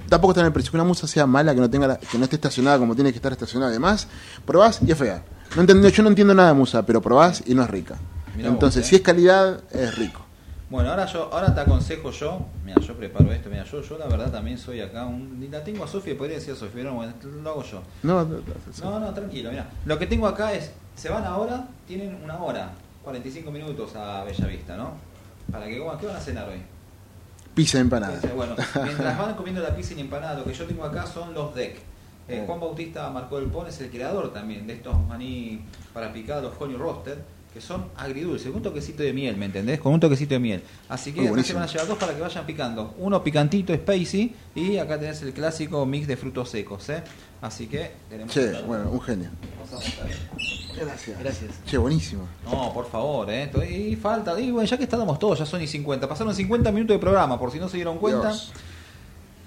Tampoco 0.09 0.31
está 0.31 0.41
en 0.41 0.47
el 0.47 0.53
precio, 0.53 0.71
que 0.71 0.77
una 0.77 0.83
musa 0.83 1.07
sea 1.07 1.25
mala, 1.25 1.53
que 1.55 1.61
no 1.61 1.69
tenga 1.69 1.87
la- 1.87 1.97
que 1.97 2.17
no 2.17 2.25
esté 2.25 2.35
estacionada 2.35 2.77
como 2.77 2.95
tiene 2.95 3.11
que 3.11 3.17
estar 3.17 3.31
estacionada, 3.31 3.69
además, 3.71 4.07
probás 4.45 4.79
y 4.85 4.91
es 4.91 4.97
fea. 4.97 5.23
No 5.55 5.61
entendí, 5.61 5.89
yo 5.91 6.03
no 6.03 6.09
entiendo 6.09 6.33
nada 6.33 6.49
de 6.49 6.55
musa, 6.55 6.85
pero 6.85 7.01
probás 7.01 7.43
y 7.45 7.55
no 7.55 7.63
es 7.63 7.69
rica. 7.69 7.95
Mirá 8.35 8.49
vos, 8.49 8.55
Entonces, 8.55 8.85
eh. 8.85 8.89
si 8.89 8.95
es 8.97 9.01
calidad, 9.01 9.61
es 9.71 9.95
rico. 9.97 10.21
Bueno, 10.69 10.89
ahora 10.89 11.05
yo 11.05 11.29
ahora 11.31 11.55
te 11.55 11.61
aconsejo 11.61 12.11
yo, 12.11 12.45
mira, 12.65 12.81
yo 12.81 12.93
preparo 12.95 13.31
esto, 13.31 13.49
mira, 13.49 13.63
yo, 13.63 13.81
yo 13.81 13.97
la 13.97 14.07
verdad 14.07 14.29
también 14.31 14.57
soy 14.57 14.81
acá, 14.81 15.05
un, 15.05 15.39
ni 15.39 15.47
la 15.47 15.63
tengo 15.63 15.85
a 15.85 15.87
Sofía, 15.87 16.17
podría 16.17 16.35
decir 16.37 16.53
a 16.53 16.57
Sofía, 16.57 16.83
pero 16.83 16.93
bueno, 16.93 17.13
lo 17.41 17.49
hago 17.49 17.63
yo. 17.63 17.81
No, 18.03 18.25
no, 18.25 18.37
no, 18.37 18.43
No, 18.83 18.99
no, 18.99 19.13
tranquilo, 19.13 19.49
mira. 19.49 19.69
Lo 19.85 19.97
que 19.97 20.07
tengo 20.07 20.27
acá 20.27 20.51
es, 20.51 20.71
se 20.95 21.09
van 21.09 21.23
ahora, 21.23 21.67
tienen 21.87 22.19
una 22.21 22.37
hora, 22.43 22.71
45 23.03 23.49
minutos 23.49 23.95
a 23.95 24.25
Bellavista, 24.25 24.75
¿no? 24.75 24.91
Para 25.49 25.67
que 25.67 25.79
coman, 25.79 25.97
¿qué 25.97 26.07
van 26.07 26.17
a 26.17 26.19
cenar 26.19 26.49
hoy? 26.49 26.61
pizza 27.57 27.79
empanada. 27.79 28.13
Dice, 28.13 28.33
Bueno, 28.33 28.55
mientras 28.83 29.17
van 29.19 29.33
comiendo 29.33 29.63
la 29.63 29.75
pizza 29.75 29.95
y 29.95 30.01
empanada, 30.01 30.35
lo 30.37 30.43
que 30.43 30.53
yo 30.53 30.65
tengo 30.65 30.83
acá 30.83 31.07
son 31.07 31.33
los 31.33 31.55
deck. 31.55 31.77
Eh, 32.27 32.43
Juan 32.45 32.59
Bautista 32.59 33.09
Marcó 33.09 33.39
del 33.39 33.49
Pon 33.49 33.65
es 33.67 33.81
el 33.81 33.89
creador 33.89 34.31
también 34.31 34.67
de 34.67 34.73
estos 34.73 34.95
maní 35.07 35.61
para 35.91 36.13
picar, 36.13 36.43
los 36.43 36.53
honey 36.59 36.75
roasted, 36.75 37.17
que 37.57 37.61
son 37.61 37.85
agridulces, 37.97 38.49
con 38.49 38.57
un 38.57 38.61
toquecito 38.61 39.01
de 39.01 39.11
miel, 39.13 39.35
¿me 39.35 39.45
entendés? 39.45 39.79
Con 39.79 39.91
un 39.91 39.99
toquecito 39.99 40.35
de 40.35 40.39
miel. 40.39 40.61
Así 40.89 41.11
que 41.11 41.27
acá 41.27 41.43
se 41.43 41.53
van 41.53 41.63
a 41.63 41.65
llevar 41.65 41.87
dos 41.87 41.97
para 41.97 42.13
que 42.13 42.21
vayan 42.21 42.45
picando. 42.45 42.93
Uno 42.99 43.23
picantito, 43.23 43.73
spicy, 43.73 44.35
y 44.53 44.77
acá 44.77 44.99
tenés 44.99 45.23
el 45.23 45.33
clásico 45.33 45.83
mix 45.83 46.05
de 46.05 46.17
frutos 46.17 46.49
secos, 46.49 46.87
¿eh? 46.89 47.01
Así 47.41 47.65
que 47.65 47.93
tenemos... 48.09 48.31
Che, 48.31 48.61
bueno, 48.61 48.91
un 48.91 49.01
genio. 49.01 49.31
Vamos 49.55 49.71
a 49.71 49.75
mostrar. 49.75 50.07
Gracias. 50.75 51.19
Gracias. 51.19 51.51
Che, 51.65 51.77
buenísimo. 51.79 52.27
No, 52.45 52.71
por 52.71 52.87
favor, 52.91 53.27
¿eh? 53.31 53.49
Y 53.67 53.95
falta, 53.95 54.39
y 54.39 54.51
bueno, 54.51 54.69
ya 54.69 54.77
que 54.77 54.83
estábamos 54.83 55.17
todos, 55.17 55.39
ya 55.39 55.45
son 55.47 55.59
y 55.59 55.65
50. 55.65 56.07
Pasaron 56.07 56.35
50 56.35 56.71
minutos 56.71 56.93
de 56.93 56.99
programa, 56.99 57.39
por 57.39 57.51
si 57.51 57.59
no 57.59 57.67
se 57.67 57.77
dieron 57.77 57.97
cuenta. 57.97 58.27
Dios. 58.27 58.51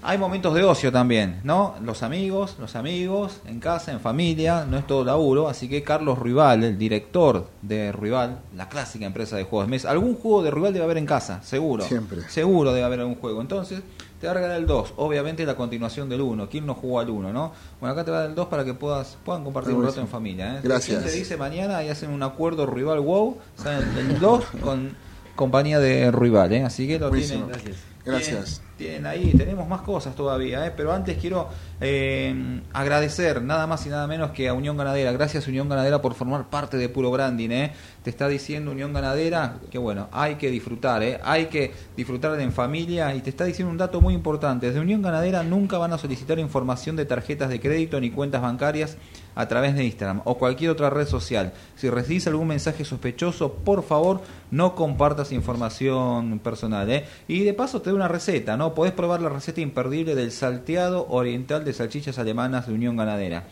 Hay 0.03 0.17
momentos 0.17 0.55
de 0.55 0.63
ocio 0.63 0.91
también, 0.91 1.41
¿no? 1.43 1.75
Los 1.83 2.01
amigos, 2.01 2.55
los 2.59 2.75
amigos, 2.75 3.39
en 3.45 3.59
casa, 3.59 3.91
en 3.91 3.99
familia, 3.99 4.65
no 4.67 4.77
es 4.79 4.87
todo 4.87 5.05
laburo. 5.05 5.47
Así 5.47 5.69
que 5.69 5.83
Carlos 5.83 6.17
Rival, 6.17 6.63
el 6.63 6.77
director 6.77 7.47
de 7.61 7.91
Rival, 7.91 8.39
la 8.55 8.67
clásica 8.67 9.05
empresa 9.05 9.37
de 9.37 9.43
juegos 9.43 9.67
de 9.67 9.71
mesa, 9.71 9.91
algún 9.91 10.15
juego 10.15 10.41
de 10.41 10.49
Rival 10.49 10.73
debe 10.73 10.85
haber 10.85 10.97
en 10.97 11.05
casa, 11.05 11.43
seguro. 11.43 11.83
Siempre. 11.83 12.21
Seguro 12.29 12.73
debe 12.73 12.83
haber 12.83 13.01
algún 13.01 13.15
juego. 13.15 13.41
Entonces, 13.41 13.81
te 14.19 14.25
va 14.25 14.31
a 14.31 14.33
regalar 14.35 14.57
el 14.57 14.65
2, 14.65 14.93
obviamente 14.97 15.45
la 15.45 15.55
continuación 15.55 16.09
del 16.09 16.21
1. 16.21 16.49
¿Quién 16.49 16.65
no 16.65 16.73
jugó 16.73 16.99
al 16.99 17.09
1, 17.09 17.31
no? 17.31 17.51
Bueno, 17.79 17.93
acá 17.93 18.03
te 18.03 18.09
va 18.09 18.17
a 18.17 18.19
dar 18.21 18.29
el 18.29 18.35
2 18.35 18.47
para 18.47 18.65
que 18.65 18.73
puedas 18.73 19.17
puedan 19.23 19.43
compartir 19.43 19.73
un 19.75 19.85
rato 19.85 20.01
en 20.01 20.07
familia. 20.07 20.55
¿eh? 20.55 20.59
Gracias. 20.63 20.99
¿Quién 20.99 21.11
te 21.11 21.15
dice 21.15 21.37
mañana 21.37 21.83
y 21.83 21.89
hacen 21.89 22.09
un 22.09 22.23
acuerdo 22.23 22.65
Rival 22.65 23.01
WoW? 23.01 23.37
Salen 23.55 23.87
el 23.97 24.19
2 24.19 24.45
con 24.63 24.95
compañía 25.35 25.79
de 25.79 26.11
Rival, 26.11 26.53
¿eh? 26.53 26.63
Así 26.63 26.87
que 26.87 26.97
lo 26.97 27.09
Buenísimo. 27.09 27.45
tienen. 27.45 27.63
Gracias. 27.63 27.90
Gracias. 28.05 28.61
Tienen, 28.77 29.05
ahí, 29.05 29.31
tenemos 29.37 29.67
más 29.67 29.81
cosas 29.81 30.15
todavía, 30.15 30.65
¿eh? 30.65 30.73
pero 30.75 30.91
antes 30.91 31.17
quiero 31.17 31.49
eh, 31.79 32.61
agradecer 32.73 33.41
nada 33.43 33.67
más 33.67 33.85
y 33.85 33.89
nada 33.89 34.07
menos 34.07 34.31
que 34.31 34.49
a 34.49 34.53
Unión 34.53 34.75
Ganadera. 34.75 35.11
Gracias 35.11 35.47
Unión 35.47 35.69
Ganadera 35.69 36.01
por 36.01 36.15
formar 36.15 36.49
parte 36.49 36.77
de 36.77 36.89
Puro 36.89 37.11
Branding. 37.11 37.49
¿eh? 37.51 37.73
Te 38.03 38.09
está 38.09 38.27
diciendo 38.27 38.71
Unión 38.71 38.91
Ganadera 38.91 39.59
que 39.69 39.77
bueno, 39.77 40.07
hay 40.11 40.35
que 40.35 40.49
disfrutar, 40.49 41.03
¿eh? 41.03 41.19
hay 41.23 41.45
que 41.45 41.71
disfrutar 41.95 42.39
en 42.39 42.51
familia 42.51 43.13
y 43.13 43.21
te 43.21 43.29
está 43.29 43.43
diciendo 43.43 43.71
un 43.71 43.77
dato 43.77 44.01
muy 44.01 44.15
importante. 44.15 44.65
Desde 44.65 44.79
Unión 44.79 45.03
Ganadera 45.03 45.43
nunca 45.43 45.77
van 45.77 45.93
a 45.93 45.99
solicitar 45.99 46.39
información 46.39 46.95
de 46.95 47.05
tarjetas 47.05 47.49
de 47.49 47.59
crédito 47.59 47.99
ni 48.01 48.09
cuentas 48.09 48.41
bancarias 48.41 48.97
a 49.35 49.47
través 49.47 49.75
de 49.75 49.83
Instagram 49.83 50.21
o 50.25 50.37
cualquier 50.37 50.71
otra 50.71 50.89
red 50.89 51.07
social. 51.07 51.53
Si 51.75 51.89
recibís 51.89 52.27
algún 52.27 52.47
mensaje 52.47 52.85
sospechoso, 52.85 53.53
por 53.53 53.83
favor 53.83 54.21
no 54.49 54.75
compartas 54.75 55.31
información 55.31 56.39
personal. 56.39 56.89
¿eh? 56.91 57.05
Y 57.27 57.43
de 57.43 57.53
paso 57.53 57.81
te 57.81 57.89
doy 57.89 57.97
una 57.97 58.07
receta, 58.07 58.57
¿no? 58.57 58.73
Podés 58.73 58.93
probar 58.93 59.21
la 59.21 59.29
receta 59.29 59.61
imperdible 59.61 60.15
del 60.15 60.31
salteado 60.31 61.07
oriental 61.09 61.63
de 61.63 61.73
salchichas 61.73 62.19
alemanas 62.19 62.67
de 62.67 62.73
Unión 62.73 62.97
Ganadera. 62.97 63.45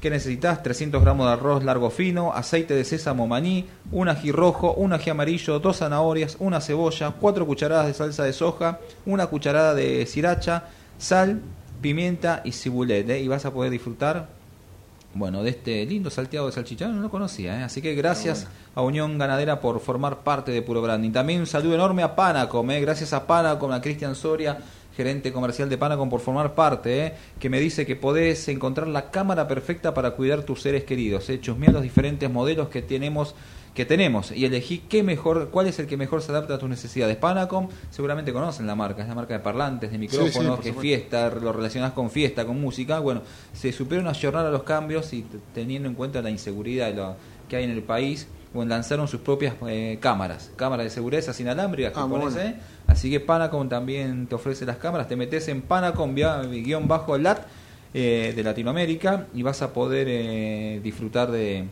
¿Qué 0.00 0.08
necesitas? 0.08 0.62
300 0.62 1.02
gramos 1.02 1.26
de 1.26 1.32
arroz 1.32 1.64
largo 1.64 1.90
fino, 1.90 2.32
aceite 2.32 2.74
de 2.74 2.84
sésamo 2.84 3.26
maní, 3.26 3.66
un 3.90 4.08
ají 4.08 4.32
rojo, 4.32 4.72
un 4.72 4.92
ají 4.92 5.10
amarillo, 5.10 5.58
dos 5.58 5.78
zanahorias, 5.78 6.36
una 6.38 6.60
cebolla, 6.60 7.10
cuatro 7.20 7.44
cucharadas 7.44 7.86
de 7.86 7.94
salsa 7.94 8.24
de 8.24 8.32
soja, 8.32 8.78
una 9.04 9.26
cucharada 9.26 9.74
de 9.74 10.06
sriracha, 10.06 10.64
sal, 10.96 11.42
pimienta 11.82 12.40
y 12.44 12.52
cibulet. 12.52 13.10
¿eh? 13.10 13.20
Y 13.20 13.28
vas 13.28 13.44
a 13.44 13.52
poder 13.52 13.70
disfrutar 13.70 14.28
bueno, 15.12 15.42
de 15.42 15.50
este 15.50 15.84
lindo 15.86 16.08
salteado 16.08 16.46
de 16.46 16.52
salchicha, 16.52 16.86
no 16.86 17.00
lo 17.00 17.10
conocía, 17.10 17.58
¿eh? 17.58 17.62
así 17.64 17.82
que 17.82 17.94
gracias 17.94 18.46
a 18.74 18.82
Unión 18.82 19.18
Ganadera 19.18 19.60
por 19.60 19.80
formar 19.80 20.20
parte 20.20 20.52
de 20.52 20.62
Puro 20.62 20.82
Branding. 20.82 21.10
También 21.10 21.40
un 21.40 21.46
saludo 21.46 21.74
enorme 21.74 22.02
a 22.02 22.14
Panacom, 22.14 22.70
¿eh? 22.70 22.80
gracias 22.80 23.12
a 23.12 23.26
Panacom, 23.26 23.72
a 23.72 23.80
Cristian 23.80 24.14
Soria, 24.14 24.58
gerente 24.96 25.32
comercial 25.32 25.68
de 25.68 25.78
Panacom, 25.78 26.08
por 26.08 26.20
formar 26.20 26.54
parte, 26.54 27.06
¿eh? 27.06 27.14
que 27.38 27.48
me 27.48 27.58
dice 27.58 27.86
que 27.86 27.96
podés 27.96 28.46
encontrar 28.48 28.86
la 28.86 29.10
cámara 29.10 29.48
perfecta 29.48 29.94
para 29.94 30.12
cuidar 30.12 30.42
tus 30.42 30.62
seres 30.62 30.84
queridos. 30.84 31.28
¿eh? 31.30 31.40
Chusmeá 31.40 31.70
los 31.70 31.82
diferentes 31.82 32.30
modelos 32.30 32.68
que 32.68 32.82
tenemos 32.82 33.34
que 33.74 33.84
tenemos 33.84 34.32
y 34.32 34.44
elegí 34.44 34.78
qué 34.88 35.02
mejor, 35.02 35.50
cuál 35.50 35.66
es 35.66 35.78
el 35.78 35.86
que 35.86 35.96
mejor 35.96 36.22
se 36.22 36.32
adapta 36.32 36.54
a 36.54 36.58
tus 36.58 36.68
necesidades. 36.68 37.16
Panacom, 37.16 37.68
seguramente 37.90 38.32
conocen 38.32 38.66
la 38.66 38.74
marca, 38.74 39.02
es 39.02 39.08
la 39.08 39.14
marca 39.14 39.34
de 39.34 39.40
parlantes, 39.40 39.92
de 39.92 39.98
micrófonos, 39.98 40.32
sí, 40.32 40.48
por 40.48 40.60
que 40.60 40.72
fiesta, 40.72 41.30
lo 41.30 41.52
relacionás 41.52 41.92
con 41.92 42.10
fiesta, 42.10 42.44
con 42.44 42.60
música. 42.60 42.98
Bueno, 42.98 43.22
se 43.52 43.72
supieron 43.72 44.08
ayornar 44.08 44.46
a 44.46 44.50
los 44.50 44.64
cambios 44.64 45.12
y 45.12 45.24
teniendo 45.54 45.88
en 45.88 45.94
cuenta 45.94 46.20
la 46.20 46.30
inseguridad 46.30 46.92
lo 46.94 47.14
que 47.48 47.56
hay 47.56 47.64
en 47.64 47.70
el 47.70 47.82
país, 47.82 48.26
bueno, 48.52 48.70
lanzaron 48.70 49.06
sus 49.06 49.20
propias 49.20 49.54
eh, 49.68 49.98
cámaras, 50.00 50.50
cámaras 50.56 50.84
de 50.84 50.90
seguridad 50.90 51.22
inalámbricas 51.38 51.92
que 51.92 52.00
Ah, 52.00 52.06
pones, 52.08 52.34
bueno. 52.34 52.50
¿eh? 52.50 52.56
Así 52.88 53.08
que 53.08 53.20
Panacom 53.20 53.68
también 53.68 54.26
te 54.26 54.34
ofrece 54.34 54.66
las 54.66 54.78
cámaras, 54.78 55.06
te 55.06 55.14
metes 55.14 55.46
en 55.46 55.62
Panacom-lat 55.62 57.46
eh, 57.94 58.32
de 58.34 58.42
Latinoamérica 58.42 59.26
y 59.34 59.42
vas 59.42 59.62
a 59.62 59.72
poder 59.72 60.06
eh, 60.10 60.80
disfrutar 60.82 61.30
de 61.30 61.66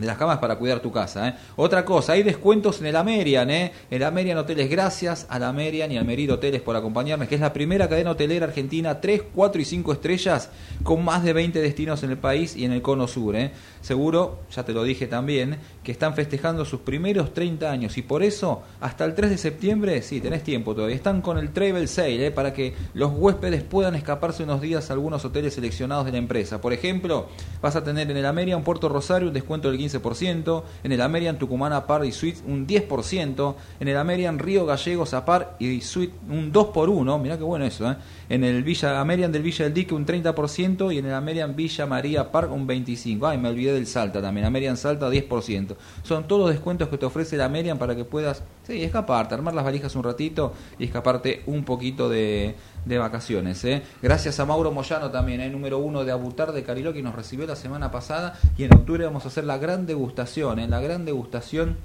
de 0.00 0.06
las 0.06 0.16
camas 0.16 0.38
para 0.38 0.56
cuidar 0.56 0.80
tu 0.80 0.90
casa. 0.90 1.28
¿eh? 1.28 1.34
Otra 1.56 1.84
cosa, 1.84 2.14
hay 2.14 2.22
descuentos 2.22 2.80
en 2.80 2.86
el 2.86 2.96
Amerian, 2.96 3.50
¿eh? 3.50 3.72
El 3.90 4.02
Amerian 4.02 4.38
Hoteles, 4.38 4.70
gracias 4.70 5.26
al 5.28 5.44
Amerian 5.44 5.92
y 5.92 5.98
al 5.98 6.04
Merid 6.04 6.32
Hoteles 6.32 6.62
por 6.62 6.74
acompañarnos, 6.74 7.28
que 7.28 7.34
es 7.34 7.40
la 7.40 7.52
primera 7.52 7.88
cadena 7.88 8.12
hotelera 8.12 8.46
argentina, 8.46 9.00
3, 9.00 9.22
4 9.34 9.60
y 9.60 9.64
5 9.64 9.92
estrellas, 9.92 10.50
con 10.82 11.04
más 11.04 11.22
de 11.22 11.32
20 11.32 11.60
destinos 11.60 12.02
en 12.02 12.10
el 12.10 12.18
país 12.18 12.56
y 12.56 12.64
en 12.64 12.72
el 12.72 12.82
cono 12.82 13.06
sur. 13.06 13.36
¿eh? 13.36 13.52
Seguro, 13.80 14.40
ya 14.54 14.64
te 14.64 14.72
lo 14.72 14.82
dije 14.82 15.06
también, 15.06 15.58
que 15.82 15.92
están 15.92 16.14
festejando 16.14 16.64
sus 16.64 16.80
primeros 16.80 17.34
30 17.34 17.70
años 17.70 17.98
y 17.98 18.02
por 18.02 18.22
eso, 18.22 18.62
hasta 18.80 19.04
el 19.04 19.14
3 19.14 19.30
de 19.30 19.38
septiembre, 19.38 20.02
sí, 20.02 20.20
tenés 20.20 20.42
tiempo 20.42 20.74
todavía, 20.74 20.96
están 20.96 21.20
con 21.20 21.38
el 21.38 21.50
Travel 21.50 21.88
Sale, 21.88 22.26
¿eh? 22.26 22.30
para 22.30 22.52
que 22.52 22.74
los 22.94 23.12
huéspedes 23.14 23.62
puedan 23.62 23.94
escaparse 23.94 24.42
unos 24.42 24.60
días 24.60 24.90
a 24.90 24.94
algunos 24.94 25.24
hoteles 25.24 25.54
seleccionados 25.54 26.06
de 26.06 26.12
la 26.12 26.18
empresa. 26.18 26.60
Por 26.60 26.72
ejemplo, 26.72 27.28
vas 27.60 27.76
a 27.76 27.84
tener 27.84 28.10
en 28.10 28.16
el 28.16 28.26
Amerian 28.26 28.62
Puerto 28.62 28.88
Rosario 28.88 29.28
un 29.28 29.34
descuento 29.34 29.70
del 29.70 29.78
15%, 29.78 29.89
en 29.94 30.92
el 30.92 31.00
Amerian 31.00 31.38
Tucumana 31.38 31.86
Par 31.86 32.04
y 32.04 32.12
Suite 32.12 32.40
un 32.46 32.66
10%, 32.66 33.54
en 33.80 33.88
el 33.88 33.96
Amerian 33.96 34.38
Río 34.38 34.66
Gallegos 34.66 35.14
a 35.14 35.24
Par 35.24 35.56
y 35.58 35.80
Suite 35.80 36.14
un 36.28 36.52
2 36.52 36.66
por 36.68 36.88
1 36.88 37.18
mirá 37.18 37.36
qué 37.36 37.44
bueno 37.44 37.64
eso, 37.64 37.90
¿eh? 37.90 37.96
en 38.28 38.44
el 38.44 38.62
Villa 38.62 39.00
Amerian 39.00 39.32
del 39.32 39.42
Villa 39.42 39.64
del 39.64 39.74
Dique 39.74 39.94
un 39.94 40.06
30% 40.06 40.94
y 40.94 40.98
en 40.98 41.06
el 41.06 41.14
Amerian 41.14 41.56
Villa 41.56 41.86
María 41.86 42.30
Park 42.30 42.52
un 42.52 42.66
25%. 42.66 43.28
Ay, 43.28 43.38
me 43.38 43.48
olvidé 43.48 43.72
del 43.72 43.86
Salta 43.86 44.20
también, 44.20 44.46
Amerian 44.46 44.76
Salta 44.76 45.08
10%. 45.08 45.76
Son 46.02 46.26
todos 46.26 46.50
descuentos 46.50 46.88
que 46.88 46.98
te 46.98 47.06
ofrece 47.06 47.36
el 47.36 47.42
Amerian 47.42 47.78
para 47.78 47.94
que 47.94 48.04
puedas, 48.04 48.42
sí, 48.66 48.82
escaparte, 48.82 49.34
armar 49.34 49.54
las 49.54 49.64
valijas 49.64 49.94
un 49.96 50.04
ratito 50.04 50.52
y 50.78 50.84
escaparte 50.84 51.42
un 51.46 51.64
poquito 51.64 52.08
de, 52.08 52.54
de 52.84 52.98
vacaciones. 52.98 53.64
¿eh? 53.64 53.82
Gracias 54.02 54.40
a 54.40 54.46
Mauro 54.46 54.72
Moyano 54.72 55.10
también, 55.10 55.40
¿eh? 55.40 55.50
número 55.50 55.78
uno 55.78 56.04
de 56.04 56.12
Abutar 56.12 56.52
de 56.52 56.62
Cariló, 56.62 56.92
que 56.92 57.02
nos 57.02 57.14
recibió 57.14 57.46
la 57.46 57.56
semana 57.56 57.90
pasada 57.90 58.38
y 58.56 58.64
en 58.64 58.74
octubre 58.74 59.04
vamos 59.04 59.24
a 59.24 59.28
hacer 59.28 59.44
la 59.44 59.58
gran 59.58 59.86
degustación, 59.86 60.58
¿eh? 60.58 60.68
la 60.68 60.80
gran 60.80 61.04
degustación 61.04 61.76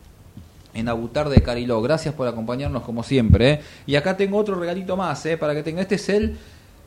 en 0.76 0.90
Abutar 0.90 1.30
de 1.30 1.42
Cariló. 1.42 1.82
Gracias 1.82 2.14
por 2.14 2.28
acompañarnos 2.28 2.84
como 2.84 3.02
siempre. 3.02 3.52
¿eh? 3.52 3.62
Y 3.88 3.96
acá 3.96 4.16
tengo 4.16 4.38
otro 4.38 4.56
regalito 4.56 4.96
más 4.96 5.26
¿eh? 5.26 5.38
para 5.38 5.56
que 5.56 5.64
tenga. 5.64 5.82
Este 5.82 5.96
es 5.96 6.10
el 6.10 6.38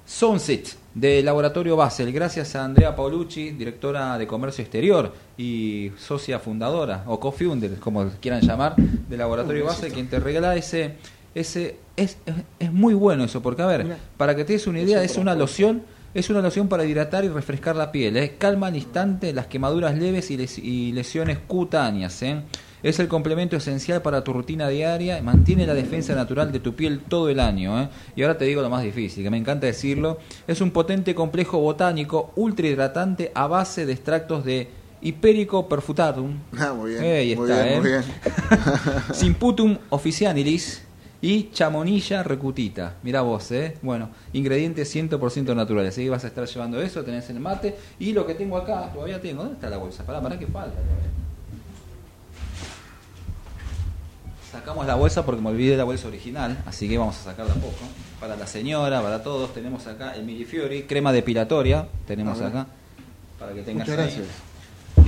Sunset 0.06 0.76
de 0.94 1.22
Laboratorio 1.22 1.74
Basel. 1.76 2.12
Gracias 2.12 2.54
a 2.54 2.64
Andrea 2.64 2.94
Paolucci, 2.94 3.50
directora 3.50 4.16
de 4.18 4.26
Comercio 4.26 4.62
Exterior 4.62 5.12
y 5.36 5.90
socia 5.98 6.38
fundadora 6.38 7.04
o 7.06 7.18
co-founder, 7.18 7.78
como 7.78 8.08
quieran 8.20 8.42
llamar, 8.42 8.76
de 8.76 9.16
Laboratorio 9.16 9.64
Basel, 9.64 9.92
quien 9.92 10.08
te 10.08 10.20
regala 10.20 10.54
ese... 10.54 10.96
ese 11.40 11.76
es, 11.96 12.16
es, 12.26 12.34
es 12.58 12.72
muy 12.72 12.94
bueno 12.94 13.24
eso, 13.24 13.42
porque 13.42 13.62
a 13.62 13.66
ver, 13.66 13.96
para 14.16 14.34
que 14.36 14.44
te 14.44 14.52
des 14.54 14.66
una 14.66 14.80
idea, 14.80 15.02
es 15.02 15.16
una 15.16 15.34
loción 15.34 15.82
es 16.14 16.30
una 16.30 16.40
loción 16.40 16.68
para 16.68 16.84
hidratar 16.86 17.24
y 17.26 17.28
refrescar 17.28 17.76
la 17.76 17.92
piel. 17.92 18.16
¿eh? 18.16 18.36
Calma 18.38 18.68
al 18.68 18.76
instante 18.76 19.32
las 19.34 19.46
quemaduras 19.46 19.96
leves 19.96 20.30
y, 20.30 20.38
les- 20.38 20.58
y 20.58 20.90
lesiones 20.92 21.38
cutáneas. 21.46 22.22
¿eh? 22.22 22.40
Es 22.82 22.98
el 22.98 23.08
complemento 23.08 23.56
esencial 23.56 24.00
para 24.00 24.24
tu 24.24 24.32
rutina 24.32 24.68
diaria. 24.68 25.20
Mantiene 25.22 25.66
la 25.66 25.74
defensa 25.74 26.14
natural 26.14 26.50
de 26.50 26.60
tu 26.60 26.74
piel 26.74 27.00
todo 27.00 27.28
el 27.28 27.38
año. 27.38 27.80
¿eh? 27.82 27.88
Y 28.16 28.22
ahora 28.22 28.38
te 28.38 28.46
digo 28.46 28.62
lo 28.62 28.70
más 28.70 28.82
difícil, 28.82 29.22
que 29.22 29.28
me 29.30 29.36
encanta 29.36 29.66
decirlo. 29.66 30.18
Es 30.48 30.62
un 30.62 30.70
potente 30.70 31.14
complejo 31.14 31.58
botánico 31.60 32.32
ultra 32.36 32.66
hidratante 32.66 33.30
a 33.34 33.46
base 33.46 33.84
de 33.84 33.92
extractos 33.92 34.44
de 34.46 34.66
Hiperico 35.02 35.68
perfutatum. 35.68 36.38
Ah, 36.58 36.72
muy 36.72 36.92
bien. 36.92 37.04
Eh, 37.04 37.16
ahí 37.18 37.36
muy 37.36 37.50
está, 37.50 37.62
bien, 37.64 37.74
¿eh? 37.76 37.80
muy 37.80 37.90
bien. 37.90 38.02
Simputum 39.12 39.76
officianilis 39.90 40.82
y 41.20 41.50
chamonilla 41.50 42.22
recutita. 42.22 42.96
Mirá 43.02 43.22
vos, 43.22 43.50
¿eh? 43.50 43.76
Bueno, 43.82 44.10
ingredientes 44.32 44.94
100% 44.94 45.54
naturales. 45.54 45.94
Así 45.94 46.04
que 46.04 46.10
vas 46.10 46.24
a 46.24 46.28
estar 46.28 46.46
llevando 46.46 46.80
eso, 46.80 47.02
tenés 47.02 47.28
el 47.30 47.40
mate. 47.40 47.76
Y 47.98 48.12
lo 48.12 48.26
que 48.26 48.34
tengo 48.34 48.56
acá, 48.56 48.90
todavía 48.92 49.20
tengo. 49.20 49.42
¿Dónde 49.42 49.54
está 49.54 49.68
la 49.68 49.78
bolsa? 49.78 50.04
Pará, 50.04 50.20
pará, 50.20 50.38
que 50.38 50.46
falta. 50.46 50.78
Sacamos 54.50 54.86
la 54.86 54.94
bolsa 54.94 55.26
porque 55.26 55.42
me 55.42 55.50
olvidé 55.50 55.72
de 55.72 55.76
la 55.76 55.84
bolsa 55.84 56.08
original, 56.08 56.62
así 56.64 56.88
que 56.88 56.96
vamos 56.96 57.16
a 57.18 57.24
sacarla 57.24 57.52
poco. 57.54 57.84
Para 58.18 58.34
la 58.34 58.46
señora, 58.46 59.02
para 59.02 59.22
todos, 59.22 59.52
tenemos 59.52 59.86
acá 59.86 60.12
el 60.12 60.24
Milifiori, 60.24 60.84
crema 60.84 61.12
depilatoria, 61.12 61.86
tenemos 62.06 62.40
acá, 62.40 62.66
para 63.38 63.52
que 63.52 63.62
tengas 63.62 63.86
Muchas 63.86 64.16
ahí. 64.16 64.24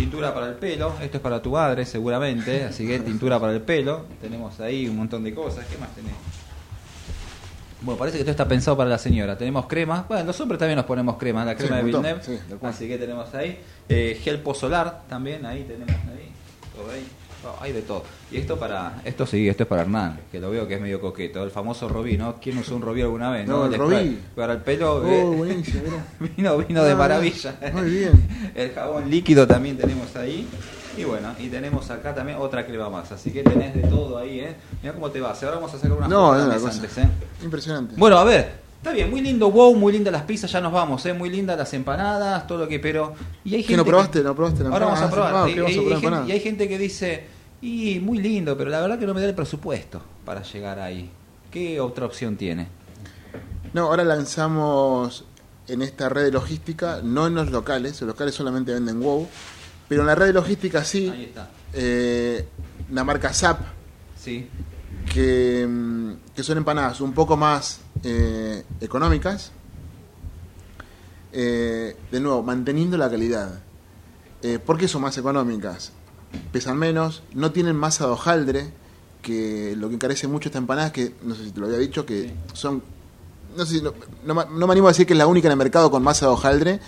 Tintura 0.01 0.33
para 0.33 0.47
el 0.49 0.55
pelo, 0.55 0.95
esto 1.03 1.19
es 1.19 1.23
para 1.23 1.43
tu 1.43 1.51
madre 1.51 1.85
seguramente, 1.85 2.65
así 2.65 2.87
que 2.87 2.99
tintura 3.01 3.39
para 3.39 3.53
el 3.53 3.61
pelo. 3.61 4.07
Tenemos 4.23 4.59
ahí 4.61 4.89
un 4.89 4.97
montón 4.97 5.23
de 5.23 5.35
cosas. 5.35 5.67
¿Qué 5.67 5.77
más 5.77 5.95
tenés? 5.95 6.13
Bueno, 7.83 7.99
parece 7.99 8.17
que 8.17 8.21
esto 8.23 8.31
está 8.31 8.49
pensado 8.49 8.77
para 8.79 8.89
la 8.89 8.97
señora. 8.99 9.37
Tenemos 9.37 9.67
crema. 9.67 10.07
Bueno, 10.09 10.25
los 10.25 10.41
hombres 10.41 10.59
también 10.59 10.77
nos 10.77 10.87
ponemos 10.87 11.17
crema, 11.19 11.45
la 11.45 11.53
Sí, 11.53 11.59
crema 11.59 11.77
de 11.77 11.83
Villeneuve. 11.83 12.23
sí, 12.23 12.39
así 12.63 12.89
que 12.89 12.97
tenemos 12.97 13.35
ahí. 13.35 13.59
Eh, 13.91 14.19
gel 14.23 14.39
posolar 14.41 15.03
también, 15.09 15.45
ahí 15.45 15.65
tenemos 15.65 15.95
ahí. 15.95 16.31
Todo 16.75 16.91
ahí. 16.93 17.07
Hay 17.61 17.73
de 17.73 17.83
todo. 17.83 18.05
Y 18.31 18.37
esto 18.39 18.59
para, 18.59 19.01
esto 19.05 19.27
sí, 19.27 19.49
esto 19.49 19.63
es 19.65 19.69
para 19.69 19.83
Hernán, 19.83 20.21
que 20.31 20.39
lo 20.41 20.51
veo 20.51 20.69
que 20.69 20.75
es 20.75 20.81
medio 20.81 21.01
coqueto. 21.01 21.43
El 21.43 21.51
famoso 21.51 21.89
Robí, 21.89 22.17
¿no? 22.19 22.37
¿Quién 22.41 22.59
usó 22.59 22.77
un 22.77 22.83
Robí 22.83 23.03
alguna 23.03 23.31
vez? 23.31 23.47
No, 23.49 23.67
el. 23.67 23.75
Robí. 23.77 24.19
Para 24.37 24.53
el 24.55 24.59
pelo. 24.61 24.97
Oh, 24.97 25.07
eh, 25.07 25.25
buenísimo, 25.25 25.83
vino, 26.37 26.59
vino 26.59 26.85
de 26.85 26.93
Ah, 26.93 26.97
maravilla. 26.97 27.55
muy 27.73 27.91
bien. 27.91 28.29
El 28.55 28.73
jabón 28.73 29.09
líquido 29.11 29.47
también 29.47 29.77
tenemos 29.79 30.15
ahí. 30.17 30.47
Y 30.97 31.05
bueno, 31.05 31.29
y 31.39 31.49
tenemos 31.49 31.89
acá 31.91 32.15
también 32.15 32.37
otra 32.39 32.67
crema 32.67 32.91
más. 32.91 33.11
Así 33.13 33.31
que 33.31 33.43
tenés 33.43 33.75
de 33.75 33.83
todo 33.83 34.19
ahí, 34.19 34.41
¿eh? 34.41 34.57
Mira 34.83 34.93
cómo 34.95 35.09
te 35.11 35.21
vas. 35.21 35.43
Ahora 35.43 35.57
vamos 35.57 35.73
a 35.73 35.77
sacar 35.79 35.93
unas 35.97 36.09
No, 36.11 36.29
fotos 36.33 36.39
es 36.41 36.45
una 36.45 36.55
antes, 36.55 36.69
cosa 36.91 37.03
antes, 37.03 37.21
¿eh? 37.23 37.45
impresionante. 37.45 37.95
Bueno, 37.97 38.19
a 38.19 38.25
ver, 38.25 38.53
está 38.81 38.93
bien, 38.93 39.11
muy 39.11 39.21
lindo 39.21 39.51
wow, 39.51 39.75
muy 39.77 39.93
lindas 39.93 40.13
las 40.13 40.23
pizzas, 40.23 40.51
ya 40.51 40.61
nos 40.61 40.73
vamos, 40.73 41.05
¿eh? 41.07 41.13
Muy 41.13 41.29
lindas 41.31 41.57
las 41.59 41.73
empanadas, 41.75 42.47
todo 42.47 42.59
lo 42.59 42.69
que, 42.69 42.79
pero... 42.81 43.15
Y 43.45 43.55
hay 43.55 43.63
¿Qué, 43.63 43.69
gente 43.69 43.77
no 43.77 43.85
que- 43.85 43.91
probaste? 43.91 44.23
¿No 44.23 44.35
probaste 44.35 44.63
la 44.65 44.71
Ahora 44.71 44.87
vamos 44.87 45.01
a 45.03 45.11
probar. 45.11 45.35
Ah, 45.37 45.49
y, 45.51 45.55
¿qué 45.55 45.61
vas 45.61 45.71
a 45.71 45.73
y- 45.73 45.77
probar 45.77 45.91
y 45.91 45.95
hay 45.95 46.01
gente, 46.01 46.07
empanada? 46.07 46.29
y 46.29 46.33
hay 46.33 46.41
gente 46.41 46.69
que 46.69 46.79
dice, 46.79 47.25
y 47.63 48.01
muy 48.01 48.19
lindo, 48.19 48.57
pero 48.57 48.71
la 48.71 48.81
verdad 48.81 48.99
que 48.99 49.07
no 49.07 49.15
me 49.15 49.21
da 49.21 49.27
el 49.29 49.35
presupuesto 49.35 50.01
para 50.25 50.43
llegar 50.43 50.79
ahí. 50.79 51.11
¿Qué 51.51 51.81
otra 51.81 52.07
opción 52.07 52.37
tiene? 52.37 52.69
No, 53.73 53.83
ahora 53.87 54.03
lanzamos 54.05 55.25
en 55.69 55.83
esta 55.83 56.09
red 56.09 56.25
de 56.25 56.33
logística, 56.33 57.01
no 57.03 57.27
en 57.27 57.35
los 57.35 57.51
locales, 57.51 58.01
los 58.01 58.09
locales 58.09 58.35
solamente 58.35 58.73
venden 58.73 59.01
WoW, 59.01 59.29
pero 59.89 60.01
en 60.01 60.07
la 60.07 60.15
red 60.15 60.27
de 60.29 60.33
logística 60.33 60.83
sí, 60.85 61.09
Ahí 61.09 61.25
está. 61.25 61.51
eh, 61.75 62.47
la 62.91 63.05
marca 63.05 63.33
SAP, 63.33 63.61
Sí. 64.19 64.49
Que, 65.13 65.67
mm, 65.69 66.35
que 66.35 66.43
son 66.43 66.59
empanadas 66.59 67.01
un 67.01 67.13
poco 67.13 67.37
más 67.37 67.81
eh, 68.05 68.65
económicas, 68.81 69.53
eh, 71.33 71.97
de 72.11 72.21
nuevo, 72.21 72.43
manteniendo 72.43 72.97
la 72.97 73.09
calidad. 73.11 73.61
Eh, 74.43 74.59
¿Por 74.59 74.79
qué 74.79 74.89
son 74.89 75.03
más 75.03 75.17
económicas? 75.19 75.93
Pesan 76.53 76.79
menos, 76.79 77.23
no 77.35 77.53
tienen 77.53 77.77
masa 77.77 78.07
de 78.07 78.13
hojaldre, 78.13 78.73
que 79.23 79.75
lo 79.77 79.89
que 79.89 79.97
encarece 79.97 80.27
mucho 80.29 80.49
esta 80.49 80.59
empanada 80.59 80.89
es 80.89 80.93
que, 80.93 81.15
no 81.23 81.35
sé 81.35 81.45
si 81.45 81.51
te 81.53 81.61
lo 81.61 81.67
había 81.67 81.79
dicho, 81.79 82.07
que 82.07 82.29
Sí. 82.29 82.35
son, 82.55 82.83
no 83.57 83.67
sé 83.67 83.83
no, 83.83 83.93
no 84.25 84.35
no 84.47 84.67
me 84.67 84.73
animo 84.73 84.87
a 84.89 84.91
decir 84.93 85.07
que 85.07 85.13
es 85.13 85.19
la 85.19 85.27
única 85.27 85.49
en 85.49 85.53
el 85.53 85.59
mercado 85.59 85.91
con 85.91 86.03
masa 86.03 86.27
de 86.27 86.33
hojaldre, 86.33 86.81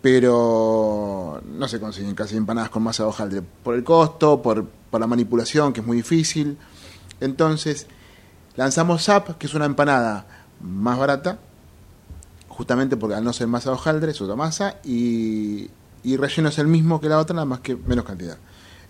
pero 0.00 1.40
no 1.46 1.68
se 1.68 1.80
consiguen 1.80 2.14
casi 2.14 2.36
empanadas 2.36 2.70
con 2.70 2.82
masa 2.82 3.02
de 3.04 3.08
hojaldre, 3.08 3.42
por 3.62 3.74
el 3.74 3.84
costo, 3.84 4.40
por, 4.42 4.64
por 4.66 5.00
la 5.00 5.06
manipulación, 5.06 5.72
que 5.72 5.80
es 5.80 5.86
muy 5.86 5.96
difícil. 5.98 6.56
Entonces, 7.24 7.86
lanzamos 8.56 9.04
SAP, 9.04 9.38
que 9.38 9.46
es 9.46 9.54
una 9.54 9.64
empanada 9.64 10.26
más 10.60 10.98
barata, 10.98 11.38
justamente 12.48 12.96
porque 12.96 13.16
al 13.16 13.24
no 13.24 13.32
ser 13.32 13.46
masa 13.46 13.70
de 13.70 13.76
hojaldre 13.76 14.10
es 14.12 14.20
otra 14.20 14.36
masa, 14.36 14.76
y, 14.84 15.70
y 16.02 16.16
relleno 16.16 16.48
es 16.48 16.58
el 16.58 16.66
mismo 16.66 17.00
que 17.00 17.08
la 17.08 17.18
otra, 17.18 17.34
nada 17.34 17.46
más 17.46 17.60
que 17.60 17.76
menos 17.76 18.04
cantidad. 18.04 18.38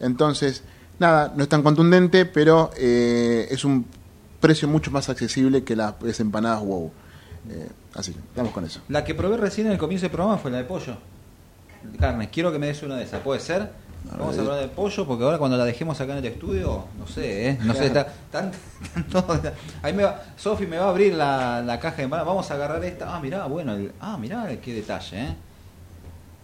Entonces, 0.01 0.63
nada, 0.99 1.33
no 1.37 1.43
es 1.43 1.49
tan 1.49 1.63
contundente, 1.63 2.27
pero 2.27 2.71
eh, 2.77 3.47
es 3.51 3.65
un 3.65 3.87
precio 4.41 4.69
mucho 4.69 4.91
más 4.91 5.09
accesible 5.09 5.65
que 5.65 5.77
las 5.77 6.21
empanadas 6.21 6.61
wow. 6.63 6.93
Eh, 7.51 7.69
así 7.95 8.13
que, 8.13 8.21
vamos 8.37 8.53
con 8.53 8.65
eso. 8.65 8.81
La 8.89 9.05
que 9.05 9.15
probé 9.15 9.37
recién 9.37 9.67
en 9.67 9.73
el 9.75 9.79
comienzo 9.79 10.05
del 10.05 10.13
programa 10.13 10.39
fue 10.39 10.51
la 10.51 10.59
de 10.59 10.65
pollo. 10.65 10.97
Carne, 11.99 12.31
quiero 12.31 12.51
que 12.53 12.59
me 12.59 12.67
des 12.67 12.83
una 12.83 12.97
de 12.97 13.05
esas, 13.05 13.21
¿puede 13.21 13.41
ser? 13.41 13.71
Vamos 14.11 14.37
a 14.37 14.41
hablar 14.43 14.61
de 14.61 14.69
pollo 14.69 15.07
porque 15.07 15.25
ahora 15.25 15.39
cuando 15.39 15.57
la 15.57 15.65
dejemos 15.65 16.01
acá 16.01 16.13
en 16.13 16.19
el 16.19 16.27
estudio, 16.27 16.85
no 16.99 17.07
sé, 17.07 17.49
¿eh? 17.51 17.59
No 17.63 17.75
sé, 17.75 17.87
está, 17.87 18.07
tan, 18.31 18.53
tan 18.93 19.09
todo- 19.09 19.41
ahí 19.83 19.93
me 19.93 20.05
va, 20.05 20.23
Sofi 20.37 20.67
me 20.67 20.77
va 20.79 20.87
a 20.87 20.89
abrir 20.91 21.15
la, 21.15 21.63
la 21.63 21.81
caja 21.81 21.97
de 21.97 22.03
empanadas, 22.05 22.27
vamos 22.29 22.51
a 22.51 22.55
agarrar 22.55 22.85
esta, 22.85 23.15
ah, 23.17 23.21
mirá, 23.21 23.47
bueno, 23.47 23.73
el- 23.75 23.93
ah, 24.01 24.17
mirá 24.19 24.49
qué 24.63 24.75
detalle, 24.75 25.21
¿eh? 25.25 25.35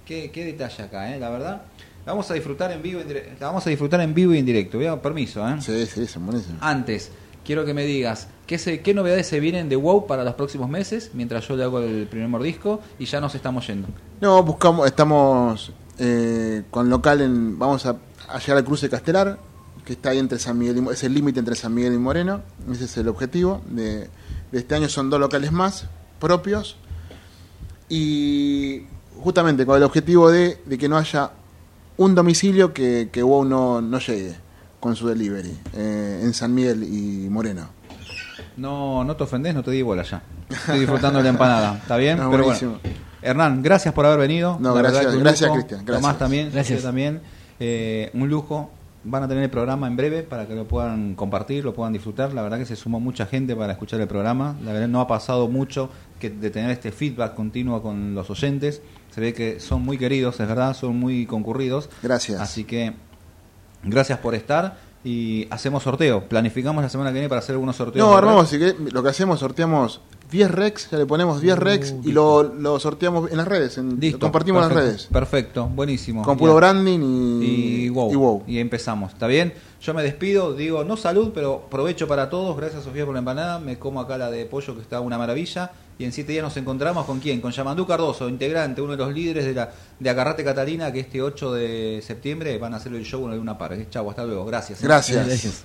Qué, 0.07 0.31
qué 0.31 0.45
detalle 0.45 0.83
acá, 0.85 1.15
¿eh? 1.15 1.21
La 1.21 1.29
verdad, 1.31 1.63
la 2.07 2.13
vamos 2.13 2.31
a 2.31 2.35
disfrutar 2.35 2.73
en 2.73 2.83
vivo, 2.83 3.01
en 3.01 3.09
la 3.39 3.47
vamos 3.47 3.67
a 3.67 3.71
disfrutar 3.71 4.01
en 4.01 4.15
vivo 4.15 4.35
y 4.35 4.39
en 4.39 4.47
directo, 4.47 4.79
permiso, 5.01 5.47
¿eh? 5.49 5.57
Sí, 5.61 5.87
sí, 5.87 6.07
son. 6.07 6.29
Antes, 6.61 7.13
quiero 7.45 7.65
que 7.65 7.75
me 7.75 7.85
digas 7.85 8.29
¿qué, 8.47 8.59
se, 8.59 8.81
qué 8.81 8.95
novedades 8.95 9.27
se 9.29 9.39
vienen 9.39 9.69
de 9.69 9.77
WoW 9.77 10.07
para 10.07 10.25
los 10.25 10.35
próximos 10.35 10.69
meses, 10.69 11.11
mientras 11.15 11.47
yo 11.47 11.57
le 11.57 11.63
hago 11.65 11.79
el 11.81 12.07
primer 12.07 12.29
mordisco 12.29 12.81
y 12.99 13.05
ya 13.05 13.21
nos 13.21 13.35
estamos 13.35 13.67
yendo. 13.67 13.87
No, 14.21 14.43
buscamos, 14.43 14.87
estamos 14.87 15.73
eh, 16.03 16.63
con 16.71 16.89
local 16.89 17.21
en, 17.21 17.59
vamos 17.59 17.85
a, 17.85 17.97
a 18.29 18.39
llegar 18.39 18.57
al 18.57 18.65
cruce 18.65 18.89
Castelar, 18.89 19.39
que 19.85 19.93
está 19.93 20.11
ahí 20.11 20.19
entre 20.19 20.39
San 20.39 20.59
Miguel 20.59 20.79
y, 20.79 20.89
es 20.93 21.05
el 21.05 21.13
límite 21.13 21.41
entre 21.41 21.55
San 21.55 21.75
Miguel 21.75 21.93
y 21.93 21.99
Moreno, 21.99 22.41
ese 22.73 22.87
es 22.87 22.97
el 22.97 23.07
objetivo 23.09 23.61
de, 23.69 24.09
de 24.51 24.59
este 24.59 24.75
año, 24.75 24.89
son 24.89 25.11
dos 25.11 25.21
locales 25.21 25.53
más 25.53 25.87
propios 26.19 26.77
y 27.91 28.85
justamente 29.23 29.67
con 29.67 29.77
el 29.77 29.83
objetivo 29.83 30.31
de, 30.31 30.63
de 30.65 30.79
que 30.79 30.89
no 30.89 30.97
haya 30.97 31.33
un 31.99 32.15
domicilio 32.15 32.73
que, 32.73 33.11
que 33.13 33.23
WOW 33.23 33.45
no, 33.45 33.83
no 33.83 33.99
llegue 33.99 34.37
con 34.81 34.97
su 34.97 35.07
delivery, 35.07 35.55
eh, 35.75 36.21
en 36.23 36.33
San 36.33 36.55
Miguel 36.55 36.83
y 36.83 37.29
Moreno. 37.29 37.69
No, 38.57 39.05
no 39.05 39.17
te 39.17 39.25
ofendés, 39.25 39.55
no 39.55 39.63
te 39.63 39.71
di 39.71 39.83
bola 39.83 40.03
ya. 40.03 40.23
Estoy 40.49 40.81
disfrutando 40.81 41.19
de 41.19 41.25
la 41.25 41.31
empanada, 41.31 41.77
¿está 41.77 41.99
bien? 41.99 42.17
No, 42.17 42.31
Pero 42.31 42.45
buenísimo. 42.45 42.79
bueno. 42.83 43.10
Hernán, 43.23 43.63
gracias 43.63 43.93
por 43.95 44.07
haber 44.07 44.19
venido. 44.19 44.57
No, 44.61 44.75
La 44.75 44.83
gracias- 44.83 45.15
gracias. 45.17 45.51
Cristian, 45.51 45.85
gracias. 45.85 46.01
Tomás 46.03 46.19
también, 46.19 46.51
Gracias. 46.53 46.83
también. 46.83 47.21
Eh, 47.59 48.11
un 48.15 48.29
lujo. 48.29 48.71
Van 49.03 49.23
a 49.23 49.29
tener 49.29 49.43
el 49.43 49.49
programa 49.49 49.87
en 49.87 49.97
breve 49.97 50.23
para 50.23 50.47
que 50.47 50.55
lo 50.55 50.69
puedan 50.69 51.15
compartir, 51.15 51.65
lo 51.65 51.73
puedan 51.73 51.95
disfrutar. 51.95 52.35
La 52.35 52.43
verdad 52.43 52.59
que 52.59 52.67
se 52.67 52.77
sumó 52.77 53.01
mucha 53.01 53.25
gente 53.25 53.57
para 53.57 53.73
escuchar 53.73 53.99
el 53.99 54.07
programa. 54.07 54.57
La 54.63 54.73
verdad 54.75 54.89
no 54.89 55.01
ha 55.01 55.07
pasado 55.07 55.49
mucho 55.49 55.89
que 56.19 56.29
de 56.29 56.51
tener 56.51 56.71
este 56.71 56.93
feedback 56.93 57.35
continuo 57.35 57.81
con 57.83 58.15
los 58.15 58.29
oyentes. 58.29 58.83
Se 59.11 59.21
ve 59.23 59.33
que 59.33 59.59
son 59.59 59.81
muy 59.83 59.97
queridos, 59.97 60.39
es 60.39 60.47
verdad, 60.47 60.75
son 60.77 60.99
muy 60.99 61.25
concurridos. 61.25 61.89
Gracias. 62.03 62.41
Así 62.43 62.65
que 62.65 62.93
gracias 63.85 64.19
por 64.19 64.35
estar 64.35 64.77
y 65.03 65.47
hacemos 65.51 65.83
sorteo. 65.83 66.29
Planificamos 66.29 66.83
la 66.83 66.91
semana 66.91 67.09
que 67.09 67.15
viene 67.15 67.29
para 67.31 67.39
hacer 67.39 67.55
algunos 67.55 67.77
sorteos. 67.77 68.07
No, 68.07 68.15
armamos, 68.15 68.45
así 68.45 68.59
que 68.59 68.75
lo 68.93 69.03
que 69.03 69.09
hacemos, 69.09 69.41
sorteamos 69.41 70.03
10 70.31 70.51
Rex, 70.51 70.91
ya 70.91 70.99
le 70.99 71.07
ponemos 71.07 71.41
10 71.41 71.59
Rex 71.59 71.95
y 72.05 72.13
lo, 72.13 72.43
lo 72.43 72.79
sorteamos 72.79 73.31
en 73.31 73.37
las 73.37 73.49
redes, 73.49 73.79
en- 73.79 73.91
lo 73.91 73.97
Listo, 73.97 74.19
compartimos 74.21 74.63
en 74.63 74.69
las 74.75 74.77
redes. 74.85 75.09
Perfecto, 75.13 75.67
buenísimo. 75.67 76.23
Con 76.23 76.37
puro 76.39 76.55
branding 76.55 77.41
y, 77.43 77.45
y 77.85 77.89
wow, 77.89 78.13
y 78.13 78.17
wow. 78.17 78.43
Y 78.47 78.59
empezamos, 78.59 79.13
¿está 79.13 79.27
bien? 79.27 79.53
Yo 79.81 79.95
me 79.95 80.03
despido, 80.03 80.55
digo, 80.55 80.85
no 80.85 80.97
salud, 80.97 81.33
pero 81.35 81.67
provecho 81.71 82.07
para 82.07 82.29
todos. 82.29 82.57
Gracias, 82.57 82.85
Sofía, 82.85 83.05
por 83.07 83.15
la 83.15 83.21
empanada. 83.21 83.59
Me 83.59 83.79
como 83.79 84.01
acá 84.01 84.19
la 84.19 84.31
de 84.31 84.45
pollo, 84.45 84.75
que 84.75 84.83
está 84.83 85.01
una 85.01 85.17
maravilla. 85.17 85.71
Y 85.99 86.05
en 86.05 86.13
siete 86.13 86.33
días 86.33 86.45
nos 86.45 86.57
encontramos 86.59 87.05
con 87.07 87.19
quién? 87.21 87.41
Con 87.41 87.51
Yamandú 87.53 87.87
Cardoso, 87.87 88.29
integrante, 88.29 88.81
uno 88.83 88.93
de 88.93 88.99
los 88.99 89.13
líderes 89.15 89.45
de 89.47 89.55
la 89.55 89.71
de 89.99 90.11
Acarrate 90.11 90.45
Catalina, 90.45 90.93
que 90.93 91.01
este 91.01 91.21
8 91.23 91.53
de 91.53 92.03
septiembre 92.07 92.57
van 92.59 92.75
a 92.75 92.77
hacer 92.77 92.93
el 92.95 93.05
show 93.05 93.31
en 93.33 93.39
una 93.41 93.57
par. 93.57 93.75
Chau, 93.91 94.09
hasta 94.11 94.25
luego. 94.25 94.45
Gracias. 94.45 94.81
¿eh? 94.83 94.87
Gracias. 94.87 95.27
Gracias. 95.27 95.65